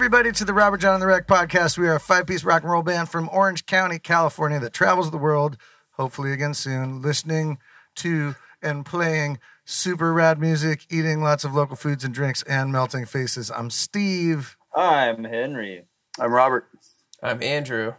[0.00, 1.76] everybody, to the Robert John and the Wreck podcast.
[1.76, 5.10] We are a five piece rock and roll band from Orange County, California that travels
[5.10, 5.58] the world,
[5.90, 7.58] hopefully again soon, listening
[7.96, 13.04] to and playing super rad music, eating lots of local foods and drinks, and melting
[13.04, 13.50] faces.
[13.50, 15.84] I'm Steve, I'm Henry.
[16.18, 16.66] I'm Robert.
[17.22, 17.92] I'm Andrew.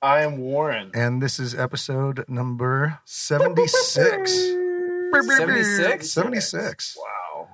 [0.00, 0.92] I am Warren.
[0.94, 4.32] and this is episode number 76.
[5.12, 6.12] 76?
[6.12, 6.96] 76.
[6.96, 7.48] Wow.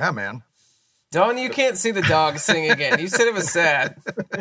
[0.00, 0.42] Yeah, man.
[1.10, 2.98] Dawn, you can't see the dog sing again.
[3.00, 3.96] You said it was sad.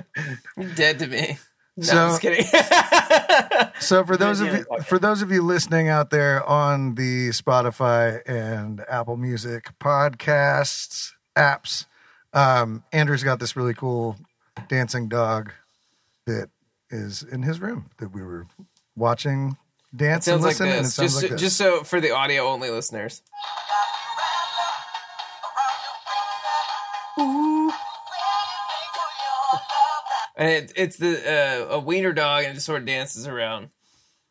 [0.58, 1.38] You're dead to me.
[1.78, 2.46] No, So- I'm just kidding.
[3.80, 8.20] So for those of you, for those of you listening out there on the Spotify
[8.28, 11.86] and Apple Music podcasts apps,
[12.34, 14.18] um, Andrew's got this really cool
[14.68, 15.54] dancing dog
[16.26, 16.50] that
[16.90, 18.48] is in his room that we were
[18.96, 19.58] watching
[19.96, 21.42] dance and sounds like listen, and it sounds Just, like this.
[21.42, 23.22] just so for the audio only listeners.
[30.40, 33.70] And it, it's the uh, a wiener dog, and it just sort of dances around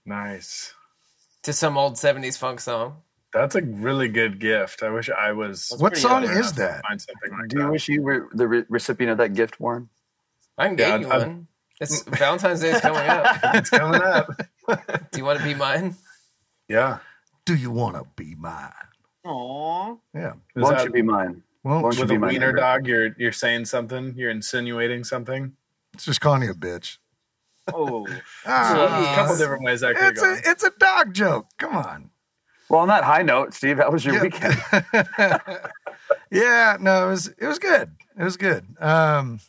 [0.04, 0.72] Nice.
[1.42, 2.98] to some old '70s funk song.
[3.32, 4.82] That's a really good gift.
[4.84, 5.72] I wish I was.
[5.78, 6.82] what song is that?
[6.86, 7.70] Find something like Do you that.
[7.72, 9.88] wish you were the re- recipient of that gift, Warren?
[10.56, 11.48] I can Yeah, get you I- one.
[11.78, 13.36] It's Valentine's Day is coming up.
[13.54, 14.28] it's coming up.
[15.10, 15.96] Do you want to be mine?
[16.68, 16.98] Yeah.
[17.44, 18.70] Do you want to be mine?
[19.26, 19.98] Aww.
[20.14, 20.32] Yeah.
[20.54, 21.42] Is Won't you be mine?
[21.67, 22.53] Well, with a wiener neighbor?
[22.53, 22.86] dog?
[22.86, 24.14] You're you're saying something.
[24.17, 25.55] You're insinuating something.
[25.95, 26.98] it's just calling you a bitch.
[27.75, 28.06] Oh.
[28.47, 30.33] Ah, A couple different ways that could it's go.
[30.33, 31.48] a it's a dog joke.
[31.59, 32.11] Come on.
[32.70, 34.22] Well, on that high note, Steve, how was your Yeah.
[34.22, 34.56] weekend?
[36.31, 37.91] yeah, no, it was it was good.
[38.19, 38.64] It was good.
[38.81, 39.41] Um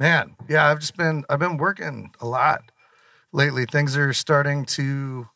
[0.00, 2.62] man, yeah, I've just been I've been working a lot
[3.32, 3.66] lately.
[3.66, 5.28] Things are starting to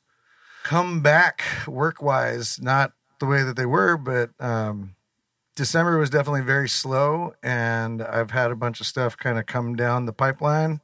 [0.65, 4.95] come back work wise, not the way that they were, but um
[5.57, 9.75] December was definitely very slow and I've had a bunch of stuff kind of come
[9.75, 10.83] down the pipeline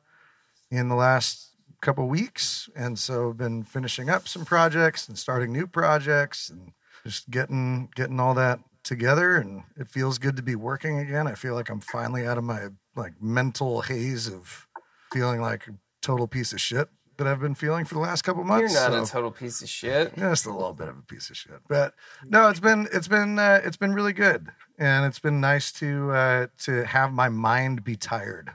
[0.70, 1.50] in the last
[1.82, 6.72] couple weeks and so I've been finishing up some projects and starting new projects and
[7.04, 11.26] just getting getting all that together and it feels good to be working again.
[11.26, 14.66] I feel like i'm finally out of my like mental haze of
[15.12, 16.88] feeling like a total piece of shit
[17.22, 18.72] that i've been feeling for the last couple months.
[18.72, 20.12] You're not so- a total piece of shit.
[20.16, 21.94] Yeah, just a little bit of a piece of shit but
[22.28, 26.10] no it's been it's been uh, it's been really good and it's been nice to
[26.12, 28.52] uh to have my mind be tired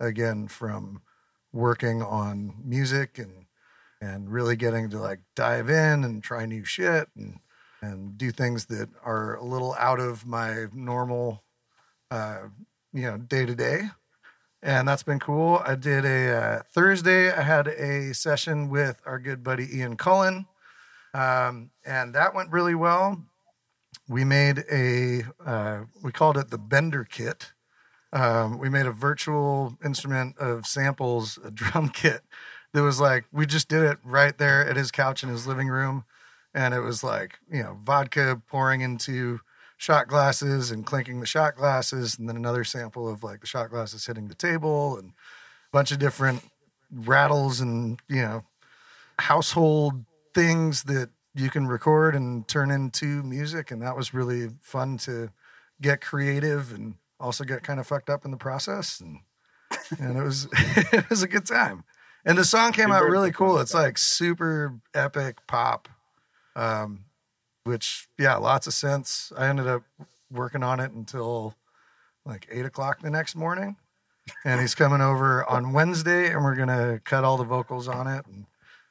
[0.00, 1.02] again from
[1.52, 3.46] working on music and
[4.00, 7.38] and really getting to like dive in and try new shit and
[7.80, 11.42] and do things that are a little out of my normal
[12.10, 12.38] uh
[12.92, 13.82] you know day to day
[14.64, 15.62] and that's been cool.
[15.64, 20.46] I did a uh, thursday i had a session with our good buddy ian cullen.
[21.12, 23.22] Um, and that went really well.
[24.08, 27.52] We made a uh, we called it the bender kit.
[28.12, 32.22] Um, we made a virtual instrument of samples a drum kit
[32.72, 35.68] that was like we just did it right there at his couch in his living
[35.68, 36.04] room.
[36.54, 39.40] And it was like you know vodka pouring into
[39.84, 43.68] shot glasses and clinking the shot glasses and then another sample of like the shot
[43.68, 45.12] glasses hitting the table and a
[45.72, 46.42] bunch of different
[46.90, 48.42] rattles and you know
[49.18, 54.96] household things that you can record and turn into music and that was really fun
[54.96, 55.28] to
[55.82, 59.18] get creative and also get kind of fucked up in the process and
[59.98, 60.48] and it was
[60.94, 61.84] it was a good time.
[62.24, 63.58] And the song came out really cool.
[63.58, 65.90] it's like super epic pop
[66.56, 67.04] um
[67.64, 69.82] which yeah lots of sense i ended up
[70.30, 71.54] working on it until
[72.24, 73.76] like eight o'clock the next morning
[74.44, 78.24] and he's coming over on wednesday and we're gonna cut all the vocals on it
[78.26, 78.46] and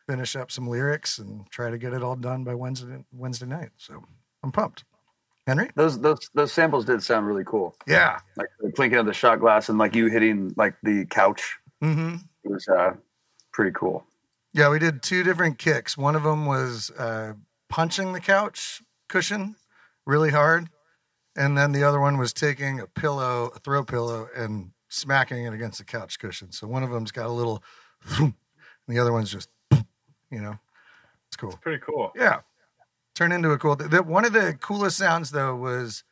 [0.07, 3.69] finish up some lyrics and try to get it all done by wednesday wednesday night
[3.77, 4.03] so
[4.43, 4.83] i'm pumped
[5.47, 7.75] henry Those those those samples did sound really cool.
[7.87, 11.57] yeah Like the clinking of the shot glass and like you hitting like the couch.
[11.83, 12.93] mm-hmm It was uh,
[13.51, 14.05] pretty cool.
[14.53, 15.97] Yeah, we did two different kicks.
[15.97, 17.33] One of them was uh,
[17.73, 19.55] punching the couch cushion
[20.05, 20.69] really hard,
[21.35, 25.53] and then the other one was taking a pillow, a throw pillow, and smacking it
[25.55, 26.51] against the couch cushion.
[26.51, 27.63] So one of them's got a little,
[28.19, 28.35] and
[28.87, 30.59] the other one's just, you know,
[31.27, 31.49] it's cool.
[31.49, 32.11] It's Pretty cool.
[32.15, 32.41] Yeah,
[33.15, 33.75] turn into a cool.
[33.75, 36.03] The, one of the coolest sounds though was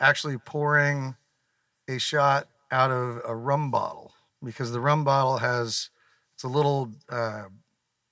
[0.00, 1.14] actually pouring
[1.88, 5.90] a shot out of a rum bottle because the rum bottle has
[6.34, 7.44] it's a little uh,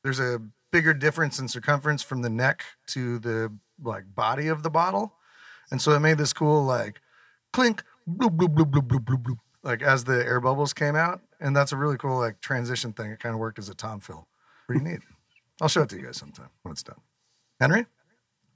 [0.04, 0.40] there's a
[0.72, 3.52] bigger difference in circumference from the neck to the
[3.82, 5.14] like body of the bottle.
[5.70, 7.00] And so it made this cool like
[7.52, 11.20] clink bloop bloop bloop bloop bloop bloop bloop like as the air bubbles came out.
[11.40, 13.10] And that's a really cool like transition thing.
[13.10, 14.26] It kind of worked as a tom fill
[14.66, 15.00] pretty neat.
[15.60, 17.00] I'll show it to you guys sometime when it's done.
[17.60, 17.86] Henry?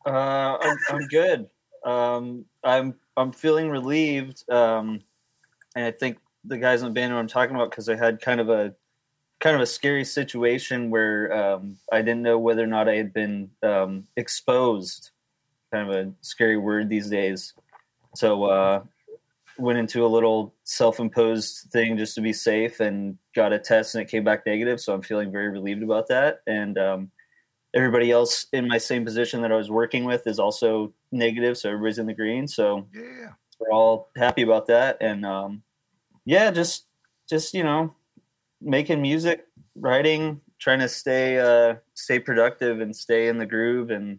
[0.05, 1.49] Uh, I'm, I'm good.
[1.85, 5.01] Um, I'm I'm feeling relieved, um,
[5.75, 8.21] and I think the guys in the band who I'm talking about because I had
[8.21, 8.75] kind of a
[9.41, 13.13] kind of a scary situation where um, I didn't know whether or not I had
[13.13, 15.11] been um, exposed.
[15.73, 17.55] Kind of a scary word these days.
[18.15, 18.83] So uh,
[19.59, 24.03] went into a little self-imposed thing just to be safe and got a test and
[24.03, 24.81] it came back negative.
[24.81, 26.41] So I'm feeling very relieved about that.
[26.47, 27.11] And um,
[27.75, 31.59] everybody else in my same position that I was working with is also negative.
[31.59, 32.49] So everybody's in the green.
[32.49, 33.33] So Yeah.
[33.59, 35.63] we're all happy about that and um
[36.27, 36.85] yeah just
[37.27, 37.95] just you know
[38.67, 39.47] making music
[39.77, 44.19] writing trying to stay uh stay productive and stay in the groove and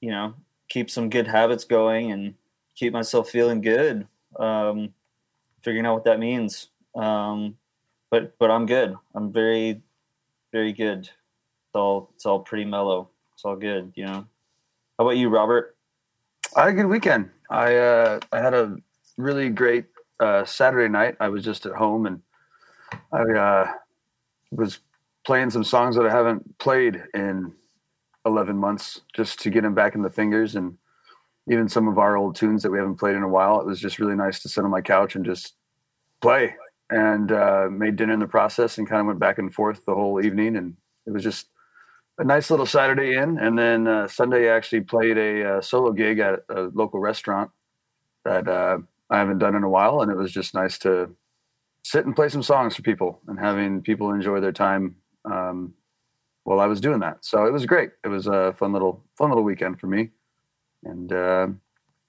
[0.00, 0.34] you know
[0.68, 2.34] keep some good habits going and
[2.74, 4.06] keep myself feeling good
[4.38, 4.92] um
[5.62, 6.68] figuring out what that means.
[6.94, 7.56] Um
[8.10, 8.96] but but i'm good.
[9.14, 9.80] I'm very
[10.52, 11.00] very good.
[11.00, 13.08] It's all it's all pretty mellow.
[13.34, 14.26] It's all good you know.
[14.98, 15.76] How about you robert?
[16.56, 17.30] I had a good weekend.
[17.50, 18.76] I uh, I had a
[19.16, 19.86] really great
[20.18, 21.16] uh, Saturday night.
[21.20, 22.20] I was just at home and
[23.12, 23.72] I uh,
[24.50, 24.80] was
[25.24, 27.52] playing some songs that I haven't played in
[28.24, 30.76] 11 months just to get them back in the fingers and
[31.50, 33.60] even some of our old tunes that we haven't played in a while.
[33.60, 35.54] It was just really nice to sit on my couch and just
[36.20, 36.54] play
[36.90, 39.94] and uh, made dinner in the process and kind of went back and forth the
[39.94, 40.56] whole evening.
[40.56, 40.76] And
[41.06, 41.48] it was just
[42.18, 45.92] a nice little Saturday in, and then uh, Sunday I actually played a uh, solo
[45.92, 47.50] gig at a local restaurant
[48.24, 48.78] that uh,
[49.08, 51.10] I haven't done in a while, and it was just nice to
[51.88, 55.72] sit and play some songs for people and having people enjoy their time um,
[56.44, 57.24] while I was doing that.
[57.24, 57.90] So it was great.
[58.04, 60.10] It was a fun little fun little weekend for me,
[60.84, 61.48] and uh,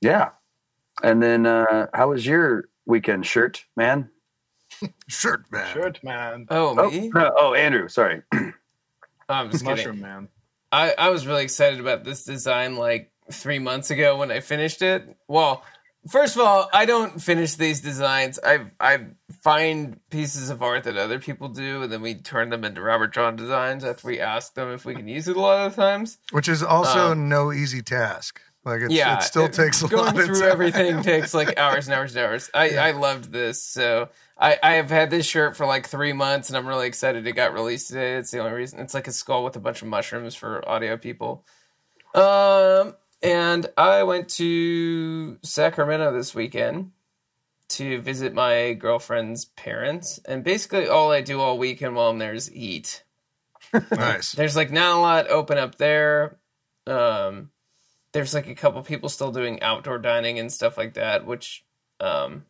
[0.01, 0.31] yeah.
[1.01, 4.09] And then uh, how was your weekend, shirt man?
[5.07, 5.73] Shirt man.
[5.73, 6.45] Shirt man.
[6.49, 7.09] Oh, Oh, me?
[7.13, 8.21] no, oh Andrew, sorry.
[9.29, 9.77] I'm just kidding.
[9.77, 10.27] Mushroom man.
[10.71, 14.81] I, I was really excited about this design like three months ago when I finished
[14.81, 15.17] it.
[15.27, 15.63] Well,
[16.07, 18.39] first of all, I don't finish these designs.
[18.43, 19.07] I I
[19.41, 23.13] find pieces of art that other people do, and then we turn them into Robert
[23.13, 26.17] John designs after we ask them if we can use it a lot of times.
[26.31, 28.41] Which is also Um, no easy task.
[28.65, 31.87] Like it's, yeah, it still takes a going lot of through everything takes like hours
[31.87, 32.49] and hours and hours.
[32.53, 34.09] I I loved this so.
[34.41, 37.33] I, I have had this shirt for like three months and I'm really excited it
[37.33, 38.15] got released today.
[38.15, 38.79] It's the only reason.
[38.79, 41.43] It's like a skull with a bunch of mushrooms for audio people.
[42.15, 46.91] Um, and I went to Sacramento this weekend
[47.69, 50.19] to visit my girlfriend's parents.
[50.25, 53.03] And basically, all I do all weekend while I'm there is eat.
[53.91, 54.31] nice.
[54.31, 56.37] There's like not a lot open up there.
[56.87, 57.51] Um,
[58.11, 61.63] there's like a couple people still doing outdoor dining and stuff like that, which,
[61.99, 62.45] um,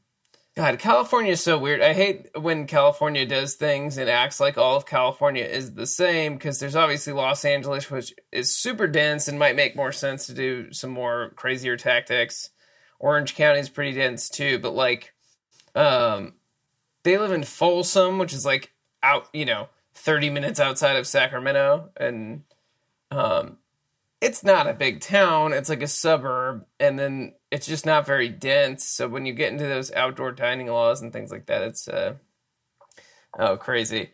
[0.56, 1.82] God, California is so weird.
[1.82, 6.34] I hate when California does things and acts like all of California is the same
[6.34, 10.34] because there's obviously Los Angeles, which is super dense and might make more sense to
[10.34, 12.50] do some more crazier tactics.
[13.00, 15.14] Orange County is pretty dense too, but like,
[15.76, 16.34] um,
[17.04, 21.90] they live in Folsom, which is like out, you know, 30 minutes outside of Sacramento.
[21.96, 22.44] And,
[23.12, 23.58] um,
[24.20, 25.54] it's not a big town.
[25.54, 26.66] It's like a suburb.
[26.80, 28.84] And then it's just not very dense.
[28.84, 32.16] So when you get into those outdoor dining laws and things like that, it's, uh,
[33.38, 34.12] oh, crazy.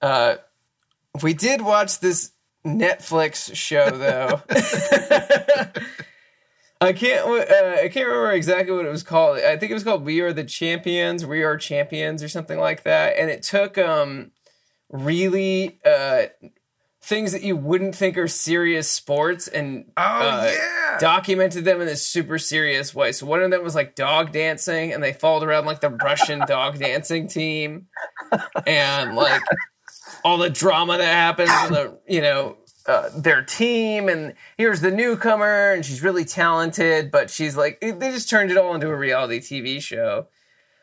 [0.00, 0.36] Uh,
[1.22, 2.32] we did watch this
[2.64, 4.42] Netflix show though.
[6.80, 7.26] I can't.
[7.26, 9.38] Uh, I can't remember exactly what it was called.
[9.38, 12.82] I think it was called "We Are the Champions." We are champions, or something like
[12.82, 13.16] that.
[13.18, 14.32] And it took um,
[14.90, 16.26] really uh,
[17.04, 20.96] things that you wouldn't think are serious sports and Oh uh, yeah.
[20.98, 23.12] documented them in this super serious way.
[23.12, 26.38] So one of them was like dog dancing, and they followed around like the Russian
[26.48, 27.88] dog dancing team,
[28.66, 29.42] and like
[30.24, 32.56] all the drama that happens in the you know
[32.86, 34.08] uh, their team.
[34.08, 38.56] And here's the newcomer, and she's really talented, but she's like they just turned it
[38.56, 40.28] all into a reality TV show.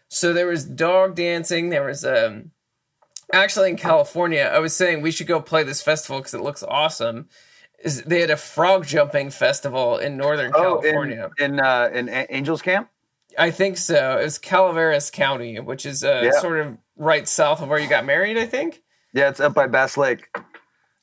[0.07, 1.69] So there was dog dancing.
[1.69, 2.51] There was um
[3.33, 4.49] actually in California.
[4.53, 7.29] I was saying we should go play this festival because it looks awesome.
[7.83, 11.31] Is they had a frog jumping festival in Northern Oh, California.
[11.39, 12.89] in in, uh, in A- Angels Camp.
[13.39, 14.17] I think so.
[14.19, 16.39] It was Calaveras County, which is uh, Yeah.
[16.39, 18.83] sort of right south of where you got married, I think.
[19.13, 20.27] Yeah, it's up by Bass Lake.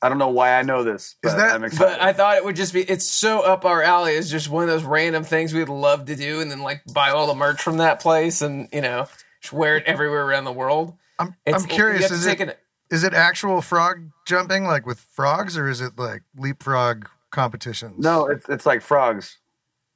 [0.01, 1.01] I don't know why I know this.
[1.03, 1.97] Is but that- I'm excited.
[1.97, 4.13] But I thought it would just be, it's so up our alley.
[4.13, 7.09] It's just one of those random things we'd love to do and then like buy
[7.09, 9.09] all the merch from that place and, you know,
[9.41, 10.93] just wear it everywhere around the world.
[11.19, 11.99] I'm It's, I'm curious.
[12.01, 12.55] you have to Is take it an-
[12.89, 18.03] is it actual frog jumping like with frogs, or is it like leapfrog competitions?
[18.03, 19.37] no, it's it's like frogs,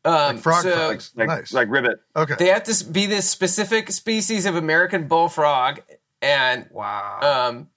[0.06, 1.12] um, like frog so frogs.
[1.15, 1.53] like nice.
[1.53, 2.00] like ribbit.
[2.15, 2.36] okay.
[2.38, 5.80] They have to be this specific species of American bullfrog
[6.22, 7.20] and wow.
[7.50, 7.70] um,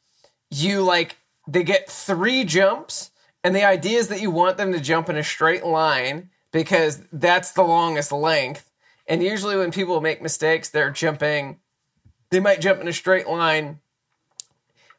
[0.51, 1.17] you like
[1.49, 3.11] they get three jumps,
[3.43, 7.03] and the idea is that you want them to jump in a straight line because
[7.13, 8.69] that's the longest length.
[9.09, 11.61] And usually, when people make mistakes, they're jumping
[12.31, 13.81] they might jump in a straight line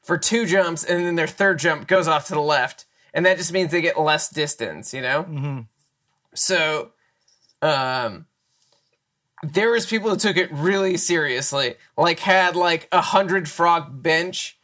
[0.02, 3.38] for two jumps, and then their third jump goes off to the left, and that
[3.38, 4.94] just means they get less distance.
[4.94, 5.24] You know.
[5.24, 5.60] hmm
[6.34, 6.92] So,
[7.62, 8.26] um,
[9.44, 14.58] there was people who took it really seriously, like had like a hundred frog bench,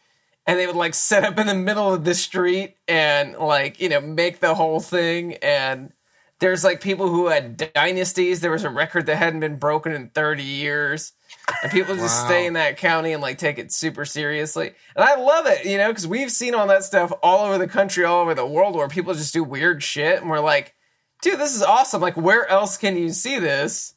[0.48, 3.90] and they would like set up in the middle of the street and like you
[3.90, 5.34] know make the whole thing.
[5.36, 5.92] And
[6.40, 8.42] there's like people who had dynasties.
[8.42, 11.14] There was a record that hadn't been broken in 30 years.
[11.62, 12.28] And people just Wow.
[12.28, 14.74] stay in that county and like take it super seriously.
[14.96, 17.68] And I love it, you know, because we've seen all that stuff all over the
[17.68, 20.22] country, all over the world where people just do weird shit.
[20.22, 20.74] And we're like,
[21.22, 22.02] dude, this is awesome.
[22.02, 23.94] Like, where else can you see this?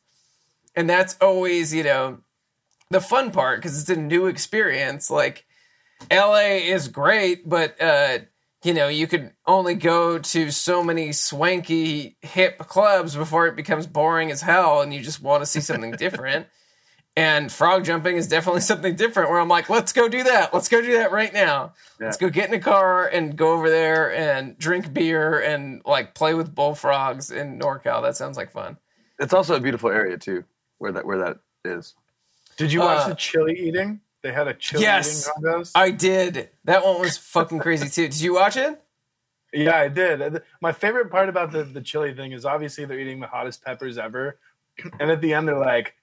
[0.75, 2.19] And that's always, you know,
[2.91, 5.11] the fun part because it's a new experience.
[5.11, 5.45] Like,
[6.11, 8.19] LA is great, but, uh,
[8.62, 13.87] you know, you could only go to so many swanky, hip clubs before it becomes
[13.87, 16.47] boring as hell and you just want to see something different.
[17.17, 20.53] And frog jumping is definitely something different where I'm like, let's go do that.
[20.53, 21.73] Let's go do that right now.
[21.99, 26.15] Let's go get in a car and go over there and drink beer and like
[26.15, 28.03] play with bullfrogs in NorCal.
[28.03, 28.77] That sounds like fun.
[29.19, 30.45] It's also a beautiful area too,
[30.77, 31.95] where that where that is.
[32.59, 34.01] Did you watch Uh, the chili eating?
[34.23, 35.23] They had a chili Yes.
[35.23, 35.73] eating contest.
[35.77, 36.51] I did.
[36.65, 38.09] That one was fucking crazy too.
[38.09, 38.79] Did you watch it?
[39.55, 40.43] Yeah, I did.
[40.61, 43.97] My favorite part about the, the chili thing is obviously they're eating the hottest peppers
[43.97, 44.39] ever.
[45.01, 45.95] And at the end, they're like,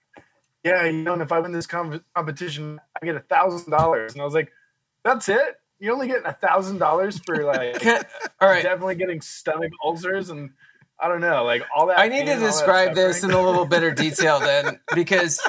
[0.63, 4.13] yeah, you know, and if I win this com- competition, I get a thousand dollars.
[4.13, 4.51] And I was like,
[5.03, 5.57] that's it?
[5.79, 7.85] You're only getting a thousand dollars for like
[8.41, 8.63] all right.
[8.63, 10.51] definitely getting stomach ulcers and
[10.99, 11.99] I don't know, like all that.
[11.99, 15.45] I need to and all that describe this in a little better detail then, because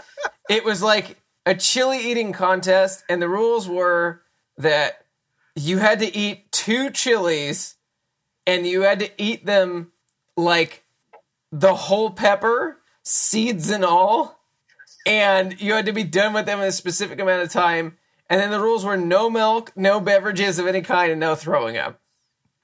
[0.50, 4.22] it was like a chili eating contest, and the rules were
[4.56, 5.04] that
[5.54, 7.76] you had to eat two chilies,
[8.46, 9.92] and you had to eat them
[10.36, 10.82] like
[11.52, 14.33] the whole pepper, seeds and all,
[15.06, 17.96] and you had to be done with them in a specific amount of time.
[18.30, 21.76] And then the rules were no milk, no beverages of any kind, and no throwing
[21.76, 22.00] up.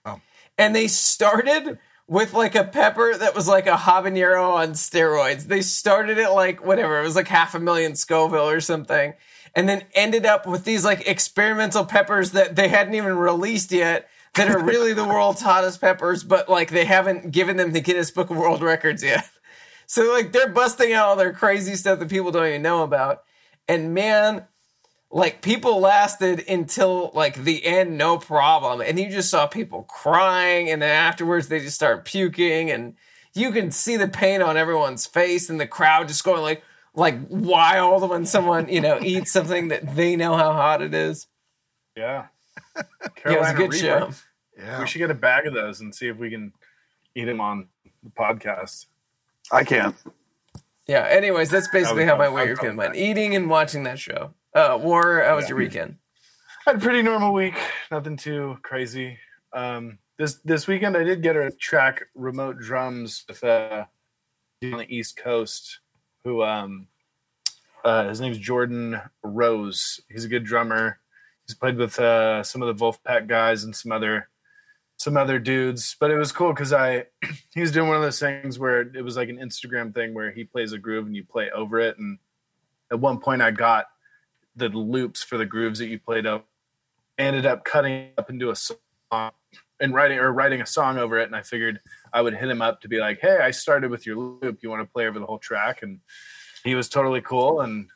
[0.05, 0.21] Oh.
[0.57, 1.79] And they started
[2.11, 5.45] with like a pepper that was like a habanero on steroids.
[5.45, 9.15] They started at like whatever, it was like half a million Scoville or something.
[9.55, 14.09] And then ended up with these like experimental peppers that they hadn't even released yet
[14.35, 18.11] that are really the world's hottest peppers, but like they haven't given them the Guinness
[18.11, 19.29] Book of World Records yet.
[19.91, 23.25] So like they're busting out all their crazy stuff that people don't even know about.
[23.67, 24.45] And man,
[25.11, 28.83] like people lasted until like the end, no problem.
[28.83, 32.95] And you just saw people crying, and then afterwards they just start puking, and
[33.35, 36.63] you can see the pain on everyone's face, and the crowd just going like
[36.95, 41.27] like wild when someone you know eats something that they know how hot it is.
[41.97, 42.27] Yeah.
[43.27, 43.77] Yeah, it was a good Reaper.
[43.85, 44.11] show.
[44.57, 44.81] Yeah.
[44.81, 46.53] We should get a bag of those and see if we can
[47.17, 47.67] eat them on
[48.05, 48.87] the podcast.
[49.53, 49.97] I can't.
[50.87, 51.07] Yeah.
[51.09, 54.35] Anyways, that's basically how my I'll- I'll weekend went: eating and watching that show.
[54.55, 55.51] Uh, War, how was Yeah.
[55.51, 55.97] your weekend?
[56.67, 57.55] I had a pretty normal week.
[57.91, 59.19] Nothing too crazy.
[59.53, 63.85] Um, this this weekend, I did get to track remote drums with uh,
[64.63, 65.81] on the East Coast.
[66.25, 66.87] Who um,
[67.85, 70.01] uh, his name's Jordan Rose.
[70.11, 70.99] He's a good drummer.
[71.47, 74.29] He's played with uh, some of the Vulfpeck guys and some other
[75.01, 75.97] some other dudes.
[75.99, 77.07] But it was cool because I
[77.55, 80.31] he was doing one of those things where it was like an Instagram thing where
[80.31, 81.97] he plays a groove and you play over it.
[81.99, 82.19] And
[82.93, 83.87] at one point, I got
[84.57, 86.47] the loops for the grooves that you played up
[87.17, 89.31] ended up cutting up into a song
[89.81, 91.79] and writing or writing a song over it and i figured
[92.15, 94.71] i would hit him up to be like hey i started with your loop you
[94.71, 96.01] want to play over the whole track and
[96.65, 97.89] he was totally cool and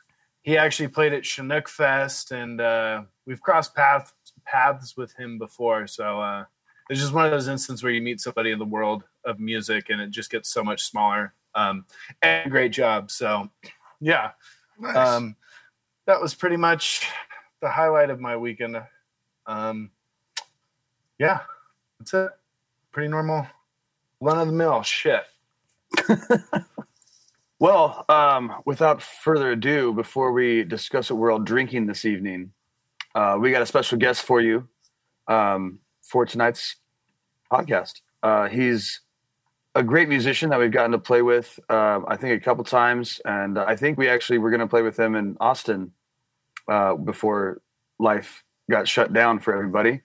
[0.43, 4.13] he actually played at chinook fest and uh, we've crossed paths
[4.45, 6.45] paths with him before so uh,
[6.89, 9.89] it's just one of those instances where you meet somebody in the world of music
[9.89, 11.85] and it just gets so much smaller um,
[12.21, 13.49] and great job so
[13.99, 14.31] yeah
[14.79, 14.95] Nice.
[14.95, 15.35] um,
[16.05, 17.07] that was pretty much
[17.61, 18.77] the highlight of my weekend.
[19.47, 19.89] Um,
[21.17, 21.39] yeah,
[21.99, 22.29] that's it.
[22.91, 23.47] Pretty normal,
[24.21, 25.23] run of the mill shit.
[27.57, 32.51] Well, um, without further ado, before we discuss what we're all drinking this evening,
[33.15, 34.67] uh, we got a special guest for you
[35.29, 36.77] um, for tonight's
[37.51, 38.01] podcast.
[38.23, 39.01] Uh, he's
[39.75, 43.19] a great musician that we've gotten to play with, um, I think, a couple times.
[43.25, 45.91] And I think we actually were going to play with him in Austin
[46.67, 47.61] uh, before
[47.99, 50.01] life got shut down for everybody.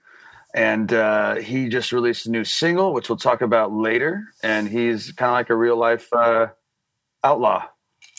[0.54, 4.24] And uh, he just released a new single, which we'll talk about later.
[4.42, 6.12] And he's kind of like a real life.
[6.12, 6.48] Uh,
[7.24, 7.66] outlaw,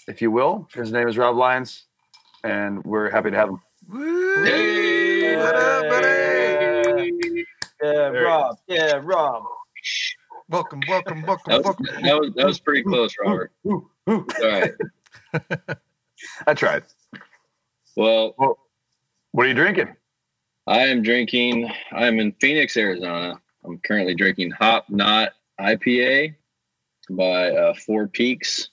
[0.08, 0.68] if you will.
[0.74, 1.86] His name is Rob Lyons,
[2.44, 3.60] and we're happy to have him.
[3.90, 5.38] Woo!
[5.42, 6.31] Up, buddy?
[7.82, 8.58] Yeah, Rob.
[8.68, 9.44] Yeah, Rob.
[10.50, 11.86] Welcome, welcome, welcome, That was, welcome.
[12.04, 13.52] that was, that was pretty close, Robert.
[13.66, 13.86] All
[14.42, 14.72] right.
[16.48, 16.84] I tried.
[17.96, 18.34] Well,
[19.32, 19.96] What are you drinking?
[20.68, 21.72] I am drinking.
[21.92, 23.40] I'm in Phoenix, Arizona.
[23.66, 26.36] I'm currently drinking Hop Knot IPA
[27.10, 28.70] by uh, Four Peaks.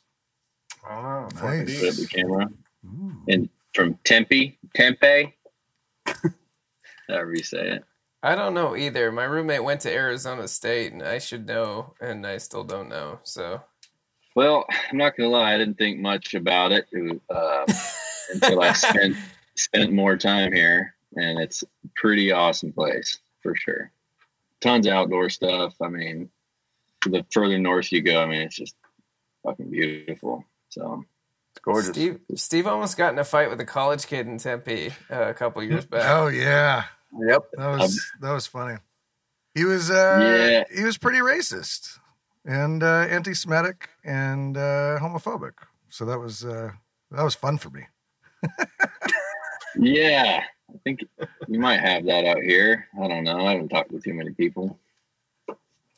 [0.88, 1.81] Oh, Nice.
[1.81, 2.49] Put up the camera
[2.87, 3.12] Ooh.
[3.29, 5.35] and from Tempe, Tempe.
[7.09, 7.85] However you say it.
[8.22, 9.12] I don't know either.
[9.12, 13.20] My roommate went to Arizona State, and I should know, and I still don't know.
[13.22, 13.62] So
[14.34, 15.54] Well, I'm not gonna lie.
[15.54, 16.88] I didn't think much about it
[17.30, 17.64] uh,
[18.32, 19.16] until I spent
[19.56, 23.92] spent more time here, and it's a pretty awesome place for sure.
[24.60, 25.75] Tons of outdoor stuff.
[25.80, 26.28] I mean,
[27.06, 28.75] the further north you go, I mean, it's just
[29.44, 30.44] fucking beautiful.
[30.70, 31.04] So
[31.52, 31.90] It's gorgeous.
[31.90, 35.34] Steve, Steve almost got in a fight with a college kid in Tempe uh, a
[35.34, 36.02] couple years back.
[36.06, 37.43] Oh yeah, Yep.
[37.57, 38.77] that was that was funny.
[39.55, 40.65] He was uh, Yeah.
[40.77, 41.99] he was pretty racist
[42.45, 45.53] and uh, anti-Semitic and uh, homophobic.
[45.88, 46.73] So that was uh,
[47.11, 47.87] that was fun for me.
[49.77, 51.00] yeah, I think
[51.49, 52.87] you might have that out here.
[53.03, 53.47] I don't know.
[53.47, 54.79] I haven't talked to too many people.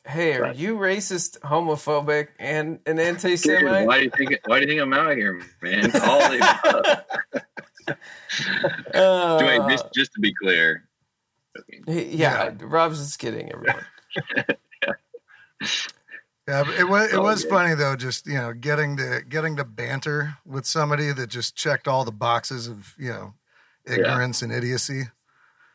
[0.07, 0.55] Hey, are Right.
[0.55, 3.85] you racist, homophobic, and an anti-Semite?
[3.85, 4.39] why do you think?
[4.45, 5.85] Why do you think I'm out here, man?
[5.85, 7.97] It's all the above.
[8.95, 10.87] Uh, Wait, just just to be clear.
[11.87, 12.09] Okay.
[12.09, 13.85] yeah, Rob's just kidding, everyone.
[16.47, 17.49] Yeah, but it was it Oh, was yeah.
[17.49, 17.95] funny though.
[17.95, 22.11] Just you know, getting to getting to banter with somebody that just checked all the
[22.11, 23.33] boxes of you know
[23.85, 25.03] ignorance and idiocy.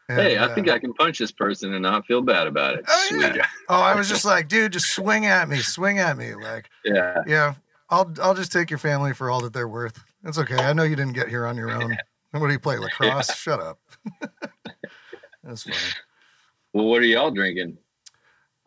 [0.08, 2.75] And, Hey, I uh, think I can punch this person and not feel bad about
[2.75, 2.84] it.
[2.86, 3.36] Oh, Sweet.
[3.36, 3.46] yeah.
[3.68, 6.34] Oh, I was just like, dude, just swing at me, swing at me.
[6.34, 7.22] Like, Yeah.
[7.26, 7.54] yeah,
[7.88, 10.02] I'll I'll just take your family for all that they're worth.
[10.25, 10.56] It's okay.
[10.56, 11.96] I know you didn't get here on your own.
[12.32, 13.34] What do you play lacrosse?
[13.34, 13.78] Shut up.
[15.46, 15.76] That's funny.
[16.72, 17.78] Well, what are y'all drinking?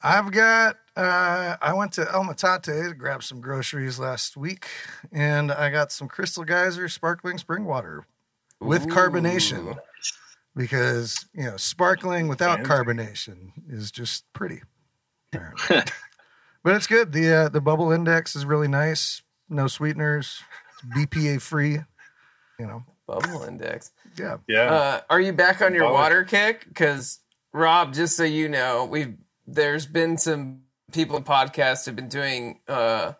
[0.01, 0.77] I've got.
[0.95, 4.67] Uh, I went to El Matate to grab some groceries last week,
[5.11, 8.05] and I got some Crystal Geyser sparkling spring water
[8.59, 9.77] with carbonation
[10.55, 14.61] because you know sparkling without carbonation is just pretty.
[15.33, 17.11] but it's good.
[17.11, 19.21] The uh, the bubble index is really nice.
[19.49, 20.41] No sweeteners.
[20.73, 21.79] It's BPA free.
[22.57, 22.83] You know.
[23.09, 23.91] Bubble index.
[24.17, 24.37] Yeah.
[24.47, 24.71] Yeah.
[24.73, 25.95] Uh, are you back on your Bubble.
[25.95, 26.65] water kick?
[26.67, 27.19] Because
[27.53, 29.15] Rob, just so you know, we've
[29.47, 33.13] there's been some people in podcasts have been doing uh,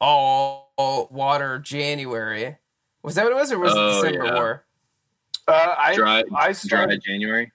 [0.00, 2.56] all, all water January.
[3.02, 4.34] Was that what it was, or was Oh, it December yeah.
[4.34, 4.64] War?
[5.48, 7.50] Uh, I Dry, I dry started January.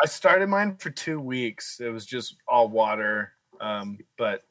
[0.00, 1.80] I started mine for two weeks.
[1.80, 4.42] It was just all water, um, but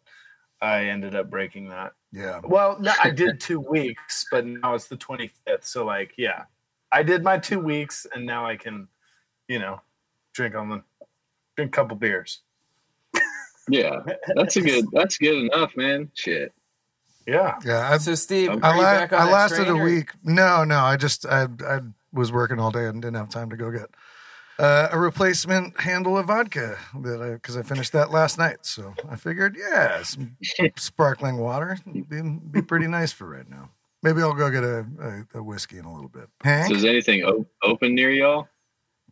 [0.61, 1.93] I ended up breaking that.
[2.11, 2.41] Yeah.
[2.43, 5.63] Well, no, I did two weeks, but now it's the 25th.
[5.63, 6.43] So, like, yeah,
[6.95, 8.87] I did my two weeks, and now I can,
[9.47, 9.81] you know,
[10.33, 10.81] drink on the
[11.55, 12.41] drink a couple beers.
[13.67, 14.01] Yeah,
[14.35, 14.85] that's a good.
[14.93, 16.11] That's good enough, man.
[16.13, 16.53] Shit.
[17.27, 17.89] Yeah, Yeah.
[17.91, 20.11] I, So Steve, I are I, la- back on I lasted a or- week.
[20.23, 20.77] No, no.
[20.79, 21.79] I just I I
[22.13, 23.87] was working all day and didn't have time to go get
[24.59, 28.57] uh, a replacement handle of vodka that I because I finished that last night.
[28.61, 30.37] So I figured, yeah, some
[30.77, 33.69] sparkling water would be, be pretty nice for right now.
[34.05, 34.85] Maybe I'll go get a,
[35.33, 36.29] a, a whiskey in a little bit.
[36.43, 38.47] Hank, So is anything o- open near y'all?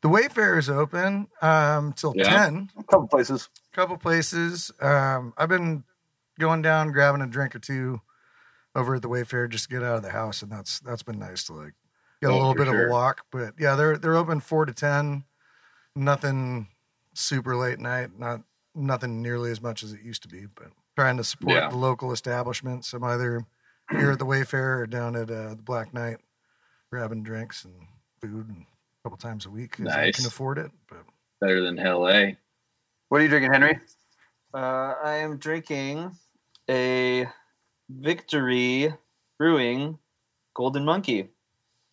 [0.04, 2.30] the Wayfair is open um, till Yeah.
[2.30, 2.70] ten.
[2.78, 3.50] A couple places.
[3.72, 4.72] A couple places.
[4.80, 5.84] Um, I've been
[6.40, 8.02] going down, grabbing a drink or two
[8.76, 11.18] over at the Wayfair just to get out of the house, and that's that's been
[11.18, 11.74] nice to like
[12.22, 13.22] get a Oh, little for bit of a walk.
[13.32, 15.24] But yeah, they're they're open four to ten.
[15.96, 16.68] Nothing
[17.16, 18.10] super late night.
[18.18, 18.42] Not
[18.76, 20.46] nothing nearly as much as it used to be.
[20.54, 21.70] But trying to support Yeah.
[21.70, 22.94] the local establishments.
[22.94, 23.46] I'm either
[23.98, 26.18] here at the Wayfair or down at uh, the Black Knight,
[26.92, 27.74] grabbing drinks and
[28.22, 30.72] food and a couple times a week as I can afford it.
[30.90, 31.00] But
[31.42, 32.38] Better than Hell A.
[33.10, 33.78] What are you drinking, Henry?
[34.54, 36.12] Uh, I am drinking
[36.70, 37.28] a
[37.90, 38.94] Victory
[39.38, 39.98] Brewing
[40.54, 41.30] Golden Monkey,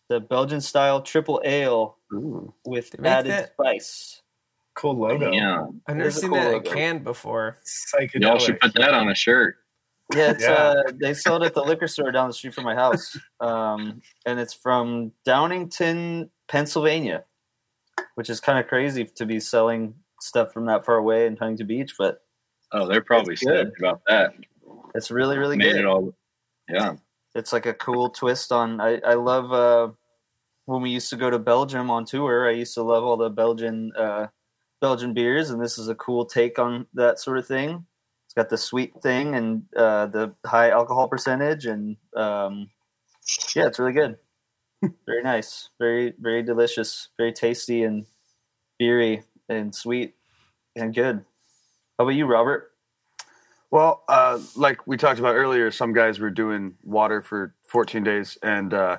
[0.09, 2.53] the Belgian style triple ale Ooh.
[2.65, 4.21] with added that- spice.
[4.75, 5.31] cool logo.
[5.31, 6.71] Yeah, I've never is seen cool that in logo.
[6.71, 7.57] can before.
[7.65, 8.21] Psychedelic.
[8.21, 9.57] y'all should put that on a shirt.
[10.13, 10.51] Yeah, it's, Yeah.
[10.53, 14.01] Uh, they sell it at the liquor store down the street from my house, um,
[14.25, 17.23] and it's from Downingtown, Pennsylvania,
[18.15, 21.67] which is kind of crazy to be selling stuff from that far away in Huntington
[21.67, 22.21] Beach, but
[22.73, 24.33] Oh, they're probably stoked about that.
[24.95, 25.81] it's really really Made good.
[25.81, 26.13] it all.
[26.69, 26.95] Yeah,
[27.35, 29.89] it's like a cool twist on i, I love uh
[30.65, 33.29] when we used to go to belgium on tour i used to love all the
[33.29, 34.27] belgian uh
[34.79, 37.85] belgian beers and this is a cool take on that sort of thing
[38.31, 42.69] it's got the sweet thing and uh the high alcohol percentage and um
[43.53, 44.17] yeah it's really good.
[45.05, 45.67] Very nice.
[45.77, 47.09] Very very delicious.
[47.17, 48.05] Very tasty and
[48.79, 50.15] beery and sweet
[50.77, 51.25] and good.
[51.99, 52.71] How about you robert?
[53.69, 58.37] Well, uh, like we talked about earlier, some guys were doing water for 14 days,
[58.43, 58.97] and uh,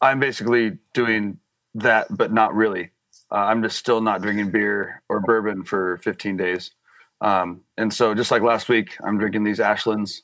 [0.00, 1.38] I'm basically doing
[1.74, 2.90] that, but not really.
[3.30, 6.72] Uh, I'm just still not drinking beer or bourbon for 15 days.
[7.20, 10.22] Um, and so, just like last week, I'm drinking these Ashlands.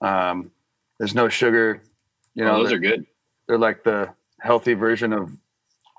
[0.00, 0.50] Um,
[0.98, 1.80] there's no sugar.
[2.34, 3.06] You know, Oh, those they're, good.
[3.48, 5.30] they're like the healthy version of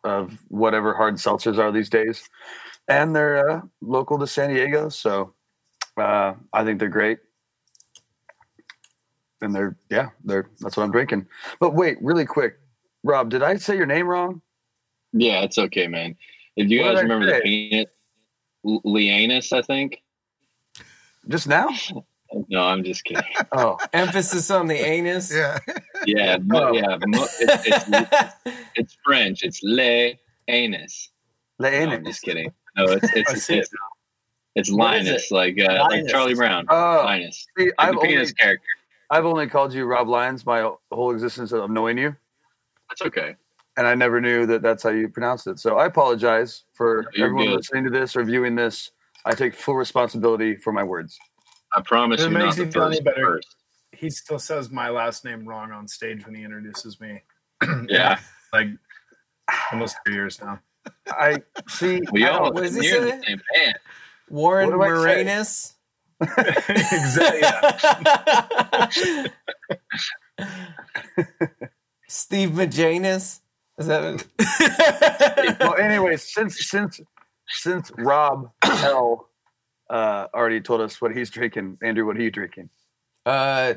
[0.03, 2.29] of whatever hard seltzers are these days,
[2.87, 4.89] and they're uh, local to San Diego.
[4.89, 5.33] So,
[5.97, 7.19] uh, I think they're great.
[9.41, 11.27] And they're yeah, they're that's what I'm drinking.
[11.59, 12.55] But wait, really quick,
[13.03, 14.41] Rob, did I say your name wrong?
[15.13, 16.15] Yeah, it's okay, man.
[16.55, 17.89] If you What guys remember the peanut
[18.65, 20.01] L- Leanus, I think.
[21.27, 21.69] Just now?
[22.49, 23.23] No, I'm just kidding.
[23.51, 25.33] Oh, Emphasis on the anus.
[25.33, 25.57] Yeah.
[26.05, 26.73] Yeah, mo- Oh.
[26.73, 26.97] yeah.
[27.07, 28.33] Mo- it's, it's,
[28.75, 29.43] it's French.
[29.43, 30.11] It's le
[30.47, 31.09] anus.
[31.59, 31.89] Le anus.
[31.89, 32.51] No, I'm just kidding.
[32.77, 33.67] No, it's I it's it's, it
[34.55, 35.35] it's Linus, it?
[35.35, 36.65] like uh, like Charlie Brown.
[36.69, 38.65] Oh, Linus, see, like I've the only, penis character.
[39.09, 42.15] I've only called you Rob Lyons my whole existence of knowing you,
[42.89, 43.35] That's okay.
[43.77, 45.59] and I never knew that that's how you pronounced it.
[45.59, 47.55] So I apologize for No, everyone good.
[47.57, 48.91] listening to this or viewing this.
[49.27, 51.17] I take full responsibility for my words.
[51.75, 53.03] I promise It you're not the you feel any first.
[53.05, 53.21] better.
[53.25, 53.55] first.
[53.91, 57.21] he still says my last name wrong on stage when he introduces me.
[57.89, 58.19] Yeah,
[58.53, 58.67] like
[59.71, 60.59] almost three years now.
[61.09, 62.01] I see.
[62.11, 63.77] we I all don't- he near the same pant.
[64.29, 65.25] Warren What do I say?
[65.25, 65.73] Moranis.
[68.81, 69.31] exactly.
[72.07, 73.39] Steve Majanis.
[73.77, 74.03] Is that
[74.39, 75.57] it?
[75.59, 76.99] well, anyways, since since
[77.49, 79.29] since Rob L
[79.89, 82.69] uh, already told us what he's drinking, Andrew, what are you drinking?
[83.25, 83.75] Uh,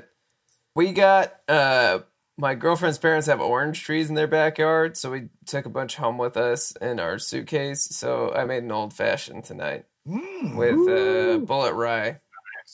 [0.75, 2.01] we got uh,
[2.39, 6.17] my girlfriend's parents have orange trees in their backyard, so we took a bunch home
[6.19, 7.83] with us in our suitcase.
[7.83, 10.57] So I made an old fashioned tonight Mm.
[10.57, 12.21] with uh, Bulleit rye.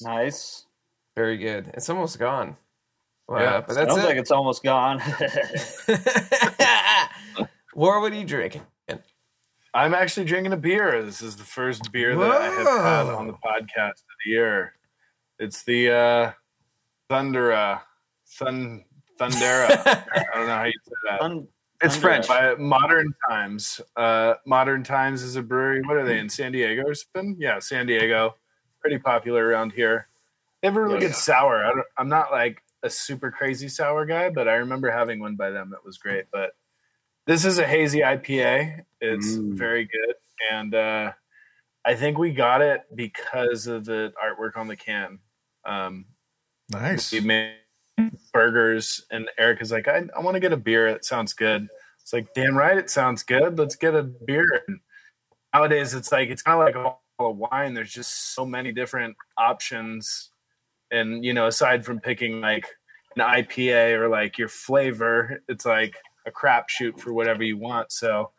[0.03, 0.65] Nice.
[1.17, 1.73] Very good.
[1.75, 2.57] It's almost gone.
[3.29, 4.07] Wow, Yeah, but that's Sounds it.
[4.07, 4.99] like it's almost gone.
[7.75, 8.63] War, what are you drinking?
[9.77, 11.03] I'm actually drinking a beer.
[11.03, 14.73] This is the first beer that I have had on the podcast of the year.
[15.39, 16.33] It's the uh,
[17.11, 17.83] Thundera,
[18.39, 18.85] Thun
[19.21, 19.69] Thundera.
[19.87, 21.21] I don't know how you say that.
[21.21, 21.47] Un-
[21.83, 22.23] It's Thunder.
[22.23, 22.29] French.
[22.29, 23.83] By Modern Times.
[23.97, 25.83] Uh, Modern Times is a brewery.
[25.83, 27.37] What are they in San Diego or something?
[27.39, 28.37] Yeah, San Diego.
[28.81, 30.09] Pretty popular around here.
[30.63, 31.17] They have a really Oh, good yeah.
[31.17, 31.65] sour.
[31.67, 35.37] I don't, I'm not like a super crazy sour guy, but I remember having one
[35.37, 36.25] by them that was great.
[36.33, 36.53] But
[37.27, 38.85] this is a hazy IPA.
[39.01, 39.55] It's Mm.
[39.57, 40.15] very good,
[40.51, 41.13] and uh,
[41.85, 45.19] I think we got it because of the artwork on the can.
[45.65, 46.07] Um,
[46.71, 47.13] Nice.
[47.13, 47.57] we made
[48.33, 50.87] burgers and Eric is like, I, I want to get a beer.
[50.89, 51.69] It sounds good.
[52.03, 53.59] It's like, damn right, it sounds good.
[53.59, 54.45] Let's get a beer.
[54.69, 54.81] And
[55.55, 57.75] nowadays, it's like it's kind of like a bottle of wine.
[57.75, 60.31] There's just so many different options,
[60.91, 62.67] and you know, aside from picking like
[63.17, 67.93] an IPA or like your flavor, it's like a crapshoot for whatever you want.
[67.93, 68.33] So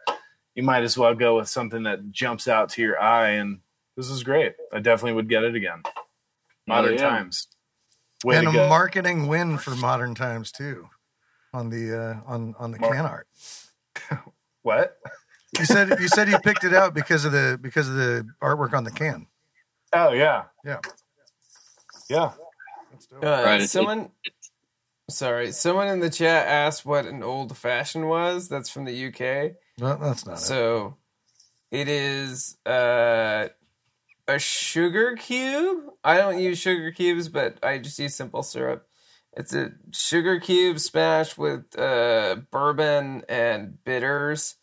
[0.55, 3.31] you might as well go with something that jumps out to your eye.
[3.31, 3.59] And
[3.95, 4.53] this is great.
[4.73, 5.83] I definitely would get it again.
[6.67, 7.09] Modern yeah.
[7.09, 7.47] times.
[8.25, 8.67] Way and a go.
[8.69, 10.89] marketing win for modern times too
[11.53, 11.95] on the
[12.27, 13.27] uh, on on the Mar- can art.
[14.63, 14.97] What?
[15.57, 18.73] You said you said you picked it out because of the because of the artwork
[18.73, 19.27] on the can.
[19.93, 20.79] Oh yeah, Yeah.
[22.09, 22.31] yeah.
[23.13, 24.09] Uh, Right, it's- someone,
[25.09, 28.49] sorry, someone in the chat asked what an old fashioned was.
[28.49, 29.55] That's from the UK.
[29.79, 30.41] No, that's not it.
[30.41, 30.97] So
[31.71, 33.47] it is uh,
[34.27, 35.85] a sugar cube.
[36.03, 38.87] I don't use sugar cubes, but I just use simple syrup.
[39.33, 44.55] It's a sugar cube smashed with uh, bourbon and bitters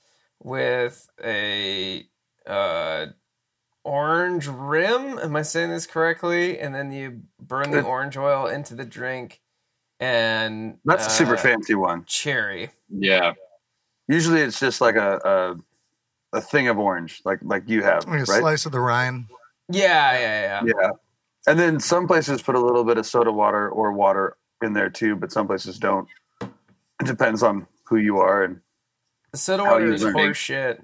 [0.43, 2.09] with a
[2.45, 3.07] uh,
[3.85, 5.19] orange rim.
[5.21, 6.59] Am I saying this correctly?
[6.59, 9.41] And then you burn the orange oil into the drink
[10.01, 12.05] and That's a super uh, fancy one.
[12.05, 12.71] cherry.
[12.89, 13.33] Yeah,
[14.09, 15.57] Usually, it's just like a
[16.33, 18.41] a, a thing of orange, like like you have, Like a right?
[18.41, 19.27] slice of the rind.
[19.71, 20.73] Yeah, yeah, yeah.
[20.81, 20.91] Yeah.
[21.47, 24.91] And then some places put a little bit of soda water or water in there
[24.91, 26.09] too, but some places don't.
[26.43, 28.61] It depends on who you are and
[29.33, 30.23] The soda How water you is learning?
[30.25, 30.83] horse shit.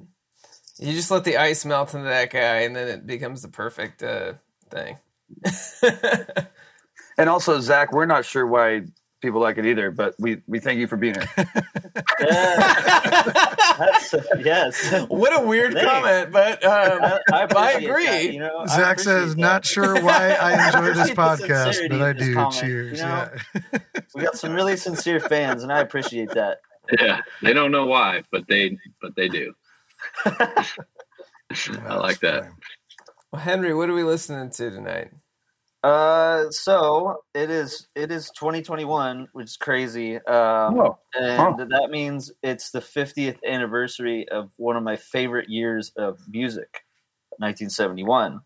[0.79, 4.03] You just let the ice melt into that guy, and then it becomes the perfect
[4.03, 4.35] uh,
[4.71, 4.97] thing.
[7.19, 8.83] and also Zach, we're not sure why
[9.21, 11.29] people like it either, but we we thank you for being here.
[12.21, 12.85] Yeah,
[13.79, 15.05] that's, yes.
[15.09, 15.91] what a weird Thanks.
[15.91, 18.07] comment, but um, I, I, appreciate agree.
[18.07, 19.41] that, you know, Zach appreciate says, that.
[19.41, 22.99] "Not sure why I enjoy this podcast, but I do." comment, Cheers.
[22.99, 23.29] you know?
[23.55, 23.79] Yeah.
[24.15, 26.59] We got some really sincere fans, and I appreciate that.
[27.01, 27.23] yeah.
[27.43, 29.55] They don't know why, but they but they do.
[30.25, 32.51] I like that.
[33.33, 35.11] well, Henry, what are we listening to tonight?
[35.83, 40.17] Uh, so it is it is 2021, which is crazy.
[40.17, 40.99] Um, Whoa.
[41.15, 46.85] and that means it's the 50th anniversary of one of my favorite years of music,
[47.39, 48.41] 1971.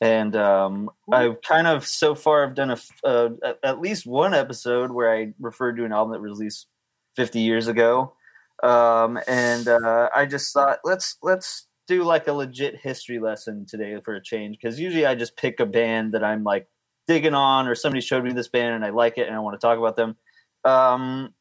[0.00, 4.32] And um, I've kind of so far I've done a uh, at- at least one
[4.32, 6.68] episode where I referred to an album that was released
[7.16, 8.14] 50 years ago.
[8.62, 13.98] Um, and uh, I just thought let's let's do like a legit history lesson today
[14.04, 16.68] for a change because usually I just pick a band that I'm like
[17.08, 19.58] digging on or somebody showed me this band and I like it and I want
[19.58, 20.16] to talk about them.
[20.64, 21.34] Um,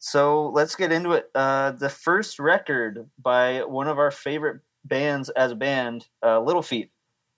[0.00, 1.30] so let's get into it.
[1.34, 6.62] Uh, the first record by one of our favorite bands as a band, uh, Little
[6.62, 6.90] Feat,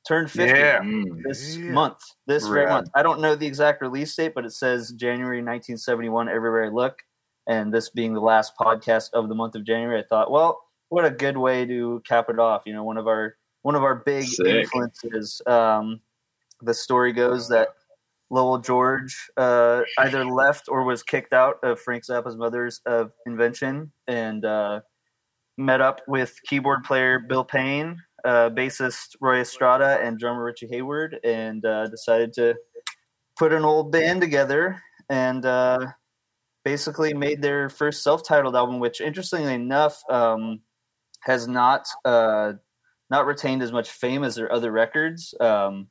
[0.08, 0.80] turned 50 Yeah.
[0.80, 1.22] Mm.
[1.22, 1.72] this Yeah.
[1.72, 1.98] month.
[2.26, 2.88] This very month.
[2.94, 7.02] I don't know the exact release date, but it says January 1971 everywhere I look.
[7.46, 11.04] And this being the last podcast of the month of January, I thought, well, what
[11.04, 12.62] a good way to cap it off.
[12.64, 14.46] You know, one of our one of our big Sick.
[14.46, 15.42] influences.
[15.46, 16.00] Um,
[16.62, 17.68] the story goes that
[18.30, 23.92] Lowell George uh, either left or was kicked out of Frank Zappa's mother's uh, invention
[24.06, 24.80] and uh,
[25.58, 31.18] met up with keyboard player Bill Payne, uh, bassist Roy Estrada, and drummer Richie Hayward,
[31.24, 32.54] and uh, decided to
[33.36, 35.86] put an old band together and uh,
[36.64, 40.60] basically made their first self-titled album, which, interestingly enough, um,
[41.20, 45.34] has not not retained as much fame as their other records.
[45.38, 45.88] Um,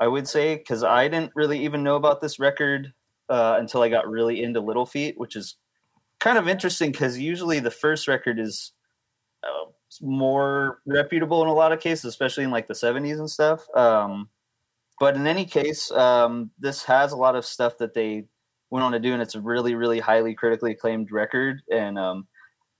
[0.00, 2.92] I would say because I didn't really even know about this record
[3.28, 5.56] uh, until I got really into Little Feat, which is
[6.18, 8.72] kind of interesting because usually the first record is
[9.44, 13.66] uh, more reputable in a lot of cases, especially in like the 70s and stuff.
[13.74, 14.30] Um,
[14.98, 18.24] but in any case, um, this has a lot of stuff that they
[18.70, 21.62] went on to do, and it's a really, really highly critically acclaimed record.
[21.70, 22.26] And um,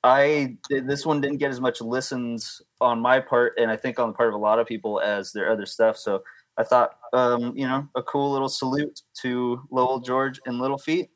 [0.05, 4.09] I this one didn't get as much listens on my part, and I think on
[4.09, 5.97] the part of a lot of people as their other stuff.
[5.97, 6.23] So
[6.59, 11.11] I thought, um, you know, a cool little salute to Lowell George and Little Feat.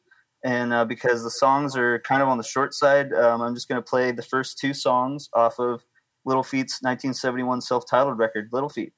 [0.44, 3.68] And uh, because the songs are kind of on the short side, um, I'm just
[3.68, 5.84] going to play the first two songs off of
[6.24, 8.92] Little Feat's 1971 self titled record, Little Feat.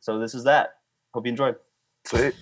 [0.00, 0.74] So this is that.
[1.12, 1.56] Hope you enjoyed.
[2.04, 2.34] Sweet.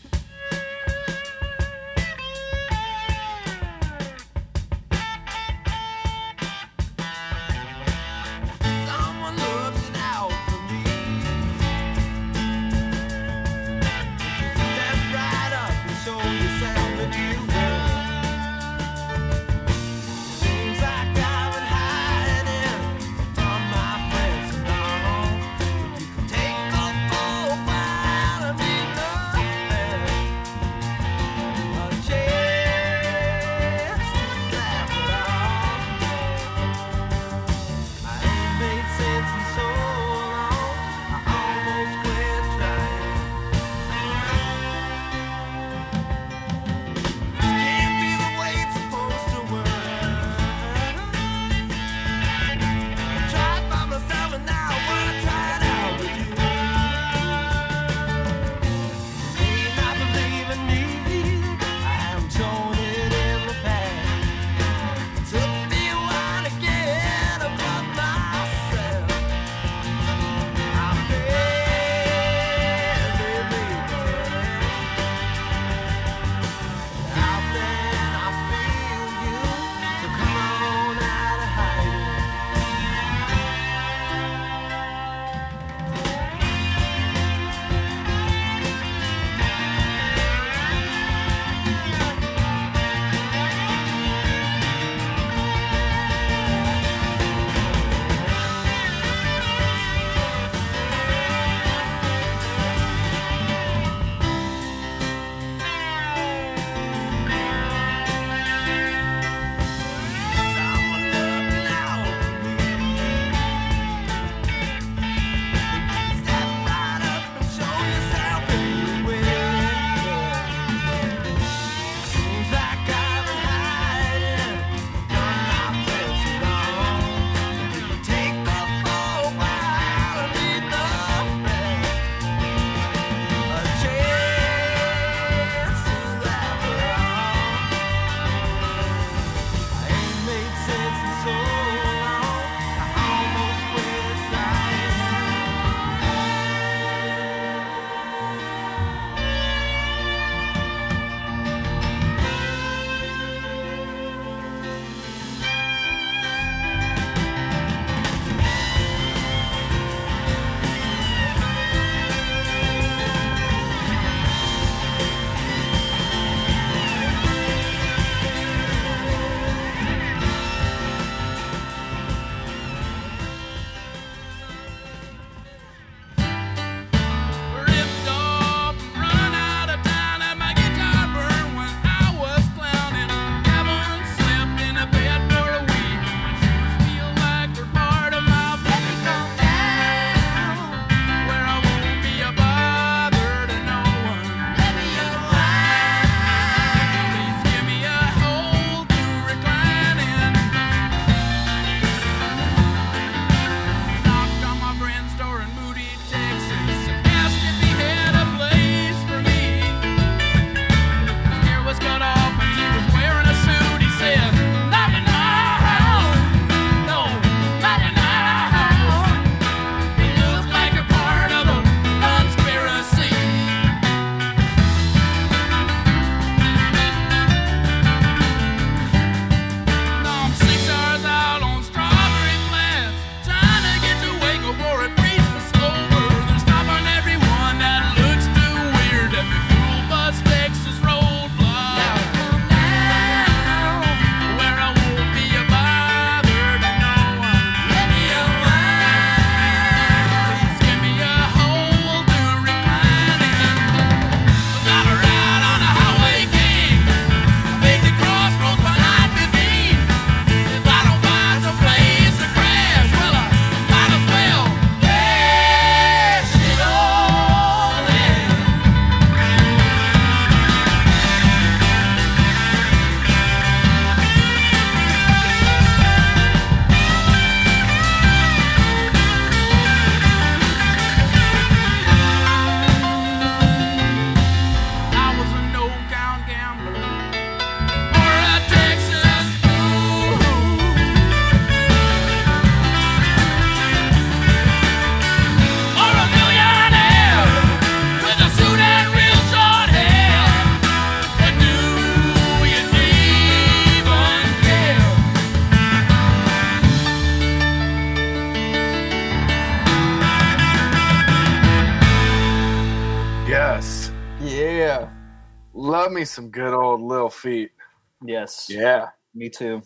[318.25, 318.47] Yes.
[318.51, 318.89] Yeah.
[319.15, 319.63] Me too.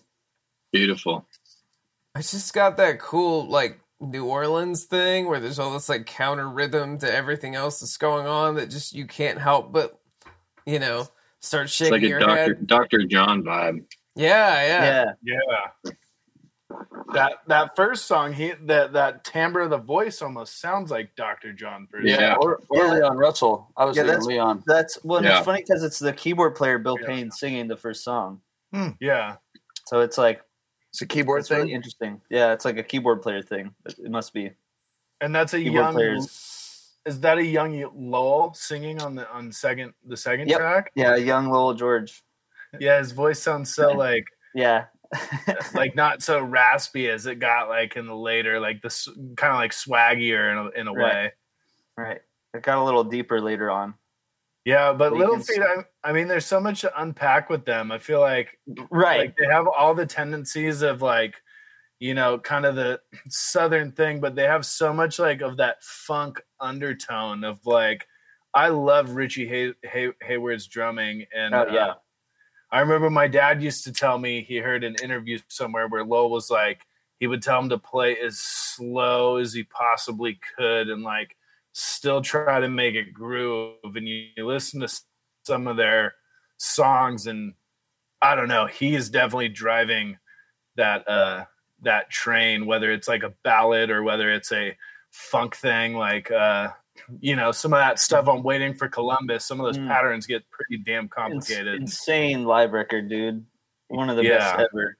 [0.72, 1.26] Beautiful.
[2.14, 6.48] I just got that cool like New Orleans thing where there's all this like counter
[6.48, 9.98] rhythm to everything else that's going on that just you can't help but
[10.66, 11.06] you know
[11.40, 12.36] start It's shaking like a your Dr.
[12.36, 12.66] head.
[12.66, 13.04] Dr.
[13.06, 13.84] John vibe.
[14.16, 15.40] Yeah, yeah, Yeah.
[15.84, 15.92] Yeah.
[17.14, 21.52] That that first song, he that that timbre of the voice almost sounds like Dr.
[21.54, 22.06] John first.
[22.06, 22.34] Yeah.
[22.38, 22.92] Or, or Yeah.
[22.92, 23.72] Leon Russell.
[23.76, 24.62] I was Yeah, thinking that's- Leon.
[24.66, 25.38] That's well, Yeah.
[25.38, 27.06] it's funny because it's the keyboard player Bill Yeah.
[27.06, 28.42] Payne singing the first song.
[28.72, 28.90] Hmm.
[29.00, 29.36] Yeah.
[29.86, 30.42] So it's like
[30.90, 31.58] It's a keyboard it's thing.
[31.58, 32.20] really interesting.
[32.30, 33.74] Yeah, it's like a keyboard player thing.
[33.86, 34.52] It it must be
[35.20, 36.94] And that's a keyboard young players.
[37.06, 40.58] is that a young Lowell singing on the on second the second Yep.
[40.58, 40.90] track?
[40.94, 42.22] Yeah, young Lowell George.
[42.78, 44.86] Yeah, his voice sounds so like Yeah.
[45.74, 49.58] like not so raspy as it got like in the later like this kind of
[49.58, 51.14] like swaggier in a, in a Right.
[51.14, 51.32] way.
[51.96, 52.20] right.
[52.54, 53.94] It got a little deeper later on.
[54.68, 55.36] Yeah, but Little
[56.04, 57.90] I, I mean, there's so much to unpack with them.
[57.90, 58.58] I feel like
[58.90, 59.20] Right.
[59.20, 61.36] like they have all the tendencies of like
[62.00, 65.82] you know kind of the southern thing but they have so much like of that
[65.82, 68.06] funk undertone of like
[68.54, 71.86] i love richie Hay- Hay- hayward's drumming and Oh, yeah.
[71.88, 71.94] uh,
[72.70, 76.30] i remember my dad used to tell me he heard an interview somewhere where lowell
[76.30, 76.86] was like
[77.18, 81.34] he would tell him to play as slow as he possibly could and like
[81.78, 84.88] still try to make it groove and you, you listen to
[85.44, 86.14] some of their
[86.56, 87.54] songs and
[88.20, 88.66] I don't know.
[88.66, 90.18] He is definitely driving
[90.76, 91.44] that uh
[91.82, 94.76] that train, whether it's like a ballad or whether it's a
[95.12, 96.70] funk thing, like uh
[97.20, 99.86] you know, some of that stuff I'm waiting for Columbus, some of those Mm.
[99.86, 101.80] patterns get pretty damn complicated.
[101.80, 103.46] insane live record, dude.
[103.86, 104.56] One of the Yeah.
[104.56, 104.96] best ever.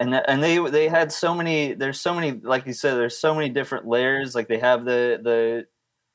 [0.00, 1.74] And that, and they they had so many.
[1.74, 4.34] There's so many, like you said, there's so many different layers.
[4.34, 5.66] Like they have the the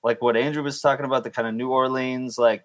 [0.06, 2.64] like what Andrew was talking about, the kind of New Orleans, like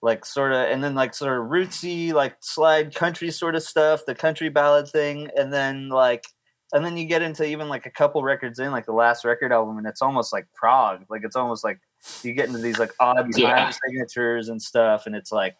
[0.00, 4.06] like sort of, and then like sort of rootsy, like slide country sort of stuff,
[4.06, 6.24] the country ballad thing, and then like.
[6.70, 9.52] And then you get into even like a couple records in, like the last record
[9.52, 11.02] album, and it's almost like prog.
[11.08, 11.80] Like it's almost like
[12.22, 13.54] you get into these like odd Yeah.
[13.54, 15.56] time signatures and stuff, and it's like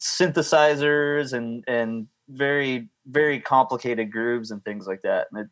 [0.00, 5.48] synthesizers and and very very complicated grooves and things like that and it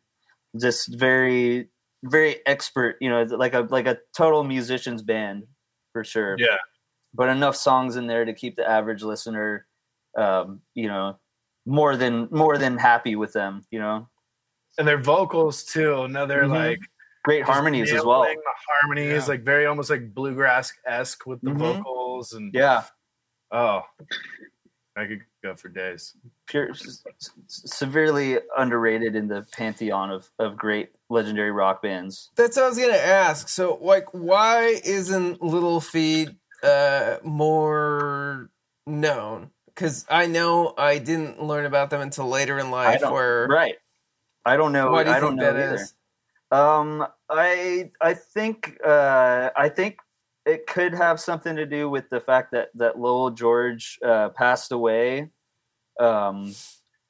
[0.59, 1.69] just very
[2.05, 5.45] very expert you know like a like a total musician's band
[5.93, 6.57] for sure Yeah.
[7.15, 9.67] but enough songs in there to keep the average listener
[10.17, 11.19] um you know
[11.67, 14.09] more than more than happy with them you know
[14.79, 16.03] And their vocals too.
[16.03, 16.51] Another Mhm.
[16.51, 16.79] like
[17.25, 18.37] great harmonies as well The
[18.81, 19.29] harmonies, Yeah.
[19.29, 21.59] like very almost like bluegrass esque with the Mhm.
[21.59, 22.85] vocals and yeah
[23.51, 23.83] oh
[24.99, 26.15] I could go for days.
[26.47, 32.57] pure s- s- severely underrated in the pantheon of of great legendary rock bands That's
[32.57, 33.49] what I was gonna ask.
[33.49, 36.31] So, like, why isn't Little Feat
[36.63, 38.51] uh, more
[38.87, 39.51] known?
[39.67, 43.01] Because I know I didn't learn about them until later in life.
[43.01, 43.77] don't, Where right
[44.45, 45.75] i don't know why do you i don't know that either.
[45.77, 45.95] is?
[46.51, 49.99] Um, I I think uh, I think
[50.49, 54.73] it could have something to do with the fact that that Lowell George uh, passed
[54.73, 55.29] away
[56.01, 56.55] um,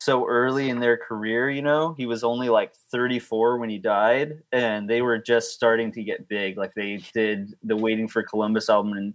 [0.01, 1.49] so early in their career.
[1.49, 5.93] You know, he was only like 34 when he died, and they were just starting
[5.93, 6.59] to get big.
[6.59, 9.15] Like they did the Waiting for Columbus album, and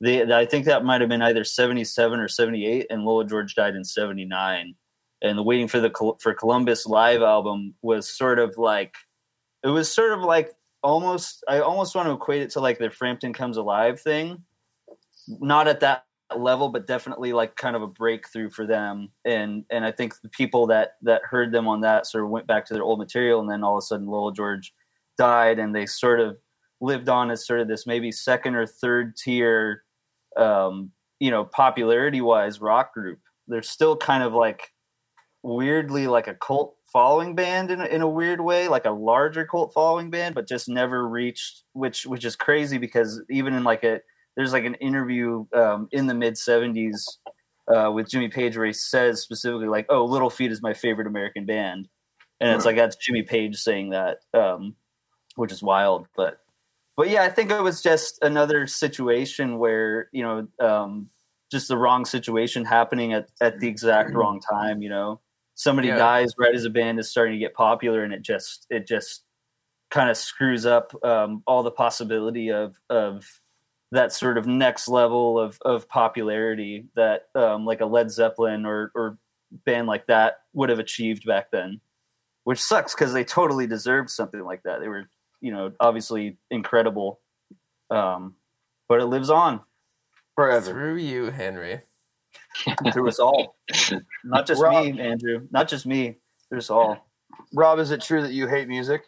[0.00, 3.74] they I think that might have been either 77 or 78, and Lowell George died
[3.74, 4.76] in 79.
[5.22, 8.94] And the Waiting for the for Columbus live album was sort of like
[9.64, 10.52] it was sort of like
[10.86, 14.42] almost I almost want to equate it to like the Frampton Comes Alive thing.
[15.28, 16.04] Not at that
[16.36, 19.10] level, but definitely like kind of a breakthrough for them.
[19.24, 22.46] And and I think the people that that heard them on that sort of went
[22.46, 24.72] back to their old material and then all of a sudden Lowell George
[25.18, 26.38] died and they sort of
[26.80, 29.82] lived on as sort of this maybe second or third tier
[30.36, 33.18] um, you know, popularity wise rock group.
[33.48, 34.72] They're still kind of like
[35.42, 39.44] weirdly like a cult following band in a, in a weird way, like a larger
[39.44, 43.84] cult following band, but just never reached, which which is crazy because even in like
[43.84, 44.00] a
[44.34, 47.18] there's like an interview um, in the mid '70s
[47.68, 51.06] uh, with Jimmy Page where he says specifically like, "Oh, Little Feat is my favorite
[51.06, 51.86] American band,"
[52.40, 54.74] and it's like that's Jimmy Page saying that, um,
[55.34, 56.40] which is wild, but.
[56.96, 61.10] But yeah, I think it was just another situation where you know, um,
[61.50, 64.80] just the wrong situation happening at, at the exact wrong time.
[64.80, 65.20] You know,
[65.56, 65.96] somebody Yeah.
[65.96, 69.24] dies right as a band is starting to get popular and it just it just
[69.90, 73.26] kind of screws up um, all the possibility of of
[73.92, 78.92] that sort of next level of of popularity that um, like a Led Zeppelin or
[78.94, 79.18] or
[79.64, 81.80] band like that would have achieved back then
[82.44, 85.08] which sucks because they totally deserved something like that they were
[85.40, 87.20] you know obviously incredible
[87.90, 88.34] um,
[88.88, 89.60] but it lives on
[90.34, 90.70] forever.
[90.72, 91.80] Through you, Henry.
[92.92, 93.56] Through us all,
[94.24, 95.46] not just Rob- me, Andrew.
[95.50, 96.16] Not just me.
[96.48, 97.06] Through us all.
[97.52, 99.02] Rob, is it true that you hate music?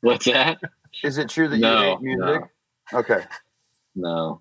[0.00, 0.58] What's that?
[1.04, 2.42] Is it true that No, you hate music?
[2.92, 3.24] Okay,
[3.94, 4.40] No.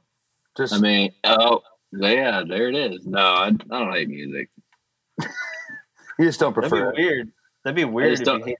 [0.57, 1.61] just I mean, oh,
[1.93, 3.05] yeah, there it is.
[3.05, 4.49] No, I, I don't hate music.
[5.21, 7.05] you just don't That'd prefer be it.
[7.05, 7.31] weird.
[7.63, 8.57] That'd be weird just if don't- hate.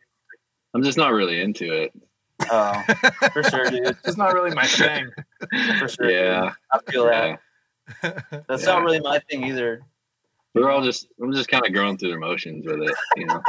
[0.74, 1.92] I'm just not really into it.
[2.50, 2.82] Oh,
[3.34, 3.86] for sure, dude.
[3.88, 5.10] It's just not really my thing.
[5.80, 6.10] For sure.
[6.10, 6.54] Yeah.
[6.72, 7.36] I feel Yeah.
[8.02, 8.46] That.
[8.48, 9.82] That's not really my thing either.
[10.54, 13.42] We're all just, I'm just kind of going through the motions with it, you know?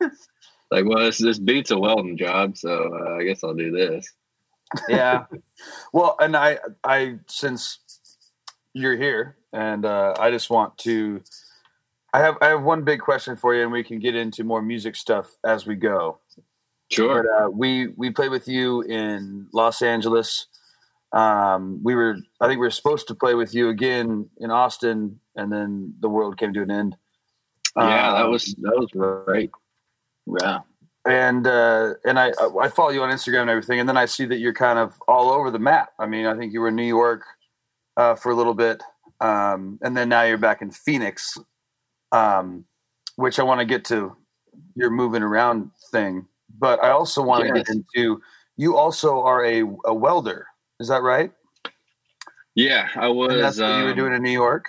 [0.70, 4.12] like, well, this, this beats a welding job, so uh, I guess I'll do this.
[4.88, 5.24] Yeah.
[5.92, 7.80] Well, and I, I since
[8.72, 11.22] you're here, and uh, I just want to.
[12.12, 14.62] I have I have one big question for you, and we can get into more
[14.62, 16.18] music stuff as we go.
[16.90, 17.22] Sure.
[17.22, 20.46] But uh, we we played with you in Los Angeles.
[21.12, 25.18] Um, we were I think we were supposed to play with you again in Austin,
[25.36, 26.96] and then the world came to an end.
[27.76, 29.50] yeah, that Um, was, that was right.
[30.40, 30.60] Yeah.
[31.06, 34.24] and uh, and I I follow you on Instagram and everything, and then I see
[34.26, 35.90] that you're kind of all over the map.
[35.98, 37.22] I mean, I think you were in New York
[37.96, 38.82] uh, for a little bit,
[39.20, 41.36] um, and then now you're back in Phoenix,
[42.12, 42.64] um,
[43.16, 44.14] which I want to get to
[44.76, 46.26] your moving around thing.
[46.58, 48.20] But I also want to get into
[48.56, 48.76] you.
[48.76, 50.46] Also, are a, a welder.
[50.80, 51.30] Is that right?
[52.54, 53.32] Yeah, I was.
[53.32, 54.66] And that's what you were um, doing in New York.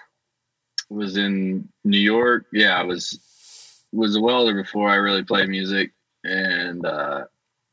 [0.89, 2.45] was in New York.
[2.53, 3.17] Yeah, I was
[3.91, 5.91] was a welder before I really played music,
[6.23, 7.23] and uh,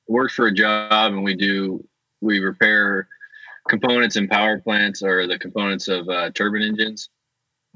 [0.06, 1.12] worked for a job.
[1.12, 1.86] And we do
[2.20, 3.08] we repair
[3.68, 7.10] components in power plants or the components of uh, turbine engines,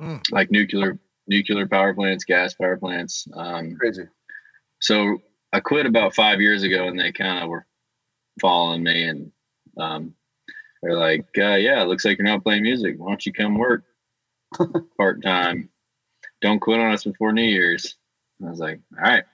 [0.01, 0.23] Mm.
[0.33, 3.29] like nuclear nuclear power plants, gas power plants.
[3.35, 4.05] Um, Crazy.
[4.81, 5.19] so
[5.53, 7.67] I quit about five years ago, and they kind of were
[8.41, 9.31] following me, and
[9.77, 10.15] um,
[10.83, 12.97] they're like, uh, "Yeah, it looks like you're not playing music.
[12.99, 13.85] Why don't you come work
[14.97, 15.69] part time?
[16.41, 17.97] Don't quit on us before New Year's."
[18.39, 19.25] And I was like, "All right."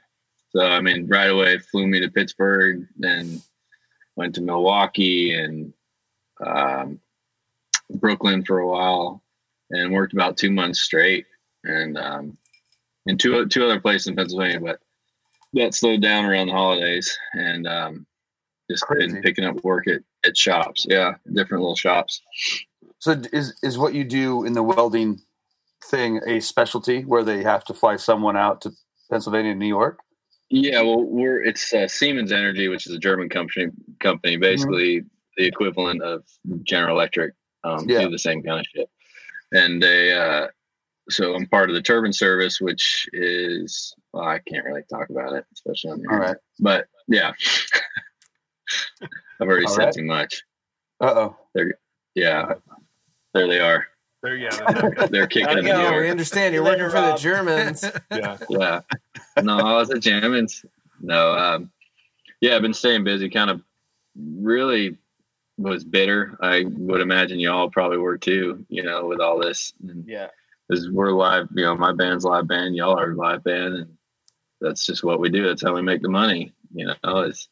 [0.51, 3.41] So I mean, right away flew me to Pittsburgh, then
[4.17, 5.73] went to Milwaukee and
[6.45, 7.01] um,
[7.91, 9.23] Brooklyn for a while,
[9.71, 11.27] and worked about two months straight,
[11.65, 12.39] and um,
[13.07, 14.81] in two two other places in Pennsylvania, but
[15.55, 18.07] that slowed down around the holidays and um,
[18.71, 19.13] just Crazy.
[19.13, 20.87] been picking up work at, at shops.
[20.89, 22.23] Yeah, different little shops.
[22.99, 25.21] So is is what you do in the welding
[25.85, 28.73] thing a specialty where they have to fly someone out to
[29.11, 30.01] Pennsylvania and New York?
[30.51, 33.67] Yeah, well, we're it's uh, Siemens Energy, which is a German company.
[34.01, 35.05] Company, basically
[35.37, 36.25] the equivalent of
[36.63, 37.35] General Electric.
[37.65, 38.03] Um, Yeah.
[38.03, 38.89] Do the same kind of shit,
[39.53, 40.13] and they.
[40.13, 40.49] Uh,
[41.11, 45.33] so I'm part of the turbine service, which is well, I can't really talk about
[45.33, 46.37] it, especially on the All right.
[46.61, 47.33] But yeah,
[49.41, 49.95] I've already All said right.
[49.95, 50.43] too much.
[51.01, 51.37] Uh oh.
[52.15, 52.55] Yeah,
[53.35, 53.87] there they are.
[54.23, 55.77] There, yeah, there They're kicking Gotta in go.
[55.77, 57.85] the Yeah, we understand you're Later, working for the Germans.
[58.11, 58.37] yeah.
[58.51, 58.81] yeah.
[59.43, 60.65] No, I was a Germans.
[61.01, 61.71] No, um,
[62.41, 63.29] yeah, I've been staying busy.
[63.31, 63.63] Kind of
[64.17, 64.97] really
[65.57, 66.37] was bitter.
[66.43, 68.65] I would imagine y'all probably were too.
[68.69, 69.73] You know, with all this,
[70.05, 70.29] Yeah.
[70.69, 71.49] because we're live.
[71.55, 72.75] You know, my band's live band.
[72.75, 73.97] Y'all are live band, and
[74.61, 75.47] that's just what we do.
[75.47, 76.53] That's how we make the money.
[76.75, 77.49] You know, it's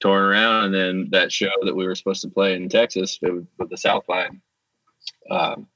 [0.00, 3.46] touring around, and then that show that we were supposed to play in Texas with,
[3.58, 4.40] with the South Line.
[5.30, 5.66] Um,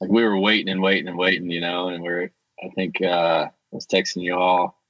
[0.00, 2.30] like we were waiting and waiting and waiting, you know, and we're
[2.62, 4.80] I think uh, I was texting you all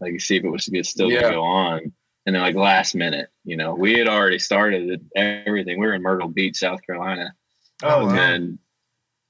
[0.00, 1.22] like see if it was still Yeah.
[1.22, 1.92] gonna go on,
[2.26, 5.78] and then like last minute, you know, we had already started everything.
[5.78, 7.34] We were in Myrtle Beach, South Carolina,
[7.82, 8.14] Oh, wow.
[8.14, 8.58] and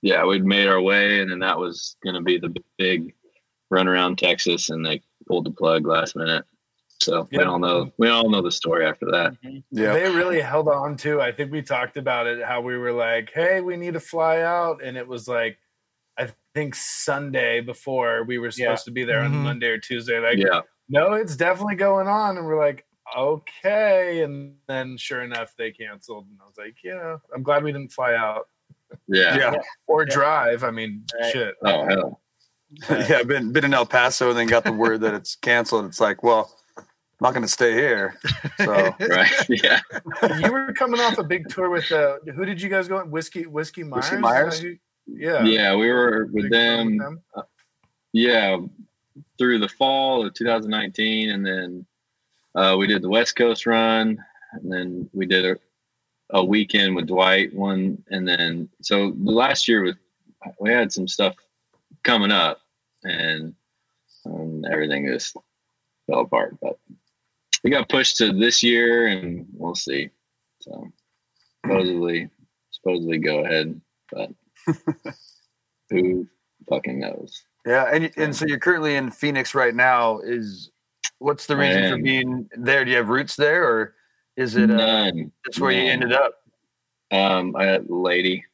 [0.03, 3.14] yeah, we'd made our way, and then that was gonna be the big
[3.70, 6.45] run around Texas, and they pulled the plug last minute.
[7.01, 9.34] So we all know we all know the story after that.
[9.70, 9.92] Yeah.
[9.94, 11.20] They really held on to.
[11.20, 12.42] I think we talked about it.
[12.44, 15.59] How we were like, "Hey, we need to fly out," and it was like,
[16.18, 19.42] I think Sunday before we were supposed to be there on Mhm.
[19.42, 20.18] Monday or Tuesday.
[20.18, 22.84] Like, Yeah, no, it's definitely going on, and we're like,
[23.16, 24.22] okay.
[24.22, 27.92] And then, sure enough, they canceled, and I was like, yeah, I'm glad we didn't
[27.92, 28.48] fly out
[29.09, 29.36] yeah.
[29.36, 29.55] Yeah.
[29.86, 30.14] or Yeah.
[30.14, 30.64] drive.
[30.64, 31.32] I mean, Right.
[31.32, 31.55] shit.
[31.64, 32.20] Oh hell,
[32.90, 35.86] yeah, been been in El Paso and then got the word that it's canceled.
[35.86, 36.57] It's like, well,
[37.21, 38.18] I'm not going to stay here.
[38.59, 38.73] So
[39.09, 39.31] right?
[39.49, 39.81] Yeah.
[40.39, 43.11] you were coming off a big tour with uh, who did you guys go on?
[43.11, 44.05] Whiskey Whiskey Myers.
[44.05, 44.61] Whiskey Myers?
[44.61, 45.45] that Yeah.
[45.45, 46.97] Yeah, we were Big with them.
[46.97, 47.23] them?
[48.12, 48.59] yeah
[49.39, 51.87] through the fall of 2019 and then
[52.55, 55.57] uh, we did the west coast run and then we did a,
[56.31, 59.95] a weekend with dwight one and then so the last year was
[60.59, 61.37] we had some stuff
[62.03, 62.61] coming up
[63.05, 63.55] and
[64.27, 65.37] um, everything just
[66.07, 66.79] fell apart but
[67.63, 70.11] we got pushed to this year and we'll see
[70.61, 70.87] so
[71.65, 72.31] supposedly
[72.83, 73.81] supposedly go ahead,
[74.13, 74.31] but
[75.91, 76.27] who
[76.69, 77.45] fucking knows?
[77.67, 80.21] Yeah, and and so you're currently in Phoenix right now.
[80.21, 80.71] Is
[81.19, 82.85] what's the reason for being there?
[82.85, 83.95] Do you have roots there, or
[84.37, 85.33] is it uh, None.
[85.47, 86.35] just where you ended up?
[87.13, 88.45] Um, I a lady.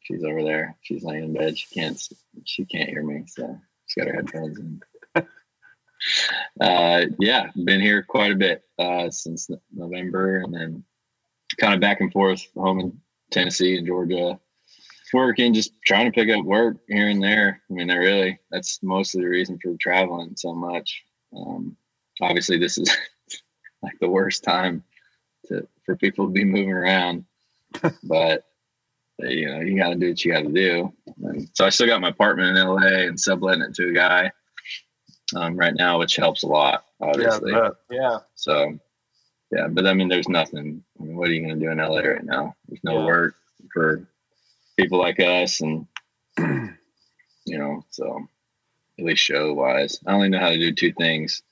[0.00, 0.76] She's over there.
[0.80, 1.58] She's laying in bed.
[1.58, 2.00] She can't.
[2.44, 3.24] She can't hear me.
[3.26, 4.80] So she's got her headphones in.
[6.60, 10.84] Uh, yeah, been here quite a bit uh, since November, and then
[11.58, 14.38] kind of back and forth home in Tennessee and Georgia,
[15.12, 17.62] working, just trying to pick up work here and there.
[17.70, 21.02] I mean, I really that's mostly the reason for traveling so much.
[21.36, 21.76] Um,
[22.20, 22.94] obviously, this is
[23.82, 24.82] like the worst time
[25.46, 27.24] to for people to be moving around,
[28.02, 28.44] but
[29.18, 30.92] you know you got to do what you got to do.
[31.22, 34.30] And so I still got my apartment in LA and subletting it to a guy
[35.34, 37.52] um, right now, which helps a lot, obviously.
[37.52, 38.18] Yeah, but- Yeah.
[38.34, 38.78] So,
[39.52, 40.82] yeah, but I mean, there's nothing.
[41.00, 42.54] I mean, what are you going to do in LA right now?
[42.68, 43.06] There's no Yeah.
[43.06, 43.34] work
[43.72, 44.06] for
[44.76, 45.86] people like us, and
[46.38, 48.26] you know, so
[48.98, 51.42] at least show wise, I only know how to do two things.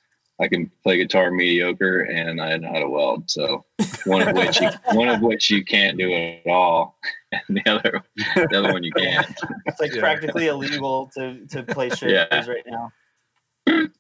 [0.41, 3.31] I can play guitar mediocre, and I know how to weld.
[3.31, 3.64] So
[4.05, 6.99] one of which you, one of which you can't do at all,
[7.33, 8.03] and the other
[8.51, 9.25] the other one you can.
[9.66, 10.01] It's like Yeah.
[10.01, 12.27] practically illegal to to play shows Yeah.
[12.49, 12.91] right now.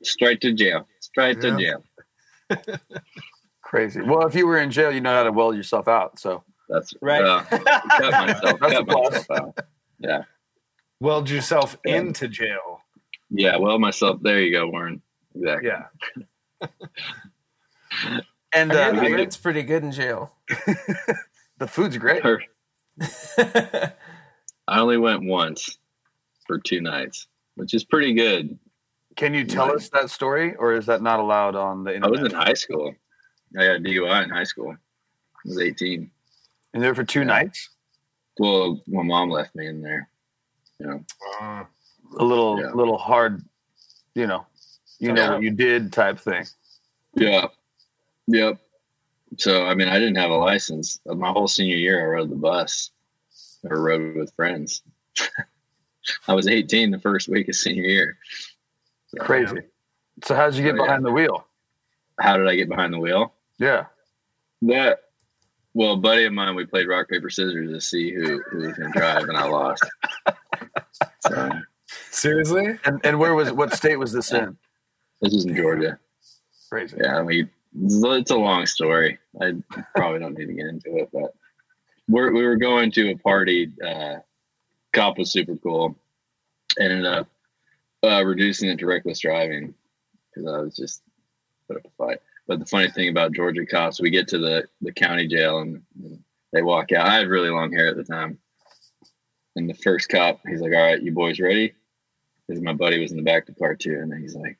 [0.02, 0.86] Straight to jail.
[1.00, 1.82] Straight to jail.
[3.62, 4.02] Crazy.
[4.02, 6.18] Well, if you were in jail, you know how to weld yourself out.
[6.18, 7.22] So That's Right.
[7.24, 7.64] uh, cut
[8.12, 8.60] myself.
[8.60, 9.12] That's a cut plus.
[9.12, 9.58] myself out.
[9.98, 10.22] Yeah.
[11.00, 11.96] Weld yourself Yeah.
[11.96, 12.80] into jail.
[13.30, 14.20] Yeah, well, myself.
[14.22, 15.02] There you go, Warren.
[15.34, 15.70] Exactly.
[15.70, 16.66] Yeah.
[18.52, 20.32] and I uh, hear it's pretty good in jail.
[21.58, 22.22] the food's great.
[22.22, 22.42] Per-
[24.68, 25.78] I only went once
[26.46, 28.58] for two nights, which is pretty good.
[29.16, 32.18] Can you tell us that story, or is that not allowed on the internet?
[32.18, 32.94] I was in high school.
[33.58, 34.72] I had DUI in high school.
[34.72, 36.10] I was 18.
[36.72, 37.26] And there for two Yeah.
[37.26, 37.70] nights.
[38.38, 40.08] Well, my mom left me in there.
[40.80, 41.04] You know,
[41.40, 41.64] Uh,
[42.18, 42.70] A little, Yeah.
[42.72, 43.42] little hard.
[44.14, 44.46] You know,
[44.98, 45.30] you know Yeah.
[45.34, 46.44] what you did type thing.
[47.14, 47.48] Yeah.
[48.28, 48.60] Yep.
[49.38, 51.00] So, I mean, I didn't have a license.
[51.06, 52.90] My whole senior year, I rode the bus
[53.64, 54.82] or rode with friends.
[56.28, 58.18] I was 18 the first week of senior year.
[59.16, 59.60] So, Crazy.
[60.22, 60.84] So how did you get yeah.
[60.84, 61.46] behind the wheel?
[62.20, 63.34] How did I get behind the wheel?
[63.58, 63.86] Yeah.
[64.62, 65.00] That,
[65.74, 68.72] well, a buddy of mine, we played rock, paper, scissors to see who, who was
[68.74, 69.84] going to drive, and I lost.
[71.26, 71.50] So,
[72.10, 72.78] seriously?
[72.84, 74.56] And and where was what state was this in?
[75.20, 75.98] this was in Georgia.
[76.68, 76.98] Crazy.
[77.00, 79.18] Yeah, I mean, it's a long story.
[79.40, 79.54] I
[79.96, 81.34] probably don't need to get into it, but
[82.08, 83.70] we're, we were going to a party.
[83.84, 84.16] Uh,
[84.92, 85.96] cop was super cool.
[86.78, 87.28] Ended up
[88.08, 89.74] uh, reducing it to reckless driving
[90.30, 91.02] because I was just
[91.68, 92.18] put up a fight.
[92.46, 95.82] But the funny thing about Georgia cops, we get to the, the county jail and,
[96.02, 97.06] and they walk out.
[97.06, 98.38] I had really long hair at the time.
[99.56, 101.74] And the first cop, he's like, All right, you boys ready?
[102.46, 103.98] Because my buddy was in the back of the car too.
[104.00, 104.58] And he's like,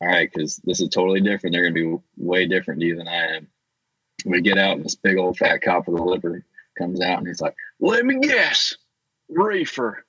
[0.00, 1.54] all right, because this is totally different.
[1.54, 3.48] They're going to be way different to you than I am.
[4.24, 6.44] We get out, and this big old fat cop with a liver
[6.76, 8.74] comes out, and he's like, "Let me guess,
[9.28, 10.04] reefer."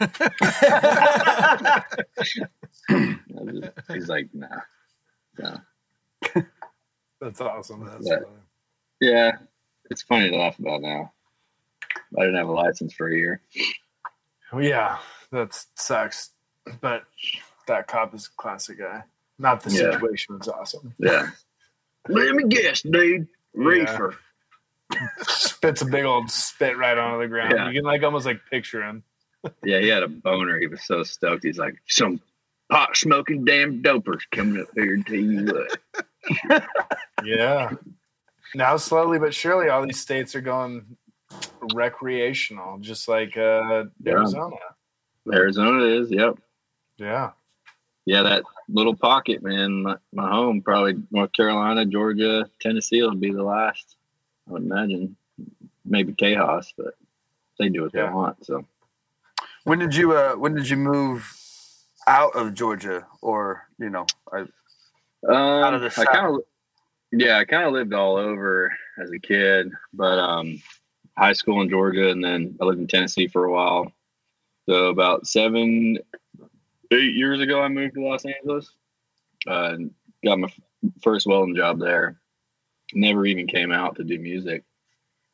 [0.00, 1.82] I
[3.30, 4.48] was just- he's like, "Nah."
[5.38, 5.58] nah.
[7.20, 7.84] That's awesome.
[7.86, 8.16] That's Yeah.
[8.20, 8.36] funny.
[9.00, 9.32] yeah,
[9.90, 11.12] it's funny to laugh about now.
[12.18, 13.40] I didn't have a license for a year.
[14.52, 14.98] Well, yeah,
[15.30, 16.30] that sucks.
[16.80, 17.04] But
[17.66, 19.04] that cop is a classic guy.
[19.38, 19.92] Not the Yeah.
[19.92, 20.94] situation was awesome.
[20.98, 21.30] Yeah.
[22.08, 23.28] Let me guess, dude.
[23.54, 24.16] Reefer.
[25.22, 27.52] Spits a big old spit right onto the ground.
[27.56, 27.68] Yeah.
[27.68, 29.02] You can like almost like picture him.
[29.64, 30.58] Yeah, he had a boner.
[30.58, 31.44] He was so stoked.
[31.44, 32.20] He's like, some
[32.70, 36.64] pot smoking damn dopers coming up here to tell you what.
[37.24, 37.70] Yeah.
[38.54, 40.96] now slowly but surely all these states are going
[41.74, 44.12] recreational, just like uh Yeah.
[44.12, 44.56] Arizona.
[45.32, 46.36] Arizona is, yep.
[46.98, 47.30] Yeah.
[48.04, 49.82] Yeah, that little pocket, man.
[49.84, 53.96] My, my home, probably North Carolina, Georgia, Tennessee will be the last.
[54.48, 55.16] I would imagine.
[55.84, 56.94] Maybe Tejas, but
[57.58, 58.06] they do what Yeah.
[58.06, 58.44] they want.
[58.44, 58.64] So
[59.64, 61.30] When did you uh when did you move
[62.06, 64.46] out of Georgia or you know I,
[65.28, 66.06] um, of the I South.
[66.06, 66.40] kind of,
[67.12, 70.60] yeah, I kind of lived all over as a kid, but um,
[71.16, 73.92] high school in Georgia, and then I lived in Tennessee for a while.
[74.68, 75.98] So about seven,
[76.92, 78.72] eight years ago, I moved to Los Angeles.
[79.46, 79.76] Uh,
[80.24, 80.48] got my
[81.02, 82.20] first welding job there.
[82.94, 84.64] Never even came out to do music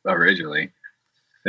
[0.05, 0.71] originally,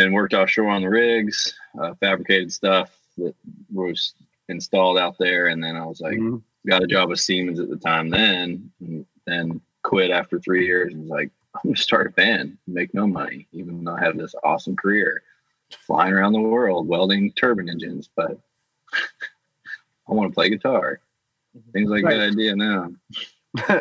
[0.07, 3.35] and worked offshore on the rigs, uh, fabricated stuff that
[3.73, 4.15] was
[4.49, 6.19] installed out there, and then I was like
[6.67, 10.93] got a job with Siemens at the time then, and then quit after three years
[10.93, 14.17] and was like, I'm gonna start a band, make no money, even though I have
[14.17, 15.23] this awesome career,
[15.87, 18.39] flying around the world welding turbine engines, but
[20.09, 21.01] I want to play guitar.
[21.75, 22.13] Seems like a Right.
[22.15, 22.91] good idea now.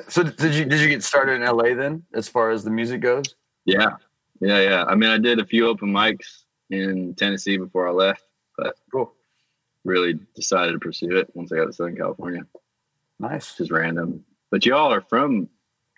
[0.08, 3.02] so did you did you get started in LA then, as far as the music
[3.02, 3.36] goes?
[3.66, 3.98] Yeah,
[4.42, 4.84] yeah, yeah.
[4.86, 8.24] I mean, I did a few open mics in Tennessee before I left,
[8.58, 9.14] but Cool.
[9.84, 12.42] really decided to pursue it once I got to Southern California.
[13.20, 13.56] Nice.
[13.58, 14.24] Just random.
[14.52, 15.50] But y'all are from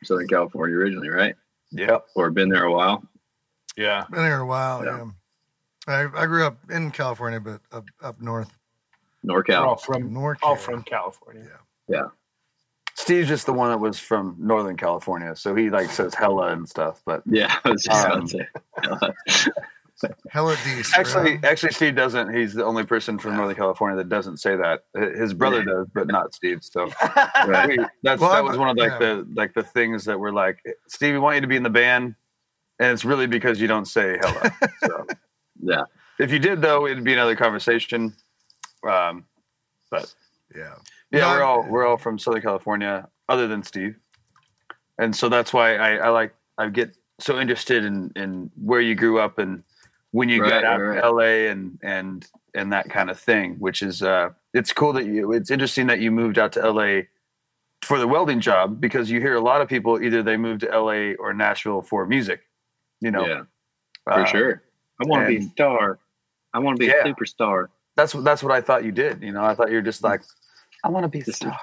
[0.03, 1.35] Southern California originally, right?
[1.71, 1.99] Yeah.
[2.15, 3.03] Or been there a while?
[3.77, 4.05] Yeah.
[4.11, 4.83] Been here a while.
[4.83, 4.97] Yeah.
[4.97, 5.05] Yeah.
[5.87, 8.51] I, I grew up in California, but up, up north.
[9.23, 10.39] We're all from North.
[10.41, 11.47] all from California.
[13.01, 16.69] Steve's just the one that was from Northern California, so he like says hella and
[16.69, 17.01] stuff.
[17.05, 19.51] But Yeah, I was just Um, about to say.
[20.31, 20.97] Hella decent.
[20.97, 22.33] actually, actually, Steve doesn't.
[22.33, 24.83] He's the only person from Northern California that doesn't say that.
[25.15, 26.63] His brother does, but not Steve.
[26.63, 26.89] So
[27.47, 27.67] Right.
[27.77, 28.97] we- that's Well, that was one of like yeah.
[28.97, 31.69] the like the things that were like, Steve, we want you to be in the
[31.69, 32.15] band,
[32.79, 34.51] and it's really because you don't say hella.
[34.83, 35.05] so
[35.61, 35.83] Yeah.
[36.19, 38.13] if you did, though, it'd be another conversation.
[38.87, 39.25] Um,
[39.91, 40.11] but
[40.55, 40.75] yeah.
[41.11, 43.97] Yeah, No, we're all we're all from Southern California, other than Steve,
[44.97, 48.95] and so that's why I, I like I get so interested in in where you
[48.95, 49.63] grew up and
[50.11, 53.55] when you Right, got out right, to LA and and and that kind of thing.
[53.59, 55.33] Which is uh, it's cool that you.
[55.33, 57.01] It's interesting that you moved out to LA
[57.83, 60.67] for the welding job because you hear a lot of people either they move to
[60.67, 62.41] LA or Nashville for music.
[63.01, 63.41] You know, Yeah,
[64.05, 64.63] for Uh, sure.
[65.01, 65.99] I want to be a star.
[66.53, 67.03] I want to be Yeah.
[67.03, 67.67] a superstar.
[67.95, 69.21] That's what that's what I thought you did.
[69.23, 70.21] You know, I thought you were just like,
[70.83, 71.57] I want to be a Just- star.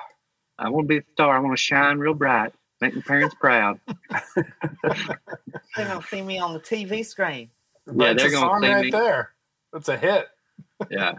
[0.59, 1.37] I want to be a star.
[1.37, 3.79] I want to shine real bright, make my parents proud.
[4.35, 7.51] They're gonna see me on the TV screen.
[7.87, 8.91] Yeah, That's they're gonna see right me.
[8.91, 9.31] there.
[9.73, 10.29] That's a hit.
[10.91, 11.14] Yeah,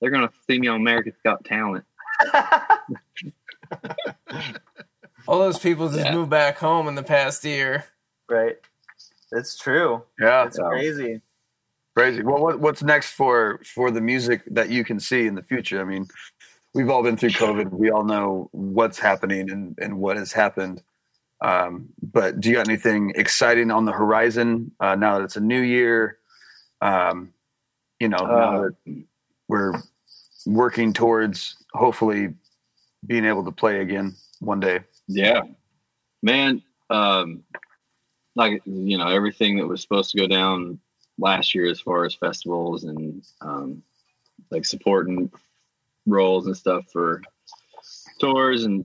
[0.00, 1.84] they're gonna see me on America's Got Talent.
[5.26, 6.14] All those people just Yeah.
[6.14, 7.84] moved back home in the past year.
[8.28, 8.56] Right.
[9.32, 10.02] It's true.
[10.18, 11.20] Yeah, It's crazy.
[11.96, 12.22] Crazy.
[12.22, 15.80] Well, what, what's next for for the music that you can see in the future?
[15.80, 16.06] I mean,
[16.74, 17.70] we've all been through COVID.
[17.70, 20.82] We all know what's happening and, and what has happened.
[21.40, 25.40] Um, but do you got anything exciting on the horizon uh, now that it's a
[25.40, 26.18] new year?
[26.80, 27.32] Um,
[28.00, 29.04] you know, now Uh, that
[29.48, 29.72] we're
[30.46, 32.34] working towards hopefully
[33.06, 34.80] being able to play again one day.
[35.06, 35.42] Yeah,
[36.22, 36.62] man.
[36.90, 37.44] Um,
[38.34, 40.78] like you know, everything that was supposed to go down
[41.18, 43.82] last year as far as festivals and um,
[44.50, 45.30] like supporting
[46.08, 47.22] roles and stuff for
[48.20, 48.84] tours, and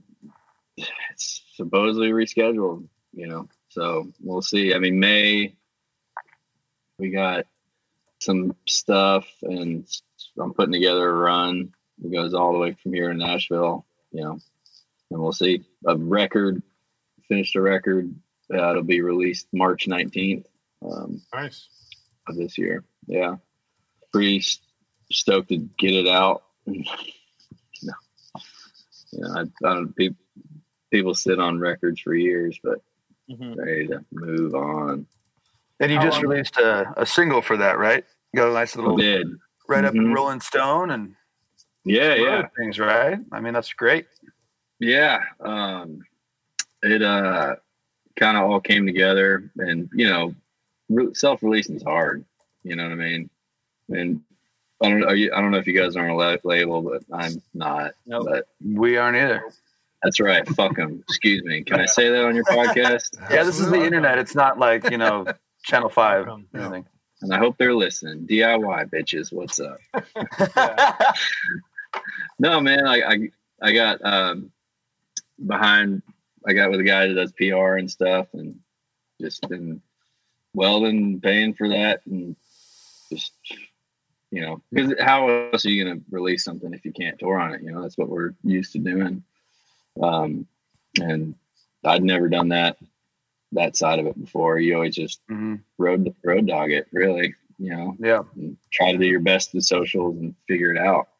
[0.76, 2.86] it's supposedly rescheduled.
[3.12, 4.74] You know, so we'll see.
[4.74, 5.54] I mean, May
[6.98, 7.46] we got
[8.20, 9.86] some stuff, and
[10.40, 13.86] I'm putting together a run that goes all the way from here to Nashville.
[14.12, 14.38] You know,
[15.10, 15.64] and we'll see.
[15.86, 16.62] A record,
[17.28, 18.14] finished a record.
[18.52, 20.44] Uh, it'll be released March 19th
[20.84, 21.68] um, Nice.
[22.28, 22.84] of this year.
[23.06, 23.36] Yeah,
[24.12, 24.42] pretty
[25.10, 26.44] stoked to get it out.
[26.66, 26.82] No,
[29.12, 29.94] yeah, I, I don't.
[29.96, 30.16] People,
[30.92, 32.78] people sit on records for years, but
[33.30, 33.56] Mhm.
[33.56, 35.06] ready to move on.
[35.80, 38.04] And you just long- released a, a single for that, right?
[38.32, 39.26] You got a nice little did.
[39.68, 40.12] right up in.
[40.12, 41.14] Rolling Stone and
[41.84, 42.48] Yeah, yeah.
[42.56, 43.18] things, right?
[43.32, 44.06] I mean, that's great.
[44.78, 45.22] Yeah.
[45.40, 46.00] Um,
[46.82, 47.56] it uh,
[48.16, 50.34] kind of all came together, and you know,
[50.90, 52.24] re- self releasing is hard.
[52.62, 53.30] You know what I mean?
[53.88, 54.20] And
[54.84, 55.04] I don't.
[55.04, 57.42] Are you, I don't know if you guys are on a la- label, but I'm
[57.54, 57.92] not.
[58.06, 58.26] Nope.
[58.28, 59.42] But We aren't either.
[60.02, 60.46] that's right.
[60.48, 61.00] Fuck them.
[61.08, 61.62] Excuse me.
[61.64, 63.16] Can I say that on your podcast?
[63.30, 64.18] Yeah, this is the internet.
[64.18, 65.26] It's not like you know
[65.64, 66.26] Channel Five.
[66.26, 66.46] Welcome.
[66.54, 66.86] anything.
[67.22, 68.26] And I hope they're listening.
[68.26, 69.78] DIY bitches, what's up?
[72.38, 73.18] No, man, I I,
[73.62, 74.50] I got um,
[75.46, 76.02] behind.
[76.46, 78.58] I got with a guy that does PR and stuff, and
[79.20, 79.80] just been
[80.54, 82.43] welding, paying for that, and just
[84.34, 87.38] you know, because how else are you going to release something if you can't tour
[87.38, 87.62] on it?
[87.62, 89.22] You know, that's what we're used to doing.
[90.02, 90.48] Um,
[91.00, 91.36] and
[91.84, 92.76] I'd never done that
[93.52, 94.58] that side of it before.
[94.58, 95.60] You always just Mhm.
[95.78, 97.32] road road dog it, really.
[97.60, 101.10] You know, Yeah, and try to do your best with socials and figure it out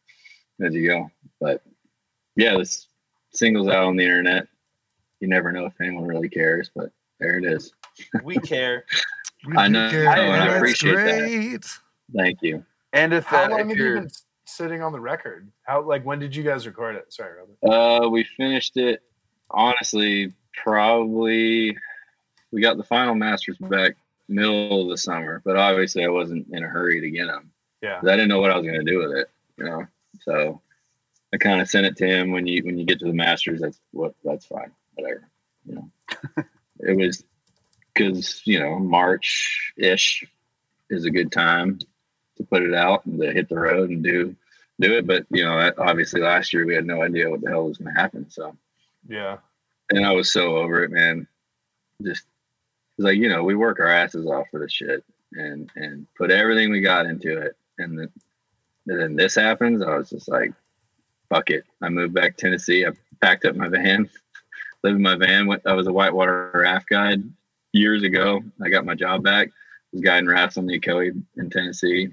[0.59, 1.09] as you go.
[1.39, 1.63] But
[2.35, 2.89] yeah, this
[3.31, 4.49] single's out on the internet.
[5.21, 6.91] You never know if anyone really cares, but
[7.21, 7.71] there it is.
[8.25, 8.83] We care.
[9.55, 11.79] I know, care, and I that's appreciate that.
[12.13, 12.65] Thank you.
[12.95, 14.09] And if, How uh, long if have you been
[14.45, 15.51] sitting on the record?
[15.63, 17.13] How like when did you guys record it?
[17.13, 18.03] Sorry, Robert.
[18.03, 19.01] Uh, we finished it
[19.49, 20.33] honestly,
[20.63, 21.77] probably
[22.51, 23.95] we got the final masters back
[24.27, 27.51] middle of the summer, but obviously I wasn't in a hurry to get them.
[27.81, 29.85] Yeah, I didn't know what I was going to do with it, you know.
[30.21, 30.61] So
[31.33, 33.61] I kind of sent it to him when you when you get to the masters.
[33.61, 35.29] That's what that's fine, whatever.
[35.65, 35.91] You know,
[36.79, 37.23] it was
[37.93, 40.25] because you know March ish
[40.89, 41.79] is a good time
[42.37, 44.35] to put it out and to hit the road and do
[44.79, 45.07] do it.
[45.07, 47.93] But you know, obviously last year we had no idea what the hell was going
[47.93, 48.29] to happen.
[48.29, 48.55] So,
[49.07, 49.37] Yeah.
[49.89, 51.27] and I was so over it, man.
[52.03, 52.25] Just
[52.97, 56.31] it's like you know, we work our asses off for this shit and and put
[56.31, 58.09] everything we got into it, and then
[58.87, 59.81] and then this happens.
[59.81, 60.53] I was just like,
[61.29, 61.63] fuck it.
[61.81, 62.85] I moved back to Tennessee.
[62.85, 64.09] I packed up my van,
[64.83, 65.47] lived in my van.
[65.47, 67.23] Went, I was a whitewater raft guide
[67.73, 68.43] years ago.
[68.61, 69.49] I got my job back.
[69.91, 72.09] Was guiding rafts on the Ocoee in Tennessee.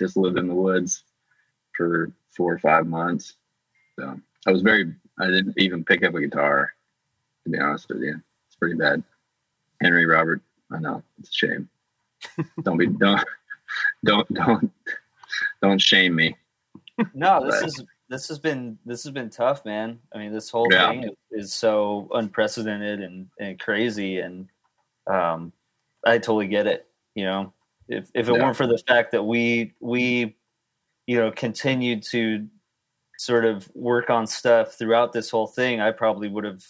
[0.00, 1.04] Just lived in the woods
[1.76, 3.36] for four or five months.
[3.98, 4.94] So I was very.
[5.18, 6.72] I didn't even pick up a guitar.
[7.44, 9.02] To be honest with you, it's pretty bad.
[9.82, 10.40] Henry Robert,
[10.72, 11.68] I know it's a shame.
[12.64, 13.22] don't be don't
[14.02, 14.72] don't don't
[15.62, 16.34] don't shame me.
[17.12, 17.64] No, this Right.
[17.64, 20.00] is this has been this has been tough, man.
[20.14, 20.88] I mean, this whole Yeah.
[20.88, 24.48] thing is so unprecedented and, and crazy, and
[25.06, 25.52] um,
[26.06, 26.86] I totally get it.
[27.14, 27.52] You know,
[27.90, 28.42] if if it Yeah.
[28.42, 30.36] weren't for the fact that we we
[31.06, 32.48] you know continued to
[33.18, 36.64] sort of work on stuff throughout this whole thing, I probably would have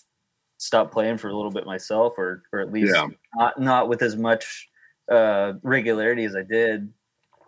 [0.58, 3.06] stopped playing for a little bit myself, or or at least Yeah.
[3.36, 4.68] not not with as much
[5.10, 6.92] uh, regularity as I did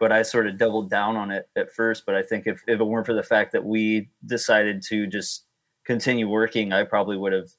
[0.03, 2.05] but I sort of doubled down on it at first.
[2.07, 5.45] But I think if, if it weren't for the fact that we decided to just
[5.87, 7.51] continue working, I probably would have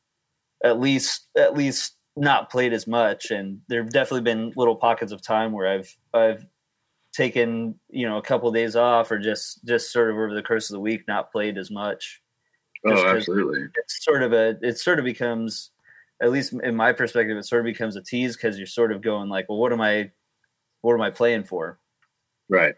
[0.61, 3.32] at least at least not played as much.
[3.32, 6.45] And there have definitely been little pockets of time where I've I've
[7.14, 10.41] taken you know a couple of days off or just just sort of over the
[10.41, 12.22] course of the week not played as much.
[12.86, 13.66] Oh, absolutely.
[13.76, 15.72] It's sort of a it sort of becomes
[16.22, 19.01] at least in my perspective it sort of becomes a tease because you're sort of
[19.01, 20.11] going like well what am I
[20.82, 21.80] what am I playing for?
[22.49, 22.76] Right.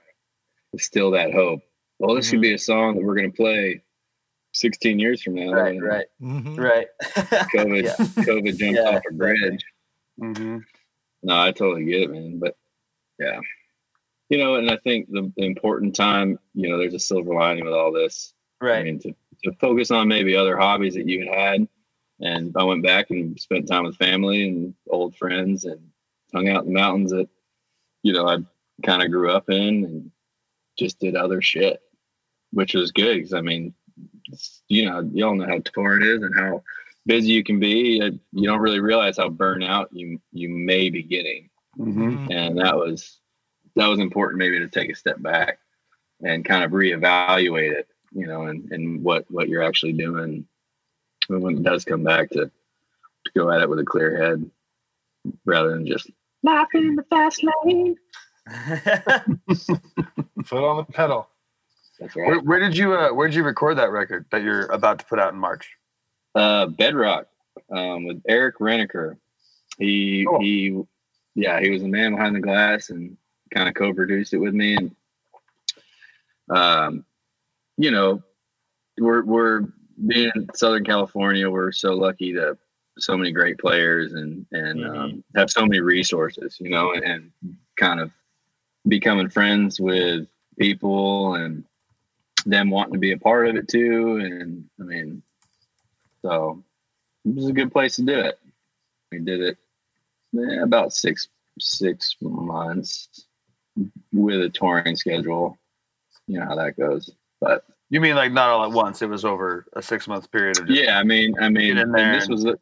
[0.73, 1.61] It's still that hope.
[1.99, 2.41] Well, this could mm-hmm.
[2.41, 3.81] be a song that we're going to play
[4.55, 5.51] 16 years from now.
[5.51, 6.57] Right, and right, Mhm.
[6.57, 6.87] right.
[7.53, 7.95] COVID, Yeah.
[8.23, 9.63] COVID jumped Yeah, off a bridge.
[10.19, 10.57] Mm-hmm.
[11.23, 12.39] No, I totally get it, man.
[12.39, 12.55] But
[13.19, 13.39] yeah,
[14.29, 17.65] you know, and I think the, the important time, you know, there's a silver lining
[17.65, 18.33] with all this.
[18.61, 18.79] Right.
[18.79, 21.67] I mean, to, to focus on maybe other hobbies that you had had.
[22.21, 25.81] And I went back and spent time with family and old friends and
[26.33, 27.27] hung out in the mountains that,
[28.03, 28.37] you know, I
[28.85, 30.11] kind of grew up in and
[30.79, 31.81] just did other shit,
[32.51, 33.21] which was good.
[33.21, 33.73] Cause I mean, it's,
[34.67, 36.63] you know, you all know how touring it is and how
[37.05, 38.01] busy you can be.
[38.31, 42.31] You don't really realize how burnout you, you may be getting Mm-hmm.
[42.31, 43.19] and that was
[43.75, 45.59] that was important maybe to take a step back
[46.23, 50.47] and kind of reevaluate it you know and and what what you're actually doing
[51.27, 54.49] when it does come back to, to go at it with a clear head
[55.43, 56.09] rather than just
[56.43, 57.97] laughing in the fast lane
[60.45, 61.27] Foot on the pedal.
[61.99, 64.65] That's Where, right where did you uh, where did you record that record that you're
[64.67, 65.69] about to put out in March?
[66.35, 67.27] uh bedrock
[67.71, 69.15] um with eric Reneker.
[69.77, 70.39] he Cool.
[70.41, 70.81] he
[71.33, 73.15] yeah he was the man behind the glass and
[73.53, 74.95] kind of co-produced it with me and
[76.49, 77.05] um
[77.77, 78.21] you know
[78.99, 79.61] we're we're
[80.07, 82.57] being in southern california we're so lucky to
[82.97, 87.31] so many great players and and um, have so many resources you know and, and
[87.77, 88.11] kind of
[88.87, 90.27] becoming friends with
[90.59, 91.63] people and
[92.45, 95.21] them wanting to be a part of it too and i mean
[96.21, 96.63] so
[97.25, 98.39] it was a good place to do it
[99.11, 99.57] we did it
[100.37, 101.27] eh, about six
[101.59, 103.25] six months
[104.13, 105.57] with a touring schedule
[106.27, 107.09] you know how that goes
[107.41, 109.01] but You mean like not all at once?
[109.01, 111.91] It was over a six month period of yeah i mean i mean Get in
[111.91, 112.57] there and this was the-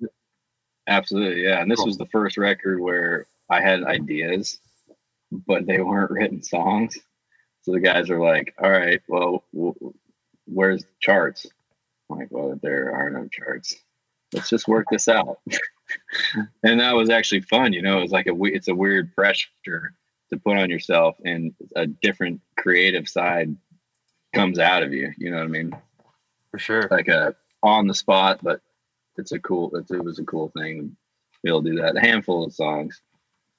[0.88, 1.88] absolutely yeah and this Cool.
[1.88, 4.60] was the first record where i had ideas
[5.48, 6.98] but they weren't written songs
[7.64, 9.94] so the guys are like all right well w-
[10.46, 11.48] where's the charts
[12.10, 13.76] I'm like well there are no charts
[14.34, 15.40] let's just work this out
[16.64, 19.50] and that was actually fun you know it was like a it's a weird pressure
[20.30, 23.56] to put on yourself and a different creative side
[24.34, 25.76] comes out of you you know what i mean
[26.54, 26.88] for sure.
[26.92, 28.62] like a on the spot, but
[29.18, 29.76] it's a cool.
[29.76, 30.96] It's, it was a cool thing
[31.34, 31.96] to be able to do that.
[31.96, 33.02] A handful of songs,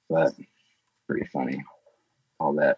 [0.09, 0.31] but
[1.07, 1.61] pretty funny.
[2.39, 2.77] All that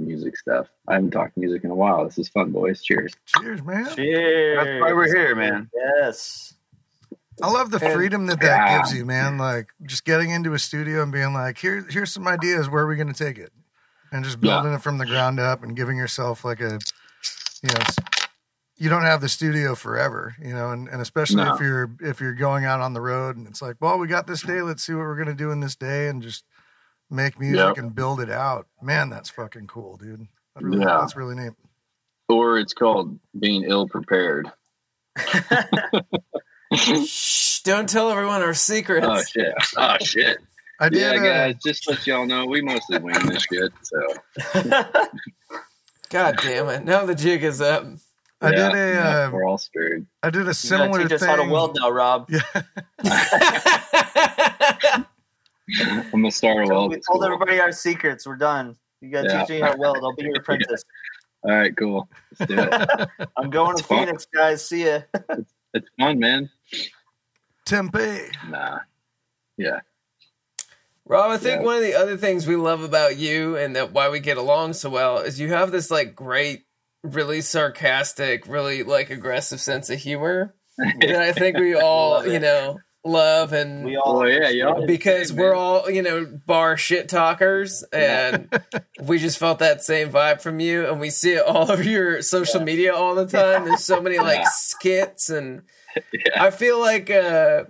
[0.00, 0.68] music stuff.
[0.86, 2.04] I haven't talked music in a while.
[2.04, 2.82] This is fun, boys.
[2.82, 3.12] Cheers.
[3.26, 3.94] Cheers, man.
[3.94, 4.56] Cheers.
[4.64, 5.70] That's why we're here, man.
[5.74, 6.54] Yes.
[7.42, 8.78] I love the freedom that that Yeah.
[8.78, 9.38] gives you, man.
[9.38, 12.68] Like just getting into a studio and being like, here, here's some ideas.
[12.68, 13.52] Where are we going to take it?
[14.10, 14.54] And just Yeah.
[14.56, 16.78] building it from the ground up and giving yourself like a,
[17.62, 17.84] you know,
[18.76, 21.54] you don't have the studio forever, you know, and, and especially No.
[21.54, 24.26] if you're if you're going out on the road and it's like, well, we got
[24.26, 24.62] this day.
[24.62, 26.44] Let's see what we're going to do in this day and just
[27.10, 27.78] make music Yep.
[27.78, 28.66] and build it out.
[28.82, 30.26] Man, that's fucking cool, dude.
[30.54, 30.98] That really, Yeah.
[31.00, 31.52] That's really neat.
[32.28, 34.50] Or it's called being ill prepared.
[36.74, 37.60] Shh!
[37.62, 39.06] Don't tell everyone our secrets.
[39.08, 39.54] oh shit!
[39.76, 40.38] Oh shit!
[40.80, 41.00] I did.
[41.00, 43.72] Yeah, uh, guys, just let y'all know, we mostly wing this shit.
[43.82, 44.62] So
[46.10, 46.84] God damn it!
[46.84, 47.84] Now the jig is up.
[48.40, 48.92] I yeah, did a.
[48.92, 50.06] yeah, Uh, we're all screwed.
[50.22, 51.28] I did a You gotta similar teach us thing.
[51.30, 52.30] how to weld now, Rob.
[55.82, 56.90] I'm gonna start a weld.
[56.90, 57.24] we told school.
[57.24, 58.26] everybody our secrets.
[58.26, 58.76] We're done.
[59.00, 59.40] You gotta Yeah.
[59.40, 59.98] teach me how to weld.
[59.98, 60.84] I'll be your apprentice.
[61.44, 62.08] All right, cool.
[62.38, 63.08] Let's do it.
[63.36, 64.06] I'm going to It's fun.
[64.06, 64.64] Phoenix, guys.
[64.66, 65.00] See ya.
[65.74, 66.50] it's fun, man.
[67.64, 68.30] Tempe.
[68.48, 68.78] Nah.
[69.56, 69.80] Yeah.
[71.04, 71.66] Rob, I think Yeah.
[71.66, 74.72] one of the other things we love about you and that why we get along
[74.74, 76.64] so well is you have this like great,
[77.02, 80.54] really sarcastic, really like aggressive sense of humor
[81.00, 82.78] that I think we all, you know,
[83.08, 84.20] love and We all.
[84.20, 84.86] Oh yeah, y'all.
[84.86, 88.48] because we're all, you know, bar shit talkers and
[89.02, 92.22] we just felt that same vibe from you and we see it all over your
[92.22, 93.64] social media all the time.
[93.64, 94.48] There's so many like Yeah.
[94.52, 95.62] skits and
[96.12, 96.44] Yeah.
[96.44, 97.64] I feel like uh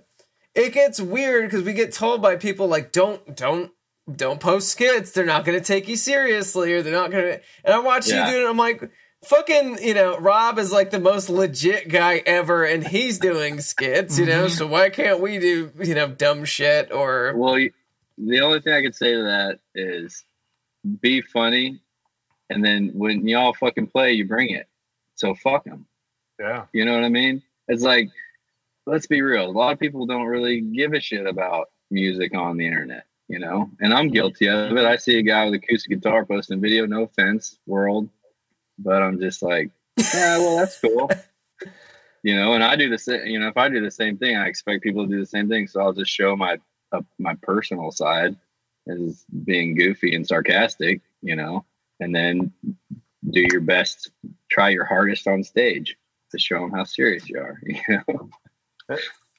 [0.54, 3.70] it gets weird because we get told by people like don't don't
[4.14, 5.12] don't post skits.
[5.12, 7.40] They're not going to take you seriously, or they're not going to.
[7.62, 8.26] And I watch Yeah.
[8.26, 8.50] you do it.
[8.50, 8.90] I'm like,
[9.24, 14.18] fucking, you know, Rob is like the most legit guy ever, and he's doing skits.
[14.18, 14.72] You know, so mm-hmm.
[14.72, 17.54] why can't we do you know dumb shit or Well,
[18.16, 20.24] the only thing I could say to that is
[21.00, 21.80] be funny,
[22.50, 24.68] and then when y'all fucking play, you bring it.
[25.14, 25.86] So fuck them.
[26.38, 26.66] Yeah.
[26.72, 27.42] You know what I mean?
[27.66, 28.08] It's like,
[28.86, 29.46] let's be real.
[29.46, 33.38] A lot of people don't really give a shit about music on the internet, you
[33.38, 33.70] know?
[33.80, 34.84] And I'm guilty of it.
[34.84, 38.08] I see a guy with acoustic guitar posting video, no offense, world.
[38.78, 41.10] But I'm just like, yeah, well, that's cool.
[42.24, 44.36] You know, and I do the same, you know, if I do the same thing,
[44.36, 45.68] I expect people to do the same thing.
[45.68, 46.58] So I'll just show my,
[46.90, 48.36] uh, my personal side
[48.88, 51.64] as being goofy and sarcastic, you know,
[52.00, 52.52] and then
[53.30, 54.10] do your best,
[54.50, 55.96] try your hardest on stage
[56.30, 57.60] to show them how serious you are.
[57.66, 58.30] You know,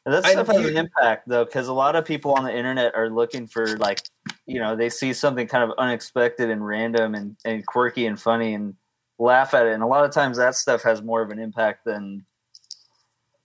[0.05, 2.95] And that stuff has an impact though, because a lot of people on the internet
[2.95, 4.01] are looking for like,
[4.45, 8.53] you know, they see something kind of unexpected and random and, and quirky and funny
[8.53, 8.75] and
[9.20, 9.74] laugh at it.
[9.74, 12.26] And a lot of times that stuff has more of an impact than,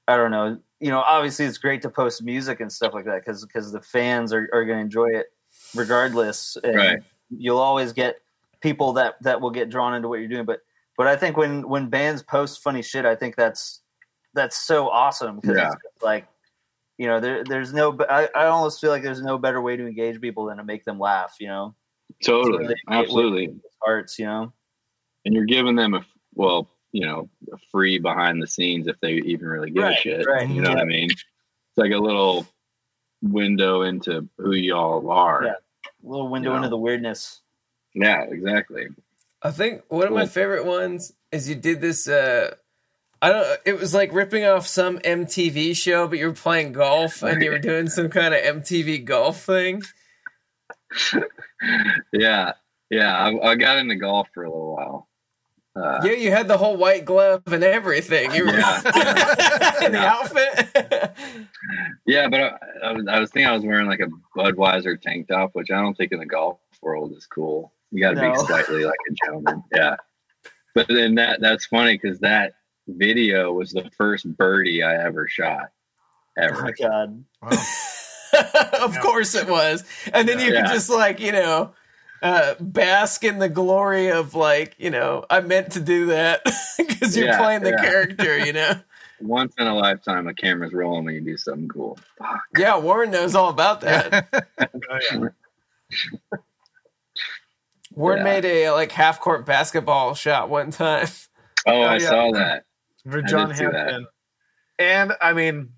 [0.08, 0.58] I don't know.
[0.80, 3.80] You know, obviously it's great to post music and stuff like that because because the
[3.80, 5.26] fans are, are going to enjoy it
[5.74, 6.56] regardless.
[6.62, 6.98] And Right.
[7.36, 8.16] You'll always get
[8.60, 10.60] people that that will get drawn into what you're doing, but
[10.96, 13.80] but I think when when bands post funny shit, I think that's
[14.34, 15.70] that's so awesome because Yeah.
[16.02, 16.26] like
[16.98, 19.86] you know there there's no I, I almost feel like there's no better way to
[19.86, 21.74] engage people than to make them laugh you know
[22.22, 23.54] totally, So absolutely.
[23.82, 24.52] hearts you know
[25.24, 26.04] And you're giving them a,
[26.34, 30.26] well, you know, a free behind the scenes if they even really give a shit.
[30.26, 31.10] right, You know what I mean?
[31.10, 31.24] It's
[31.76, 32.46] like a little
[33.22, 35.42] window into who y'all are.
[35.44, 35.52] Yeah.
[36.04, 36.56] a little window Yeah.
[36.58, 37.40] into the weirdness
[37.94, 38.88] Yeah, exactly.
[39.42, 42.08] I think one of my favorite ones is you did this.
[42.08, 42.54] uh
[43.22, 43.60] I don't.
[43.64, 47.50] It was like ripping off some MTV show, but you were playing golf and you
[47.50, 49.82] were doing some kind of MTV golf thing.
[52.12, 52.52] yeah,
[52.90, 53.16] yeah.
[53.16, 55.08] I, I got into golf for a little while.
[55.76, 58.32] Uh, Yeah, you had the whole white glove and everything.
[58.32, 58.76] You were Yeah.
[59.84, 61.12] in the outfit.
[62.06, 62.56] yeah, but I,
[62.88, 64.08] I was I was thinking I was wearing like a
[64.38, 67.72] Budweiser tank top, which I don't think in the golf world is cool.
[67.90, 68.32] You got to No.
[68.32, 69.62] be slightly like a gentleman.
[69.74, 69.96] Yeah,
[70.74, 72.52] but then that that's funny because that
[72.86, 75.70] video was the first birdie I ever shot
[76.38, 76.62] oh ever.
[76.62, 77.24] my god
[78.80, 79.84] of course it was.
[80.12, 80.62] And then you Yeah.
[80.62, 81.72] could just like, you know,
[82.24, 86.42] uh, bask in the glory of like, you know, I meant to do that
[86.78, 87.82] because you're Yeah, playing the yeah.
[87.82, 88.72] character, you know.
[89.20, 91.96] Once in a lifetime, a camera's rolling when you do something cool.
[92.18, 92.40] Fuck.
[92.58, 94.28] Yeah, Warren knows all about that.
[94.90, 95.28] Oh.
[97.94, 98.24] Warren Yeah.
[98.24, 101.06] made a like half court basketball shot one time.
[101.66, 101.98] Oh, I yeah.
[102.08, 102.64] saw that.
[103.08, 103.74] for John did see that.
[103.74, 104.06] Hampton.
[104.78, 105.70] And I mean,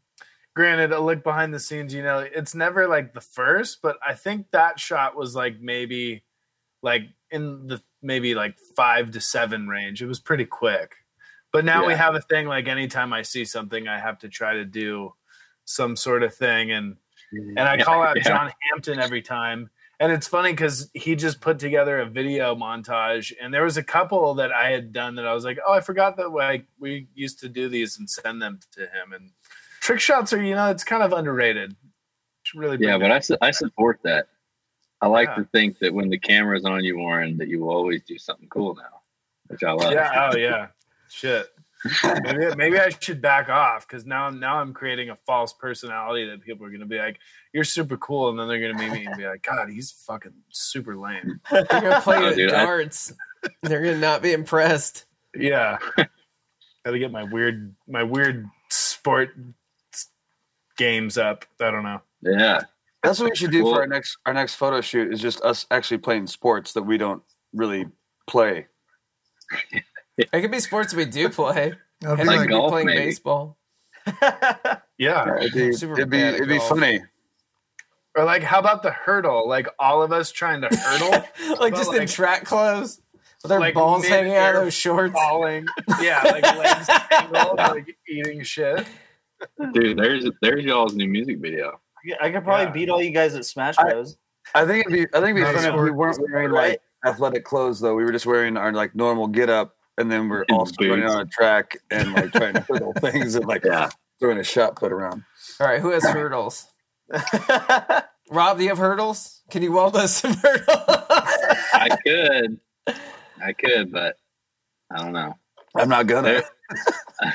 [0.55, 4.14] granted, a look behind the scenes, you know, it's never like the first, but I
[4.14, 6.22] think that shot was like maybe
[6.87, 10.01] like in the maybe like five to seven range.
[10.01, 10.95] It was pretty quick.
[11.53, 14.55] But now we have a thing like anytime I see something, I have to try
[14.55, 15.12] to do
[15.64, 16.70] some sort of thing.
[16.70, 16.95] And
[17.34, 17.59] mm-hmm.
[17.59, 18.22] and I call out yeah.
[18.22, 19.68] John Hampton every time.
[19.99, 23.82] And it's funny because he just put together a video montage, and there was a
[23.82, 27.09] couple that I had done that I was like, "Oh, I forgot that like we
[27.14, 29.30] used to do these and send them to him." And
[29.80, 31.74] trick shots are, you know, it's kind of underrated.
[32.43, 34.28] Should really, Yeah, but I, su- I support that.
[35.07, 35.34] I like Yeah.
[35.36, 38.48] to think that when the camera's on you, Warren, that you will always do something
[38.48, 39.00] cool now,
[39.46, 39.92] which I love.
[39.92, 40.66] yeah, oh yeah,
[41.09, 41.46] shit.
[42.24, 46.40] Maybe maybe I should back off because now now I'm creating a false personality that
[46.42, 47.18] people are gonna be like,
[47.52, 50.32] "You're super cool," and then they're gonna meet me and be like, "God, he's fucking
[50.50, 53.12] super lame." They're gonna play Oh, with dude, I- darts.
[53.62, 55.04] They're gonna not be impressed.
[55.36, 55.78] Yeah.
[55.96, 59.36] Got to get my weird my weird sport
[60.76, 61.44] games up.
[61.61, 62.00] I don't know.
[62.22, 62.62] Yeah.
[63.07, 65.12] That's what we should do Well- for our next our next photo shoot.
[65.12, 67.22] Is just us actually playing sports that we don't
[67.54, 67.86] really
[68.26, 68.66] play.
[70.18, 71.74] It could be sports we do play.
[72.00, 72.98] That'd be Henry like could be golf, playing maybe.
[73.04, 73.57] baseball.
[74.98, 75.36] Yeah.
[75.40, 77.00] It'd be Super it'd be, it'd be funny.
[78.16, 79.46] Or like, how about the hurdle?
[79.46, 81.11] Like all of us trying to hurdle,
[81.61, 83.00] like But, just in track clothes
[83.42, 85.12] with their like balls hanging out of those shorts.
[85.12, 85.66] falling.
[86.00, 88.86] Yeah, like legs tangled, like eating shit.
[89.74, 91.78] Dude, there's there's y'all's new music video.
[92.20, 92.70] I could probably Yeah.
[92.70, 94.16] beat all you guys at Smash Bros.
[94.54, 96.80] I think it'd be I think it'd be Not a if we weren't wearing like
[97.04, 97.94] athletic clothes though.
[97.94, 101.04] We were just wearing our like normal get up, and then we're And also running
[101.07, 103.90] on a track and like trying to hurdle things and like Yeah.
[104.20, 105.24] throwing a shot put around.
[105.61, 106.66] All right, who has hurdles?
[108.30, 109.42] Rob, do you have hurdles?
[109.50, 110.66] Can you weld us some hurdles?
[110.68, 112.59] I could,
[113.42, 114.16] I could, but
[114.90, 115.34] I don't know.
[115.76, 116.42] I'm not gonna.
[116.42, 116.44] There-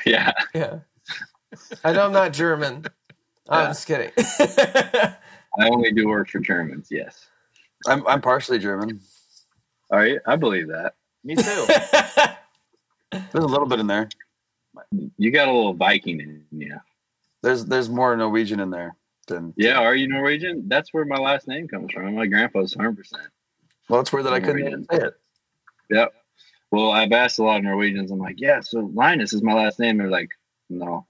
[0.06, 0.80] yeah, yeah.
[1.84, 2.86] I know I'm not German.
[3.50, 3.68] I'm Yeah.
[3.70, 4.12] just kidding.
[5.60, 6.88] I only do work for Germans.
[6.92, 7.28] Yes.
[7.88, 9.02] I'm I'm partially German.
[9.92, 10.94] All right, I believe that.
[11.24, 11.66] Me too.
[13.12, 14.08] There's a little bit in there.
[15.18, 16.78] You got a little Viking in you.
[17.42, 18.96] There's there's more Norwegian in there
[19.28, 20.68] than Yeah, are you Norwegian?
[20.70, 22.16] That's where my last name comes from.
[22.16, 22.96] My grandpa's 100%.
[23.90, 24.86] Well, it's weird that I couldn't Norwegian.
[24.90, 25.14] even say it.
[25.90, 26.14] Yep.
[26.72, 28.12] Well, I've asked a lot of Norwegians.
[28.12, 29.98] I'm like, yeah, so Leines is my last name.
[29.98, 30.30] They're like,
[30.70, 31.06] no.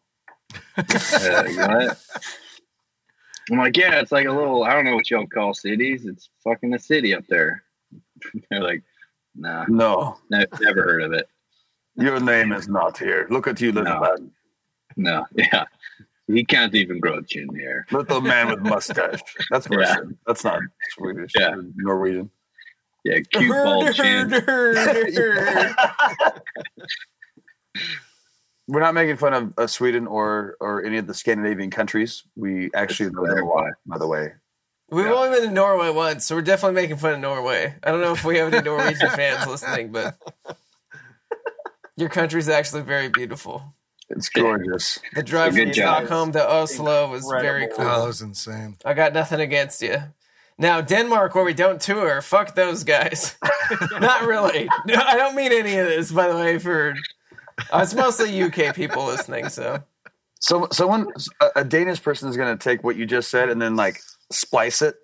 [0.77, 0.83] Uh,
[1.67, 1.99] what?
[3.51, 6.05] I'm like, yeah, it's like a little, I don't know what y'all call cities.
[6.05, 7.63] It's fucking a city up there.
[8.49, 8.83] They're like,
[9.35, 11.27] nah, No, ne- never heard of it.
[11.95, 13.27] your name is not here.
[13.29, 13.99] Look at you, little No.
[14.01, 14.31] man.
[14.97, 15.65] No, yeah.
[16.27, 17.85] He can't even grow a chin hair.
[17.91, 19.19] Little man with mustache.
[19.49, 19.95] That's Yeah.
[20.25, 21.31] That's not Swedish.
[21.37, 21.55] Yeah.
[21.75, 22.29] Norwegian.
[23.03, 24.29] Yeah, cute bald chin.
[28.71, 32.23] We're not making fun of, of Sweden or or any of the Scandinavian countries.
[32.37, 34.31] We actually know them a by the way.
[34.89, 37.75] We've only been to Norway once, so we're definitely making fun of Norway.
[37.83, 40.15] I don't know if we have any Norwegian fans listening, but
[41.97, 43.73] your country's actually very beautiful.
[44.09, 44.99] It's gorgeous.
[45.15, 46.05] The drive from job.
[46.05, 47.85] Stockholm to Oslo was very cool.
[47.85, 48.77] Oh, that was insane.
[48.85, 49.97] I got nothing against you.
[50.57, 53.35] Now Denmark, where we don't tour, fuck those guys.
[53.99, 54.69] Not really.
[54.85, 56.57] No, I don't mean any of this, by the way.
[56.57, 56.93] For
[57.71, 59.81] uh, it's mostly UK people listening, so
[60.39, 61.07] So someone,
[61.39, 63.99] a, a Danish person is going to take what you just said and then like
[64.31, 64.95] splice it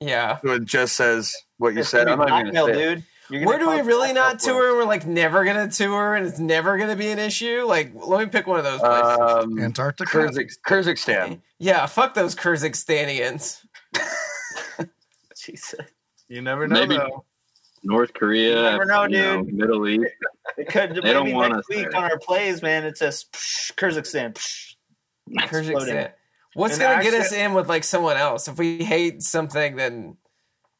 [0.00, 0.38] yeah.
[0.44, 2.08] so it just says what you It's said.
[2.08, 2.94] I'm not even going to say it.
[2.96, 3.04] dude.
[3.30, 4.76] You're Where do we really not blackmail tour?
[4.76, 7.62] We're like never gonna tour, and it's never gonna be an issue.
[7.64, 9.18] Like, let me pick one of those places.
[9.44, 10.10] Um, Antarctica.
[10.10, 11.40] Kyrgyz- Kyrgyzstan.
[11.60, 13.64] yeah, fuck those Kyrgyzstanians.
[15.36, 15.78] Jesus.
[16.28, 17.24] You never know Maybe- though.
[17.82, 19.08] North Korea, You never know, you
[19.44, 19.52] dude.
[19.54, 20.12] Middle East.
[20.58, 22.00] It could They don't maybe want next us week there.
[22.00, 22.84] on our plays, man.
[22.84, 24.34] It says psh, Kyrgyzstan.
[24.34, 24.74] Psh,
[25.32, 25.94] exploding.
[25.94, 26.12] Kyrgyzstan.
[26.54, 28.48] What's And gonna get actually- us in with like someone else?
[28.48, 30.16] If we hate something, then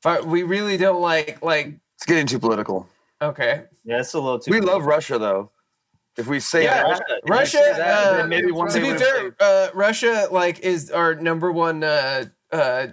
[0.01, 1.75] if I, we really don't like like.
[1.97, 2.89] It's getting too political.
[3.23, 4.51] Okay, Yeah, it's a little too.
[4.51, 5.51] We love Russia though.
[6.17, 7.05] If we say Yeah, that, Russia.
[7.27, 11.53] Russia, say that, uh, maybe one to be fair, uh, Russia like is our number
[11.53, 12.87] one uh, uh,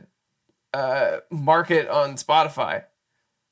[0.73, 2.83] uh, market on Spotify.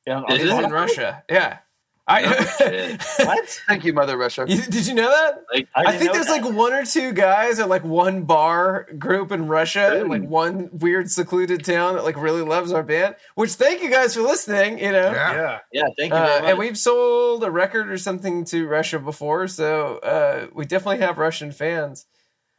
[0.07, 1.23] Yeah, on Is Is in Russia.
[1.29, 1.59] Yeah.
[2.07, 2.21] I,
[2.59, 3.01] shit.
[3.17, 3.49] What?
[3.67, 4.45] thank you, Mother Russia.
[4.47, 5.43] You- did you know that?
[5.51, 6.43] Like, I, didn't think there's that.
[6.43, 10.69] like one or two guys or like one bar group in Russia and like one
[10.71, 13.15] weird secluded town that like really loves our band.
[13.33, 14.77] Which thank you guys for listening.
[14.77, 15.33] You know, Yeah.
[15.33, 15.59] Yeah.
[15.71, 16.43] Yeah, thank you uh, much.
[16.43, 21.17] and we've sold a record or something to Russia before, so uh, we definitely have
[21.17, 22.05] Russian fans.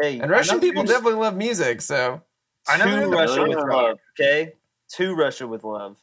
[0.03, 1.83] hey, And Russian people there's- definitely love music.
[1.83, 2.21] So
[2.69, 3.99] I know to they're Russia with love.
[4.19, 4.55] Okay,
[4.97, 5.97] to Russia with love.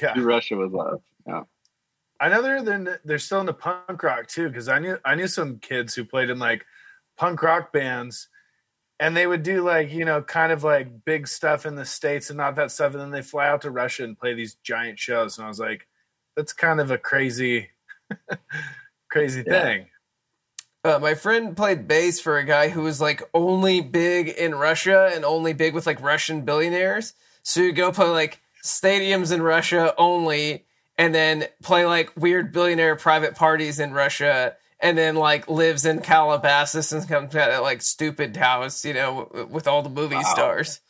[0.00, 0.14] Yeah.
[0.16, 1.02] Russia with love.
[1.26, 1.42] Yeah.
[2.20, 5.28] I know they're they're, they're still into punk rock too because I knew I knew
[5.28, 6.64] some kids who played in like
[7.18, 8.28] punk rock bands,
[9.00, 12.30] and they would do like you know kind of like big stuff in the states
[12.30, 14.98] and not that stuff, and then they fly out to Russia and play these giant
[14.98, 15.86] shows, and I was like,
[16.36, 17.68] that's kind of a crazy,
[19.10, 19.62] crazy Yeah.
[19.62, 19.86] thing.
[20.84, 25.10] Uh, my friend played bass for a guy who was like only big in Russia
[25.12, 27.12] and only big with like Russian billionaires.
[27.42, 30.64] So you go play like stadiums in Russia only,
[30.98, 36.00] and then play like weird billionaire private parties in Russia, and then like lives in
[36.00, 40.80] Calabasas and comes out at like stupid house, you know, with all the movie stars.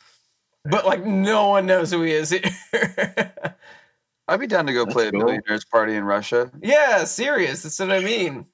[0.65, 2.41] But like no one knows who he is here.
[4.27, 6.51] I'd be down to go That's play a billionaires party in Russia.
[6.61, 7.63] yeah, serious.
[7.63, 8.45] That's what I mean.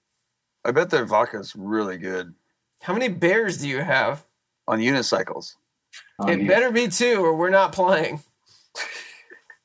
[0.63, 2.33] I bet their vodka's really good
[2.81, 4.23] How many bears do you have?
[4.67, 5.55] on unicycles.
[6.19, 8.21] Um, It better be two, or we're not playing.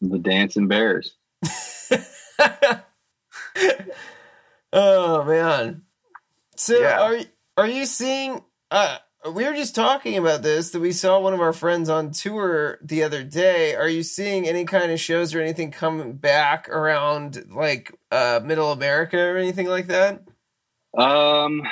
[0.00, 1.14] The dancing bears.
[4.72, 5.82] oh man.
[6.56, 7.00] So Yeah.
[7.00, 7.18] are
[7.56, 8.98] are you seeing uh
[9.32, 12.78] we were just talking about this that we saw one of our friends on tour
[12.80, 13.74] the other day.
[13.74, 18.70] Are you seeing any kind of shows or anything coming back around like uh, Middle
[18.70, 20.22] America or anything like that?
[20.96, 21.62] Um,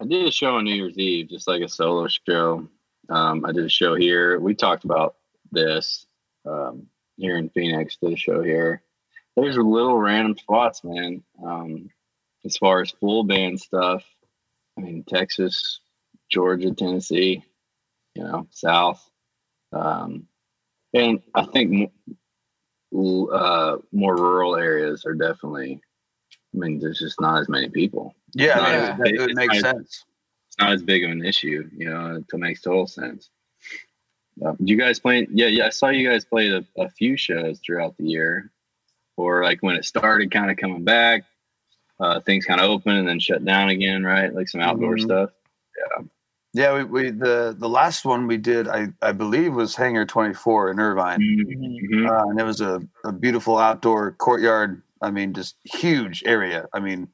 [0.00, 2.68] I did a show on New Year's Eve, just like a solo show.
[3.08, 4.38] Um, I did a show here.
[4.38, 5.16] We talked about
[5.50, 6.06] this
[6.46, 6.86] um,
[7.20, 7.96] here in Phoenix.
[8.02, 8.82] Did a show here.
[9.36, 11.22] There's little random spots, man.
[11.44, 11.90] Um,
[12.44, 14.04] as far as full band stuff,
[14.78, 15.80] I mean Texas,
[16.30, 17.44] Georgia, Tennessee,
[18.14, 19.02] you know, South,
[19.72, 20.26] um,
[20.94, 21.92] and I think
[22.92, 25.80] uh, more rural areas are definitely.
[26.52, 28.96] I mean, there's just not as many people Yeah, No, I mean, yeah.
[28.96, 30.04] that- it makes sense.
[30.48, 32.16] it's not as big of an issue, you know.
[32.16, 33.30] It makes total sense.
[34.44, 35.26] Uh, you guys playing?
[35.32, 35.66] Yeah, yeah.
[35.66, 38.50] I saw you guys played a, a few shows throughout the year,
[39.16, 41.24] or like when it started, kind of coming back.
[41.98, 44.32] Uh, things kind of open and then shut down again, right?
[44.34, 45.02] Like some outdoor Mhm.
[45.02, 45.30] stuff.
[46.52, 50.34] Yeah, we, we the the last one we did, I I believe, was Hangar Twenty
[50.34, 52.08] Four in Irvine, Mhm.
[52.10, 54.82] uh, and it was a, a beautiful outdoor courtyard.
[55.02, 56.66] I mean, just huge area.
[56.72, 57.06] I mean,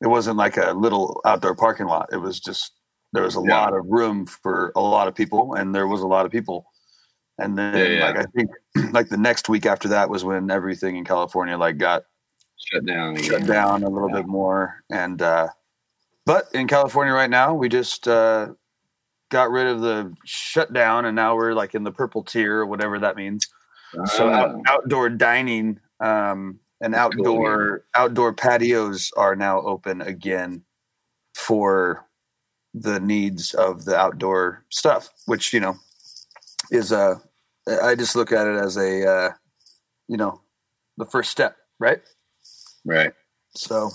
[0.00, 2.08] it wasn't like a little outdoor parking lot.
[2.12, 2.72] It was just
[3.16, 3.58] there was a Yeah.
[3.58, 6.66] lot of room for a lot of people, and there was a lot of people.
[7.38, 8.04] And then, Yeah, yeah.
[8.04, 8.50] like I think,
[8.92, 12.04] like the next week after that was when everything in California like got
[12.58, 15.48] Shut down shut down a little bit more and uh
[16.24, 18.48] but in california right now we just uh
[19.30, 22.98] got rid of the shutdown and now we're like in the purple tier or whatever
[22.98, 23.46] that means
[24.06, 30.00] so Ah, out, outdoor dining um and That's cool, outdoor outdoor patios are now open
[30.00, 30.62] again
[31.34, 32.05] for
[32.78, 35.74] the needs of the outdoor stuff which you know
[36.70, 37.14] is uh
[37.82, 39.30] i just look at it as a uh
[40.08, 40.40] you know
[40.98, 42.02] the first step right
[42.84, 43.12] right.
[43.54, 43.90] so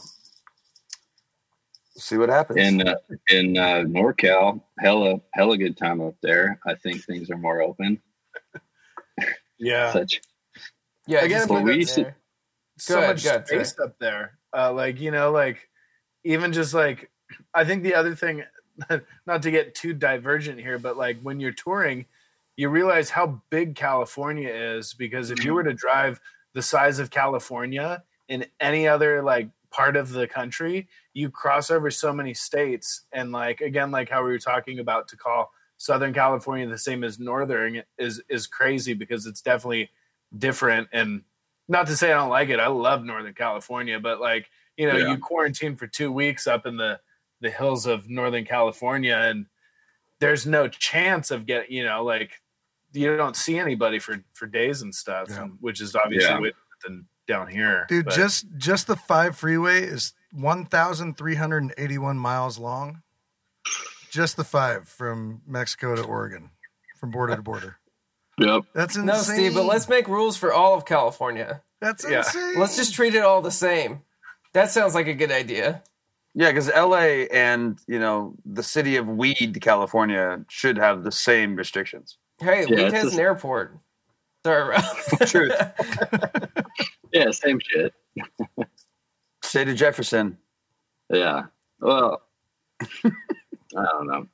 [2.01, 2.59] see what happens.
[2.59, 2.95] In uh,
[3.29, 6.59] in uh, NorCal, hella hella good time up there.
[6.65, 8.01] I think things are more open.
[9.63, 9.93] Yeah.
[9.93, 10.21] Such
[11.05, 12.15] Yeah, Again, just well, we used to-
[12.79, 14.39] so ahead, much go ahead, space up there.
[14.51, 15.69] Uh, like you know, like
[16.23, 17.11] even just like
[17.53, 18.43] I think the other thing,
[19.25, 22.05] not to get too divergent here, but like when you're touring,
[22.55, 25.55] you realize how big California is because if you mm-hmm.
[25.55, 26.19] were to drive
[26.53, 31.89] the size of California in any other like part of the country, you cross over
[31.89, 36.13] so many states, and like again, like how we were talking about to call Southern
[36.13, 39.89] California the same as Northern is is crazy because it's definitely
[40.37, 41.23] different and
[41.71, 42.59] not to say I don't like it.
[42.59, 45.11] I love Northern California, but like, you know, Yeah.
[45.11, 46.99] you quarantine for two weeks up in the,
[47.41, 49.45] the hills of Northern California and
[50.19, 52.31] there's no chance of getting, you know, like
[52.93, 55.45] you don't see anybody for, for days and stuff, Yeah.
[55.59, 56.39] which is obviously Yeah.
[56.39, 56.51] way
[56.83, 57.85] than down here.
[57.89, 62.17] Dude, But- just just the five freeway is one thousand three hundred and eighty one
[62.17, 63.01] miles long.
[64.09, 66.51] Just the five from Mexico to Oregon,
[66.99, 67.77] from border to border.
[68.37, 68.63] yep.
[68.73, 69.05] That's insane.
[69.05, 71.63] No, Steve, but let's make rules for all of California.
[71.79, 72.17] That's Yeah.
[72.19, 72.59] insane.
[72.59, 74.01] Let's just treat it all the same.
[74.53, 75.81] That sounds like a good idea.
[76.33, 81.55] Yeah, because LA and you know the city of Weed, California, should have the same
[81.55, 82.17] restrictions.
[82.39, 83.77] Hey, Yeah, Weed has just- an airport.
[84.45, 84.77] Sorry,
[85.27, 85.53] Truth.
[87.13, 87.93] Yeah, same shit.
[89.43, 90.37] State of Jefferson.
[91.09, 91.47] Yeah.
[91.81, 92.21] Well,
[92.81, 93.09] I
[93.73, 94.27] don't know.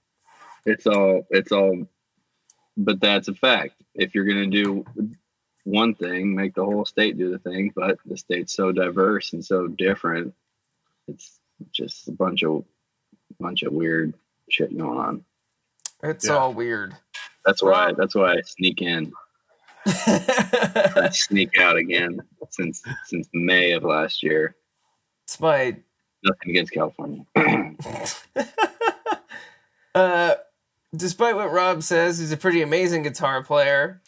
[0.65, 1.87] It's all it's all
[2.77, 3.81] but that's a fact.
[3.95, 4.85] If you're going to do
[5.63, 9.43] one thing, make the whole state do the thing, but the state's so diverse and
[9.43, 10.33] so different.
[11.07, 11.39] It's
[11.71, 12.63] just a bunch of
[13.39, 14.13] bunch of weird
[14.49, 15.25] shit going on.
[16.03, 16.33] It's Yeah.
[16.37, 16.95] all weird.
[17.45, 19.11] That's why that's why I sneak in.
[19.85, 24.55] I sneak out again since since May of last year.
[25.25, 25.77] it's my
[26.23, 27.23] Nothing against California.
[29.95, 30.35] uh
[30.95, 34.01] despite what Rob says, he's a pretty amazing guitar player.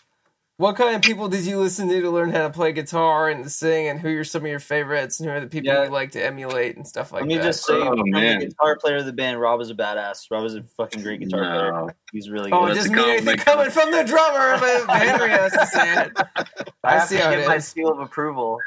[0.60, 3.50] What kind of people did you listen to to learn how to play guitar and
[3.50, 5.86] sing, and who are some of your favorites, and who are the people Yeah.
[5.86, 7.28] you like to emulate and stuff like that?
[7.30, 7.44] Let me that?
[7.46, 8.40] just say, Oh, from man.
[8.40, 10.30] the guitar player of the band, Rob is a badass.
[10.30, 11.40] Rob is a fucking great guitar
[11.72, 11.96] player.
[12.12, 12.72] He's really oh, good.
[12.72, 13.74] it that's doesn't mean anything compliment.
[13.74, 16.12] coming from the drummer, but Henry has to say it.
[16.36, 16.44] I
[16.84, 18.60] I have see to how give it my seal of approval.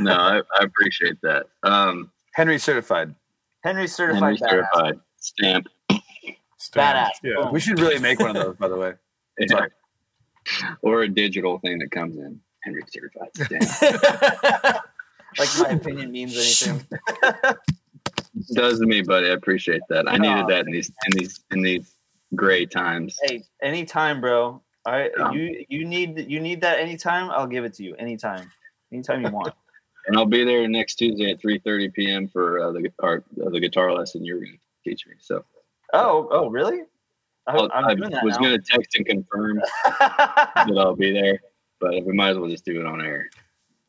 [0.00, 1.46] no, I, I appreciate that.
[1.62, 3.14] Um, Henry certified.
[3.62, 4.50] Henry Henry certified badass.
[4.50, 5.66] certified stamp.
[6.74, 7.10] Badass.
[7.22, 7.34] Yeah.
[7.36, 7.52] Boom.
[7.52, 8.94] We should really make one of those, by the way.
[9.38, 9.66] Yeah.
[10.82, 12.40] or a digital thing that comes in.
[12.62, 14.84] Henry certified stamp.
[15.38, 16.86] like my opinion means anything.
[18.54, 19.28] Does to me, buddy.
[19.28, 20.08] I appreciate that.
[20.08, 21.92] I needed that in these in these in these
[22.34, 23.18] gray times.
[23.22, 24.62] hey, anytime, bro.
[24.84, 25.32] All right, Yeah.
[25.32, 27.30] you you need you need that anytime.
[27.30, 28.50] I'll give it to you anytime,
[28.92, 29.54] anytime you want.
[30.06, 32.26] And I'll be there next Tuesday at three thirty p.m.
[32.28, 35.14] for uh, the guitar uh, the guitar lesson you're going to teach me.
[35.20, 35.44] So
[35.92, 36.82] Oh, oh, really?
[37.46, 39.56] I, I'll- I'm I doing was going to text and confirm
[39.98, 41.40] that I'll be there,
[41.80, 43.28] but we might as well just do it on air.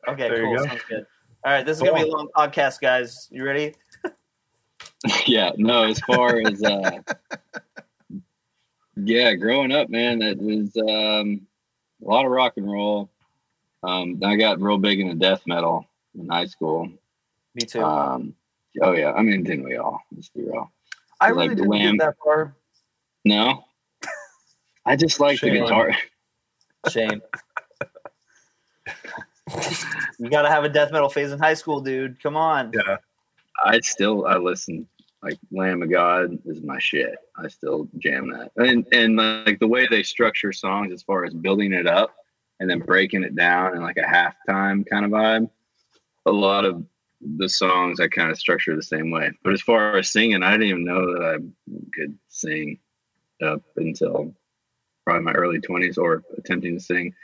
[0.08, 0.56] okay, There you cool.
[0.56, 0.66] go.
[0.66, 1.06] Sounds good.
[1.44, 3.28] All right, this is gonna be a long podcast, guys.
[3.30, 3.74] You ready?
[5.26, 7.00] yeah, no, as far as uh
[8.96, 11.46] yeah, growing up, man, it was um
[12.02, 13.10] a lot of rock and roll.
[13.82, 15.86] Um I got real big into death metal
[16.18, 16.88] in high school.
[17.54, 17.82] Me too.
[17.84, 18.34] Um
[18.82, 20.00] oh yeah, I mean didn't we all?
[20.14, 20.72] Let's be real.
[21.20, 21.96] I Like really didn't Lamb.
[21.98, 22.54] get that far.
[23.24, 23.64] No.
[24.86, 25.92] I just like the guitar.
[26.90, 27.22] Shame.
[30.18, 32.22] you gotta have a death metal phase in high school, dude.
[32.22, 32.72] Come on.
[32.74, 32.98] Yeah.
[33.64, 34.86] I still I listen
[35.24, 37.16] like Lamb of God is my shit.
[37.36, 38.52] I still jam that.
[38.56, 42.14] And and like the way they structure songs as far as building it up
[42.60, 45.50] and then breaking it down in like a halftime kind of vibe.
[46.26, 46.84] A lot of
[47.38, 49.32] the songs I kind of structure the same way.
[49.42, 51.36] But as far as singing, I didn't even know that I
[51.94, 52.78] could sing
[53.42, 54.34] up until
[55.04, 57.14] probably my early twenties or attempting to sing.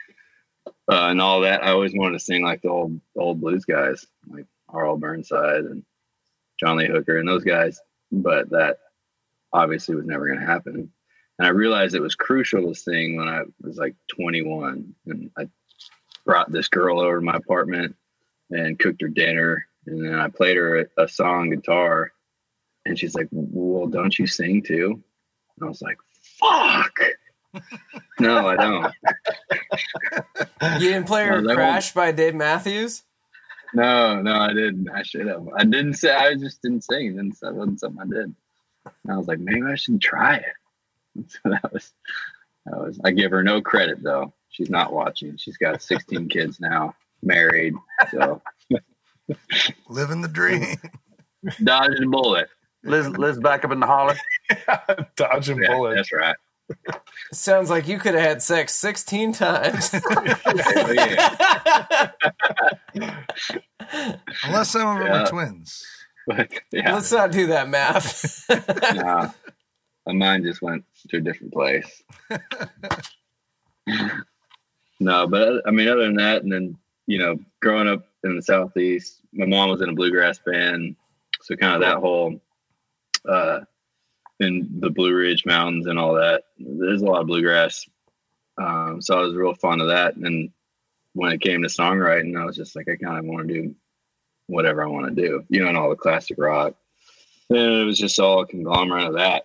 [0.91, 4.05] Uh, and all that, I always wanted to sing like the old old blues guys,
[4.27, 4.97] like R.L.
[4.97, 5.83] Burnside and
[6.59, 7.79] John Lee Hooker and those guys,
[8.11, 8.77] but that
[9.51, 10.91] obviously was never going to happen.
[11.39, 15.47] And I realized it was crucial to sing when I was like 21, and I
[16.25, 17.95] brought this girl over to my apartment
[18.51, 22.11] and cooked her dinner, and then I played her a song guitar,
[22.85, 25.03] and she's like, "Well, don't you sing too?"
[25.57, 25.97] And I was like,
[26.39, 26.97] "Fuck."
[28.19, 28.93] no, I don't.
[30.81, 33.03] You didn't play No, her that Crash by Dave Matthews?
[33.73, 34.89] No, no, I didn't.
[34.89, 35.47] I should have.
[35.57, 36.13] I didn't say.
[36.13, 37.07] I just didn't sing.
[37.07, 38.35] It didn't, that wasn't something I did.
[38.85, 40.45] And I was like, maybe I should try it.
[41.27, 41.91] So that was.
[42.65, 42.99] That was.
[43.03, 44.33] I give her no credit though.
[44.49, 45.35] She's not watching.
[45.37, 47.73] She's got 16 kids now, married.
[48.11, 48.41] So
[49.89, 50.77] Living the dream.
[51.63, 52.47] dodging a bullet.
[52.83, 54.15] Liz, Liz back up in the holler.
[55.15, 55.95] Dodging Yeah, bullets.
[55.97, 56.35] that's right.
[57.33, 59.89] Sounds like you could have had sex 16 times.
[60.09, 62.11] Hell yeah.
[64.43, 65.23] Unless some of them Yeah.
[65.23, 65.85] are twins.
[66.27, 68.45] But yeah, Let's not do that math.
[68.95, 69.31] nah,
[70.05, 72.03] my mind just went to a different place.
[74.99, 78.41] no, but I mean, other than that, and then you know, growing up in the
[78.41, 80.95] southeast, my mom was in a bluegrass band,
[81.41, 82.39] so kind of that whole
[83.27, 83.61] uh,
[84.41, 86.43] in the Blue Ridge Mountains and all that.
[86.57, 87.87] There's a lot of bluegrass,
[88.57, 90.15] um, so I was real fond of that.
[90.15, 90.51] And
[91.13, 93.75] when it came to songwriting, I was just like, I kind of want to do
[94.47, 96.75] whatever I want to do, you know, and all the classic rock.
[97.49, 99.43] And it was just all a conglomerate of that,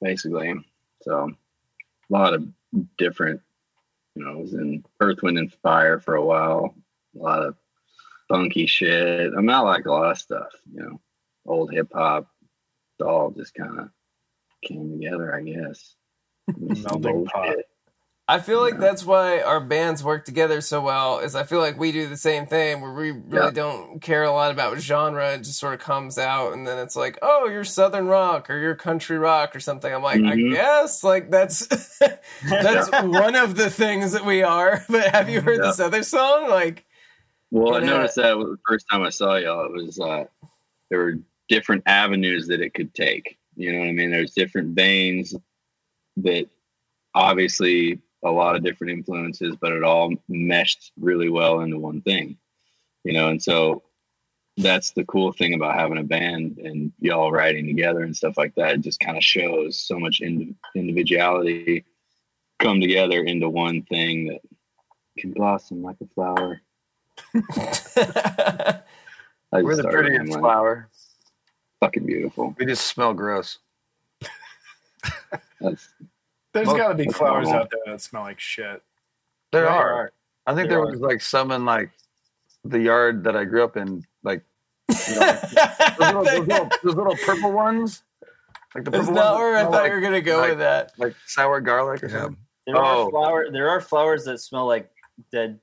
[0.00, 0.54] basically.
[1.02, 2.46] So a lot of
[2.98, 3.40] different,
[4.14, 6.74] you know, I was in Earth, Wind, and Fire for a while.
[7.18, 7.56] A lot of
[8.28, 9.32] funky shit.
[9.32, 11.00] I mean, not like a lot of stuff, you know,
[11.46, 12.28] old hip hop.
[13.04, 13.90] All just kind of
[14.64, 15.94] came together, I guess.
[16.82, 17.56] Some Melting pot.
[18.26, 21.18] I feel like that's why our bands work together so well.
[21.18, 23.50] Is I feel like we do the same thing where we really Yeah.
[23.50, 25.34] don't care a lot about genre.
[25.34, 28.58] It just sort of comes out, and then it's like, oh, you're southern rock or
[28.58, 29.94] you're country rock or something.
[29.94, 30.54] I'm like, I Mhm.
[30.54, 31.66] guess like that's
[32.48, 34.82] that's one of the things that we are.
[34.88, 35.66] But have you heard Yeah.
[35.66, 36.48] this other song?
[36.48, 36.86] Like,
[37.50, 40.24] Well, I And, noticed that the first time I saw y'all, it was uh,
[40.88, 41.14] there were
[41.50, 43.36] different avenues that it could take.
[43.56, 44.10] You know what I mean?
[44.10, 45.34] There's different veins
[46.18, 46.48] that
[47.14, 52.36] obviously a lot of different influences, but it all meshed really well into one thing.
[53.04, 53.82] You know, and so
[54.56, 58.54] that's the cool thing about having a band and y'all writing together and stuff like
[58.54, 58.74] that.
[58.74, 61.84] It just kind of shows so much indi- individuality
[62.60, 64.40] come together into one thing that
[65.18, 66.60] can blossom like a flower.
[69.52, 70.88] I We're the prettiest flower.
[71.84, 72.54] Fucking beautiful.
[72.58, 73.58] We just smell gross.
[75.60, 75.88] That's
[76.52, 77.62] There's Most- got to be flowers normal.
[77.64, 78.82] out there that smell like shit.
[79.52, 79.92] There There are.
[79.92, 80.12] are.
[80.46, 81.90] I think There there was like some in like
[82.64, 84.42] the yard that I grew up in, like
[85.08, 85.30] you know,
[85.98, 88.02] those, little, those, little, those little purple ones.
[88.74, 90.38] Like the That's purple not ones that where I thought like, you were gonna go
[90.38, 90.92] like- with that.
[90.98, 92.12] like sour garlic or Yeah.
[92.22, 92.36] something.
[92.66, 93.06] There Oh.
[93.06, 93.50] are flower.
[93.50, 94.90] There are flowers that smell like
[95.30, 95.58] dead,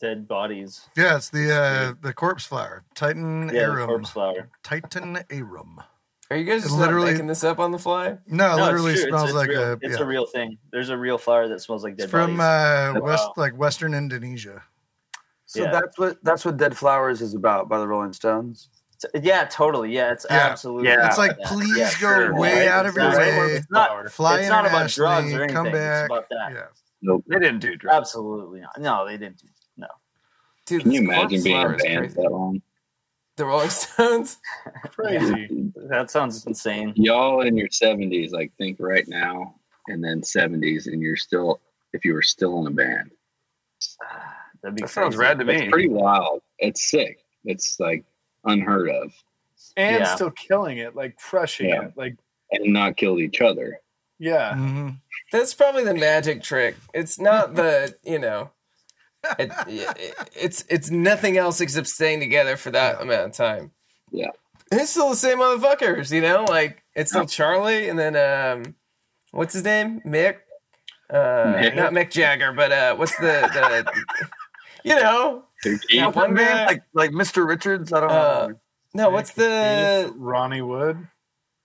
[0.00, 0.88] dead bodies.
[0.96, 2.84] Yeah, it's the uh, the corpse flower.
[2.94, 3.86] Titan Yeah, the arum.
[3.88, 4.48] corpse flower.
[4.62, 5.82] Titan arum.
[6.30, 8.18] Are you guys just literally- making this up on the fly?
[8.26, 9.62] No, it No, literally it's smells it's, it's like real.
[9.62, 9.72] a.
[9.80, 10.02] It's yeah.
[10.02, 10.58] a real thing.
[10.70, 12.96] There's a real flower that smells like dead It's from bodies.
[12.98, 13.34] uh, west, Wow.
[13.38, 14.62] like Western Indonesia.
[15.46, 15.70] So Yeah.
[15.70, 18.68] that's what that's what Dead Flowers is about by the Rolling Stones.
[19.14, 19.90] Yeah, totally.
[19.94, 20.36] Yeah, it's Yeah.
[20.38, 20.88] absolutely.
[20.88, 21.06] Yeah.
[21.06, 22.34] It's like, please yeah, go sure.
[22.38, 23.38] way Yeah, out of your exactly.
[23.46, 23.52] way.
[23.54, 23.88] It's not.
[23.88, 24.08] Flower.
[24.10, 25.54] Fly it's not about internationally, drugs or anything.
[25.56, 26.04] come back.
[26.04, 26.52] It's about that.
[26.52, 26.66] Yeah.
[27.00, 27.24] nope.
[27.28, 27.96] They didn't do drugs.
[27.96, 28.78] Absolutely not.
[28.78, 29.38] No, they didn't.
[29.38, 29.52] do- No.
[30.68, 32.62] Dude, Can you imagine being flower a band that long?
[33.36, 34.38] The Rolling Stones.
[34.90, 35.72] Crazy.
[35.88, 36.92] That sounds insane.
[36.96, 39.54] Y'all in your seventies, like think right now,
[39.86, 41.60] and then seventies, and you're still
[41.94, 43.10] if you were still in a band.
[44.62, 45.70] That'd be That sounds rad to It's me.
[45.70, 46.42] pretty wild.
[46.58, 47.20] It's sick.
[47.44, 48.04] It's like
[48.44, 49.12] unheard of,
[49.76, 50.14] And Yeah.
[50.14, 51.84] still killing it, like crushing Yeah.
[51.86, 51.92] it.
[51.96, 52.16] Like,
[52.52, 53.80] and not killed each other.
[54.18, 54.52] yeah.
[54.54, 54.96] Mhm.
[55.32, 56.76] That's probably the magic trick.
[56.92, 58.50] It's not the you know,
[59.38, 63.70] it, it- it's it's nothing else except staying together for that amount of time.
[64.10, 64.30] Yeah.
[64.70, 66.44] And it's still the same motherfuckers, you know.
[66.44, 68.74] Like it's still Charlie, and then um,
[69.30, 70.00] what's his name?
[70.06, 70.36] Mick.
[71.10, 71.74] Uh, Mick?
[71.74, 74.28] not Mick Jagger, but uh, what's the the,
[74.84, 77.46] you know, that one man, like like Mr.
[77.46, 77.92] Richards.
[77.94, 78.60] I don't Uh, know.
[78.94, 81.08] no, what's the Ronnie Wood.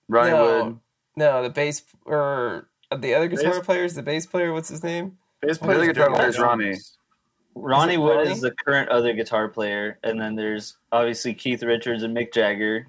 [0.08, 0.78] Ronnie no, Wood.
[1.16, 4.52] no, the bass or the other guitar Bass- player is the bass player.
[4.54, 5.18] What's his name?
[5.42, 5.74] Bass player.
[5.74, 6.74] The other player guitar player is Ronnie.
[7.54, 8.30] Ronnie Is Wood Ronnie?
[8.32, 12.86] is the current other guitar player, and then there's obviously Keith Richards and Mick Jagger,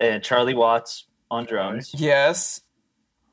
[0.00, 1.92] and Charlie Watts on drums.
[1.96, 2.60] Yes.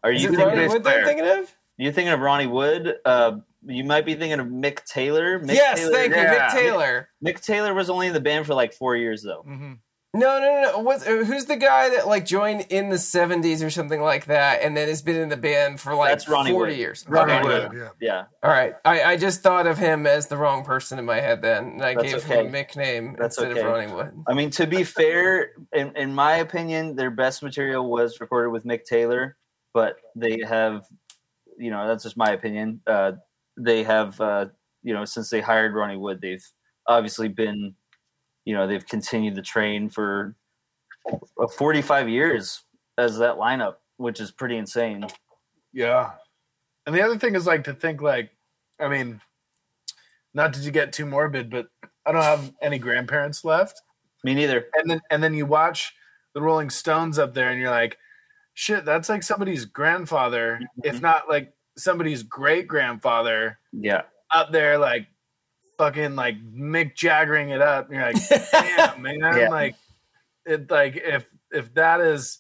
[0.04, 0.48] Are Is you it thinking?
[0.48, 1.06] Ronnie bass Wood player.
[1.06, 1.56] thinking of?
[1.78, 2.96] You thinking of Ronnie Wood?
[3.06, 5.40] Uh, you might be thinking of Mick Taylor.
[5.40, 6.50] Mick yes, Taylor, thank you, yeah.
[6.50, 7.10] Mick Taylor.
[7.26, 9.44] Mick Taylor was only in the band for like four years though.
[9.48, 9.80] Mhm.
[10.14, 10.80] No, no, no, no.
[10.80, 14.62] What's, uh, who's the guy that like joined in the '70s or something like that,
[14.64, 16.80] and then has been in the band for like That's Ronnie 40 Wood.
[16.80, 17.06] years?
[17.08, 17.44] Ronnie Okay.
[17.44, 17.72] Wood.
[17.74, 17.90] Yeah.
[18.00, 21.20] Yeah, All right, I, I just thought of him as the wrong person in my
[21.20, 21.42] head.
[21.42, 22.40] Then and I That's gave okay.
[22.40, 23.62] him a nickname That's instead okay.
[23.62, 24.24] of Ronnie Wood.
[24.28, 28.64] I mean to be fair, in, in my opinion, their best material was recorded with
[28.66, 29.36] Mick Taylor,
[29.74, 30.86] but they have,
[31.58, 32.82] you know, that's just my opinion.
[32.88, 33.12] Uh,
[33.60, 34.46] they have, uh,
[34.84, 36.46] you know, since they hired Ronnie Wood, they've
[36.88, 37.76] obviously been,
[38.48, 40.34] you know, they've continued the train for
[41.12, 42.64] uh, 45 years
[42.98, 45.06] as that lineup, which is pretty insane.
[45.74, 46.12] Yeah.
[46.86, 48.32] And the other thing is like to think like,
[48.80, 49.20] I mean,
[50.34, 51.68] not to get too morbid, but
[52.06, 53.82] I don't have any grandparents left.
[54.24, 54.68] Me neither.
[54.76, 55.94] And then and then you watch
[56.34, 57.98] the Rolling Stones up there and you're like,
[58.54, 64.04] shit, that's like somebody's grandfather, if not like somebody's great grandfather Yeah.
[64.34, 65.08] up there like
[65.78, 67.90] fucking like Mick Jaggering it up.
[67.90, 69.20] And you're like, damn, man.
[69.20, 69.50] Yeah.
[69.50, 69.76] Like
[70.46, 72.40] it like if if that is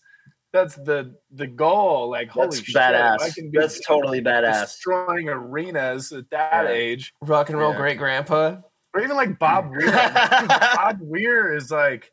[0.54, 3.22] that's the the goal, like holy That's shit, badass.
[3.22, 4.62] I can be That's totally badass.
[4.62, 6.72] destroying arenas at that Yeah.
[6.72, 7.14] age.
[7.22, 7.78] Rock and roll Yeah.
[7.78, 8.58] great grandpa.
[8.94, 9.92] Or even like Bob Weir.
[9.92, 12.12] Bob Weir is like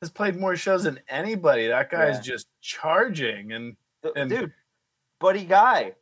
[0.00, 1.68] has played more shows than anybody.
[1.68, 2.34] That guy is Yeah.
[2.34, 3.76] just charging and
[4.16, 4.52] And- Dude,
[5.20, 5.92] Buddy Guy.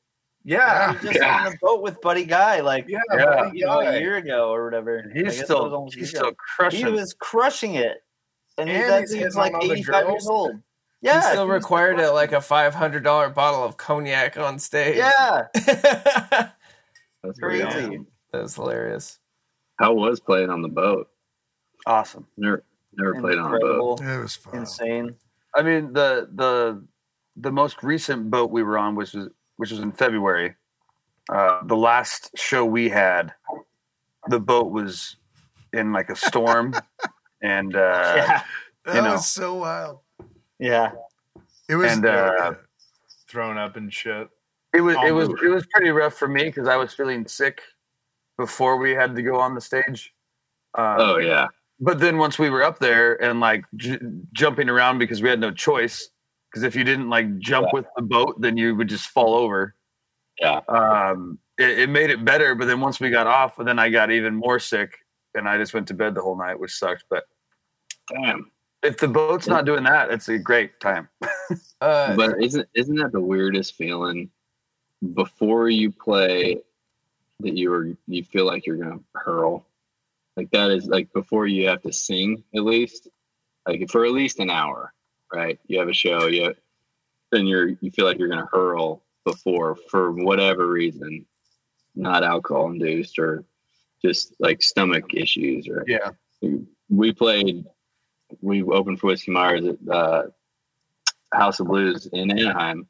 [0.50, 0.86] Yeah.
[0.88, 3.24] I was just on the boat with Buddy Guy like Yeah, Yeah.
[3.24, 4.96] Buddy you know, a year ago or whatever.
[4.98, 6.86] And he's was still almost he's still crushing.
[6.86, 8.02] he was crushing it,
[8.58, 10.52] and, And that he's like on all the 85 years old.
[11.02, 14.36] Yeah, He's still dude's required crushing at like a five hundred dollar bottle of cognac
[14.36, 14.96] on stage.
[14.96, 16.54] Yeah, that
[17.22, 17.86] That's pretty crazy.
[17.86, 18.06] awesome.
[18.42, 19.18] was hilarious.
[19.78, 21.08] How was playing on the boat?
[21.86, 22.26] awesome.
[22.36, 22.62] Never
[22.98, 24.00] never played on a boat.
[24.00, 24.56] Incredible, It was fun.
[24.58, 25.14] insane.
[25.54, 26.84] I mean the the
[27.36, 29.28] the most recent boat we were on which was
[29.60, 30.54] which was in February.
[31.30, 33.32] Uh, the last show we had,
[34.28, 35.16] the boat was
[35.74, 36.74] in like a storm,
[37.42, 38.42] and uh, yeah,
[38.86, 39.12] That you know.
[39.12, 39.98] was so wild.
[40.58, 40.92] yeah.
[41.68, 41.92] It was.
[41.92, 42.54] And, uh,
[43.28, 44.28] Thrown up and shit.
[44.74, 45.42] it was it was Almost.
[45.44, 47.60] it was pretty rough for me because I was feeling sick
[48.38, 50.12] before we had to go on the stage.
[50.76, 51.46] Uh, Oh yeah.
[51.78, 54.00] But then once we were up there and like j-
[54.32, 56.08] jumping around because we had no choice,
[56.50, 57.80] because if you didn't like jump Yeah.
[57.80, 59.74] with the boat, then you would just fall over.
[60.40, 60.60] Yeah.
[60.68, 64.10] Um, it, it made it better, but then once we got off, then I got
[64.10, 64.96] even more sick,
[65.34, 67.04] and I just went to bed the whole night, which sucked.
[67.10, 67.24] But
[68.08, 68.50] Damn.
[68.82, 71.08] if the boat's not doing that, it's a great time.
[71.80, 74.30] Uh, But isn't isn't that the weirdest feeling
[75.14, 76.58] before you play
[77.40, 79.66] that you are you feel like you're gonna hurl?
[80.36, 83.08] Like that is like before you have to sing at least,
[83.66, 84.92] like for at least an hour,
[85.32, 85.58] right?
[85.66, 86.56] You have a show, you have,
[87.30, 91.26] then you're you feel like you're gonna hurl before for whatever reason,
[91.94, 93.44] not alcohol induced or
[94.02, 96.10] just like stomach issues or Yeah.
[96.88, 97.64] we played
[98.40, 100.22] we opened for whiskey myers at uh,
[101.34, 102.86] house of blues in anaheim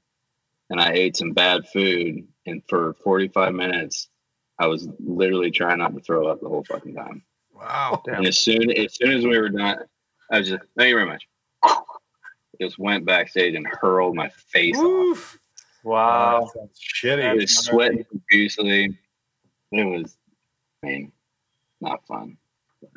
[0.68, 4.08] and i ate some bad food and for 45 minutes
[4.58, 7.22] i was literally trying not to throw up the whole fucking time
[7.54, 8.00] wow.
[8.06, 8.16] Damn.
[8.16, 9.78] and as soon as soon as we were done
[10.30, 11.26] i was just thank you very much
[12.60, 15.38] just went backstage and hurled my face off oof.
[15.82, 16.40] Wow.
[16.40, 17.36] That sounds i shitty.
[17.36, 18.98] was sweating profusely
[19.72, 20.16] it was
[20.82, 21.12] I mean,
[21.80, 22.36] not fun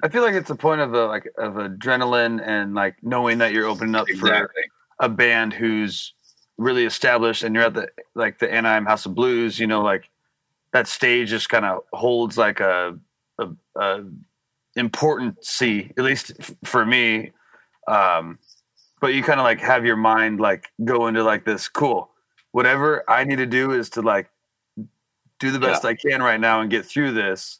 [0.01, 3.51] I feel like it's a point of a, like of adrenaline and like knowing that
[3.51, 4.49] you're opening up for
[4.99, 6.13] a band who's
[6.57, 10.09] really established and you're at the like the Anaheim House of Blues, you know, like
[10.71, 12.97] that stage just kind of holds like a,
[13.39, 14.03] a, a
[14.75, 17.31] importancy, at least f- for me.
[17.87, 18.39] Um,
[19.03, 22.09] but you kind of like have your mind like go into like this cool.
[22.53, 24.29] Whatever I need to do is to like
[25.41, 27.59] do the best I can right now and get through this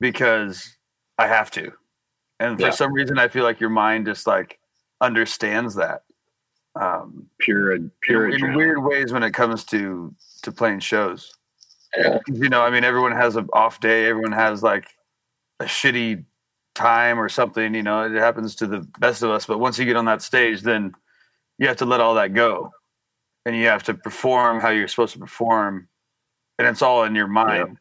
[0.00, 0.78] because
[1.18, 1.70] I have to.
[2.38, 2.70] And for Yeah.
[2.70, 4.58] some reason, I feel like your mind just like
[5.02, 6.04] understands that.
[6.80, 8.30] Um, Pure, and pure.
[8.30, 11.30] in, in weird ways when it comes to to playing shows.
[11.94, 12.20] Yeah.
[12.26, 14.06] You know, I mean, everyone has an off day.
[14.06, 14.86] Everyone has like
[15.58, 16.24] a shitty
[16.80, 17.74] time or something.
[17.74, 19.46] You know, it happens to the best of us.
[19.46, 20.92] But once you get on that stage, then
[21.58, 22.70] you have to let all that go,
[23.46, 25.88] and you have to perform how you're supposed to perform,
[26.58, 27.78] and it's all in your mind.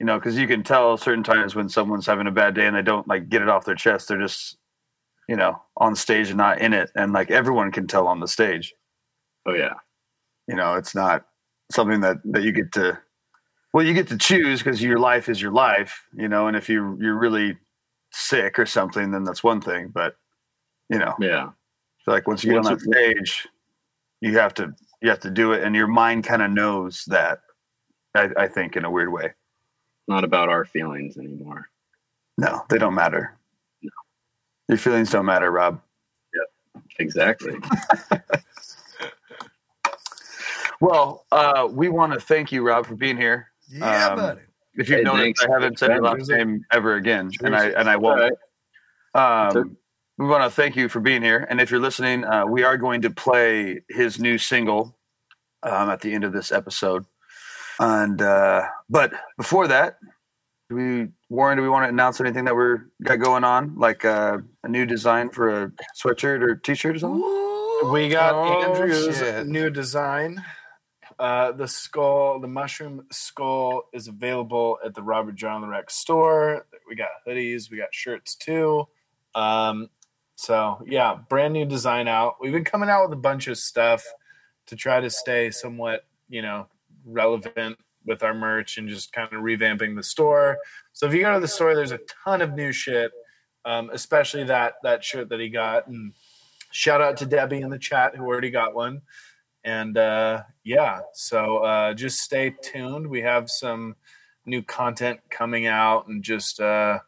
[0.00, 2.76] You know, because you can tell certain times when someone's having a bad day and
[2.76, 4.08] they don't like get it off their chest.
[4.08, 4.58] They're just,
[5.28, 8.28] you know, on stage and not in it, and like everyone can tell on the
[8.28, 8.74] stage
[9.46, 9.74] Oh yeah.
[10.48, 11.26] you know it's not
[11.72, 12.98] something that that you get to
[13.72, 16.68] well you get to choose because your life is your life you know and if
[16.68, 17.56] you you're really
[18.16, 20.16] sick or something then that's one thing but
[20.88, 21.50] you know Yeah.
[22.06, 23.48] I like once you get on that stage
[24.20, 24.72] you have to
[25.02, 27.40] you have to do it and your mind kind of knows that
[28.14, 29.32] I, I think in a weird way
[30.06, 31.68] Not about our feelings anymore.
[32.38, 33.36] no they don't matter
[33.82, 33.90] No.
[34.68, 35.80] your feelings don't matter rob
[36.32, 37.56] Yeah Exactly.
[40.80, 44.40] well uh we want to thank you rob for being here Yeah, Um, buddy.
[44.76, 45.44] If you've Hey, noticed thanks.
[45.44, 46.28] i haven't said your Yeah, last cheers.
[46.30, 49.52] name ever again and i and i won't All right.
[49.52, 49.62] Sure.
[49.62, 49.76] Um,
[50.18, 51.44] we want to thank you for being here.
[51.50, 54.96] And if you're listening, uh, we are going to play his new single
[55.64, 57.04] um, at the end of this episode.
[57.80, 59.98] And uh, but before that,
[60.70, 61.56] do we Warren?
[61.56, 64.86] Do we want to announce anything that we're got going on, like uh, a new
[64.86, 67.90] design for a sweatshirt or T-shirt or something?
[67.92, 69.46] We got Oh, Andrew's shit.
[69.48, 70.44] new design.
[71.18, 76.66] Uh, the skull, the mushroom skull, is available at the Robert Jon the Wreck's store.
[76.88, 78.88] We got hoodies, we got shirts too.
[79.34, 79.88] Um,
[80.36, 82.36] so yeah, brand new design out.
[82.40, 84.04] We've been coming out with a bunch of stuff
[84.66, 86.66] to try to stay somewhat, you know,
[87.04, 90.58] relevant with our merch and just kind of revamping the store.
[90.92, 93.12] So if you go to the store, there's a ton of new shit,
[93.64, 95.86] um, especially that that shirt that he got.
[95.86, 96.12] And
[96.70, 99.02] shout out to Debbie in the chat who already got one.
[99.64, 103.06] And uh, yeah, so uh, just stay tuned.
[103.06, 103.96] We have some
[104.46, 106.98] new content coming out and just uh,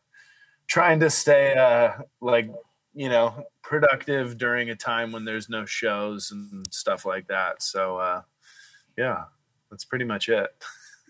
[0.67, 2.51] trying to stay uh, like
[2.95, 7.63] you know productive during a time when there's no shows and stuff like that.
[7.63, 8.23] So uh,
[8.97, 9.25] yeah,
[9.71, 10.49] that's pretty much it.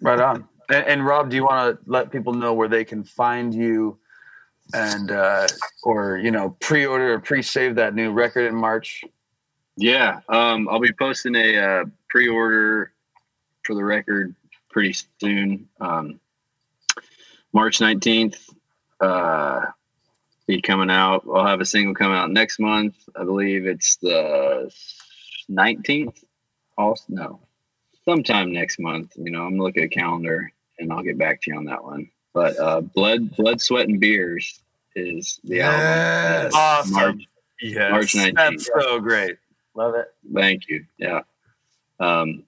[0.02, 0.48] Right on.
[0.68, 3.98] And, and Rob, do you want to let people know where they can find you,
[4.74, 5.46] and uh,
[5.84, 9.04] or you know pre-order or pre-save that new record in March?
[9.76, 12.92] Yeah, um, I'll be posting a uh, pre-order
[13.64, 14.34] for the record
[14.70, 15.68] pretty soon.
[15.80, 16.18] Um,
[17.52, 18.38] March nineteenth,
[19.00, 19.66] uh,
[20.46, 21.24] be coming out.
[21.32, 22.94] I'll have a single coming out next month.
[23.14, 24.70] I believe it's the
[25.48, 26.22] nineteenth.
[26.78, 27.40] Also, no,
[28.04, 29.12] sometime next month.
[29.16, 31.82] You know, I'm gonna at a calendar and I'll get back to you on that
[31.84, 32.10] one.
[32.34, 34.60] But uh, blood, blood, sweat, and beers
[34.94, 36.54] is the Yes.
[36.54, 36.54] album.
[36.54, 36.92] Awesome.
[36.92, 37.28] March,
[37.62, 37.90] Yes.
[37.90, 38.36] March nineteenth.
[38.74, 39.36] That's so great.
[39.76, 40.06] Love it.
[40.34, 40.84] Thank you.
[40.98, 41.20] Yeah.
[42.00, 42.44] Um,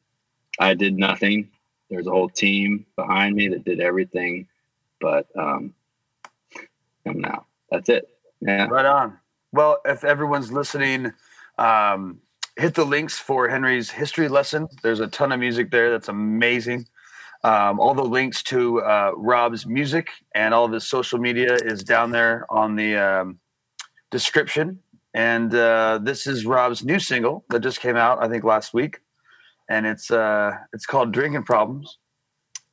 [0.59, 1.51] I did nothing.
[1.91, 4.47] There's a whole team behind me that did everything,
[5.01, 5.75] but um,
[7.07, 7.47] coming out.
[7.71, 8.09] That's it.
[8.41, 8.67] Yeah.
[8.67, 9.19] Right on.
[9.53, 11.13] Well, if everyone's listening,
[11.59, 12.21] um,
[12.57, 14.69] hit the links for Henry's history lesson.
[14.83, 16.87] There's a ton of music there that's amazing.
[17.45, 21.85] Um, all the links to uh, Rob's music and all of his social media is
[21.85, 23.39] down there on the um,
[24.11, 24.81] description.
[25.19, 29.01] And uh, this is Rob's new single that just came out, I think, last week,
[29.69, 31.99] and it's uh, it's called "Drinking Problems."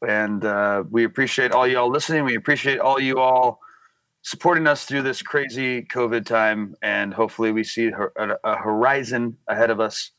[0.08, 2.24] And uh, we appreciate all y'all listening.
[2.24, 3.62] We appreciate all you all
[4.22, 9.80] supporting us through this crazy COVID time, and hopefully, we see a, horizon ahead of
[9.80, 10.12] us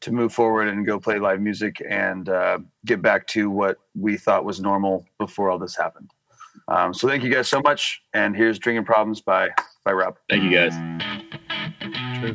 [0.00, 4.16] to move forward and go play live music and uh, get back to what we
[4.16, 6.10] thought was normal before all this happened.
[6.66, 8.02] Um, so, thank you guys so much.
[8.12, 9.50] And here's "Drinking Problems" by
[9.84, 10.16] by Rob.
[10.28, 11.38] Thank you guys.
[12.20, 12.28] Well,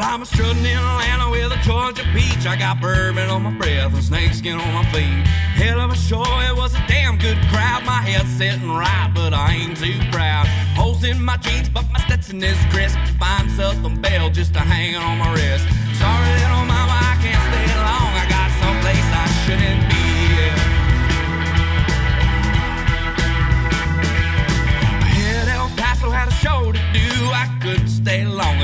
[0.00, 2.46] I'm a strutting in Atlanta with a Georgia peach.
[2.46, 5.26] I got bourbon on my breath and snakeskin on my feet.
[5.58, 7.84] Hell of a show, it was a damn good crowd.
[7.84, 10.46] My head's sitting right, but I ain't too proud.
[10.76, 12.96] Holes in my jeans, but my Stetson is crisp.
[13.18, 15.66] Find something bell just a hanging on my wrist.
[15.98, 18.14] Sorry, little mama, I can't stay long.
[18.14, 19.81] I got someplace I shouldn't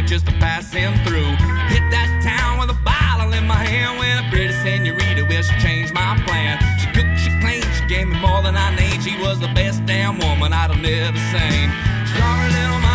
[0.06, 1.26] Just just pass him through.
[1.68, 5.58] Hit that town with a bottle in my hand when a pretty senorita, well, she
[5.60, 6.56] changed my plan.
[6.78, 9.02] She cooked, she cleaned, she gave me more than I need.
[9.02, 11.66] She was the best damn woman I'd have never seen.
[12.14, 12.87] Sorry, little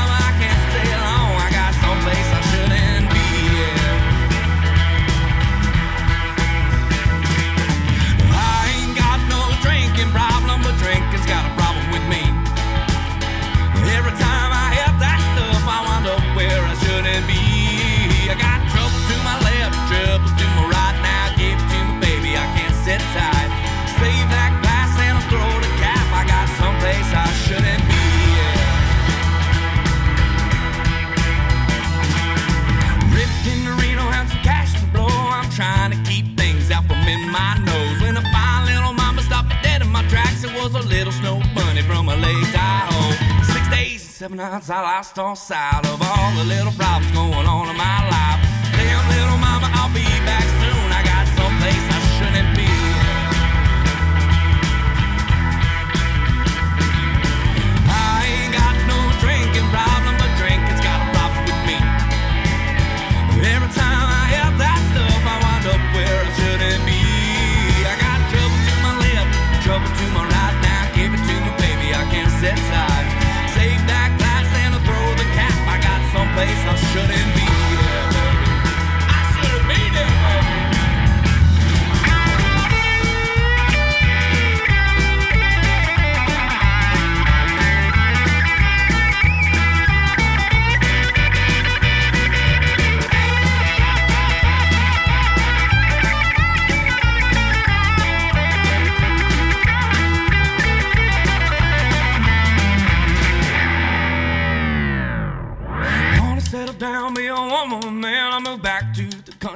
[44.63, 48.39] times I lost all sight of all the little problems going on in my life.
[48.71, 50.72] Damn little mama, I'll be back soon.
[76.93, 77.32] shut in.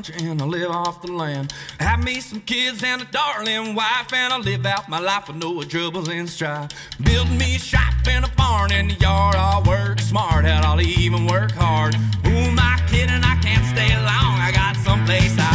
[0.08, 1.54] country and I live off the land.
[1.80, 5.38] Have me some kids and a darling wife, and I live out my life with
[5.38, 6.72] no trouble and strife.
[7.04, 9.36] Build me a shop and a barn in the yard.
[9.36, 11.96] I'll work smart and I'll even work hard.
[11.96, 13.24] Who am I kidding?
[13.24, 14.34] I can't stay long.
[14.40, 15.47] I got someplace I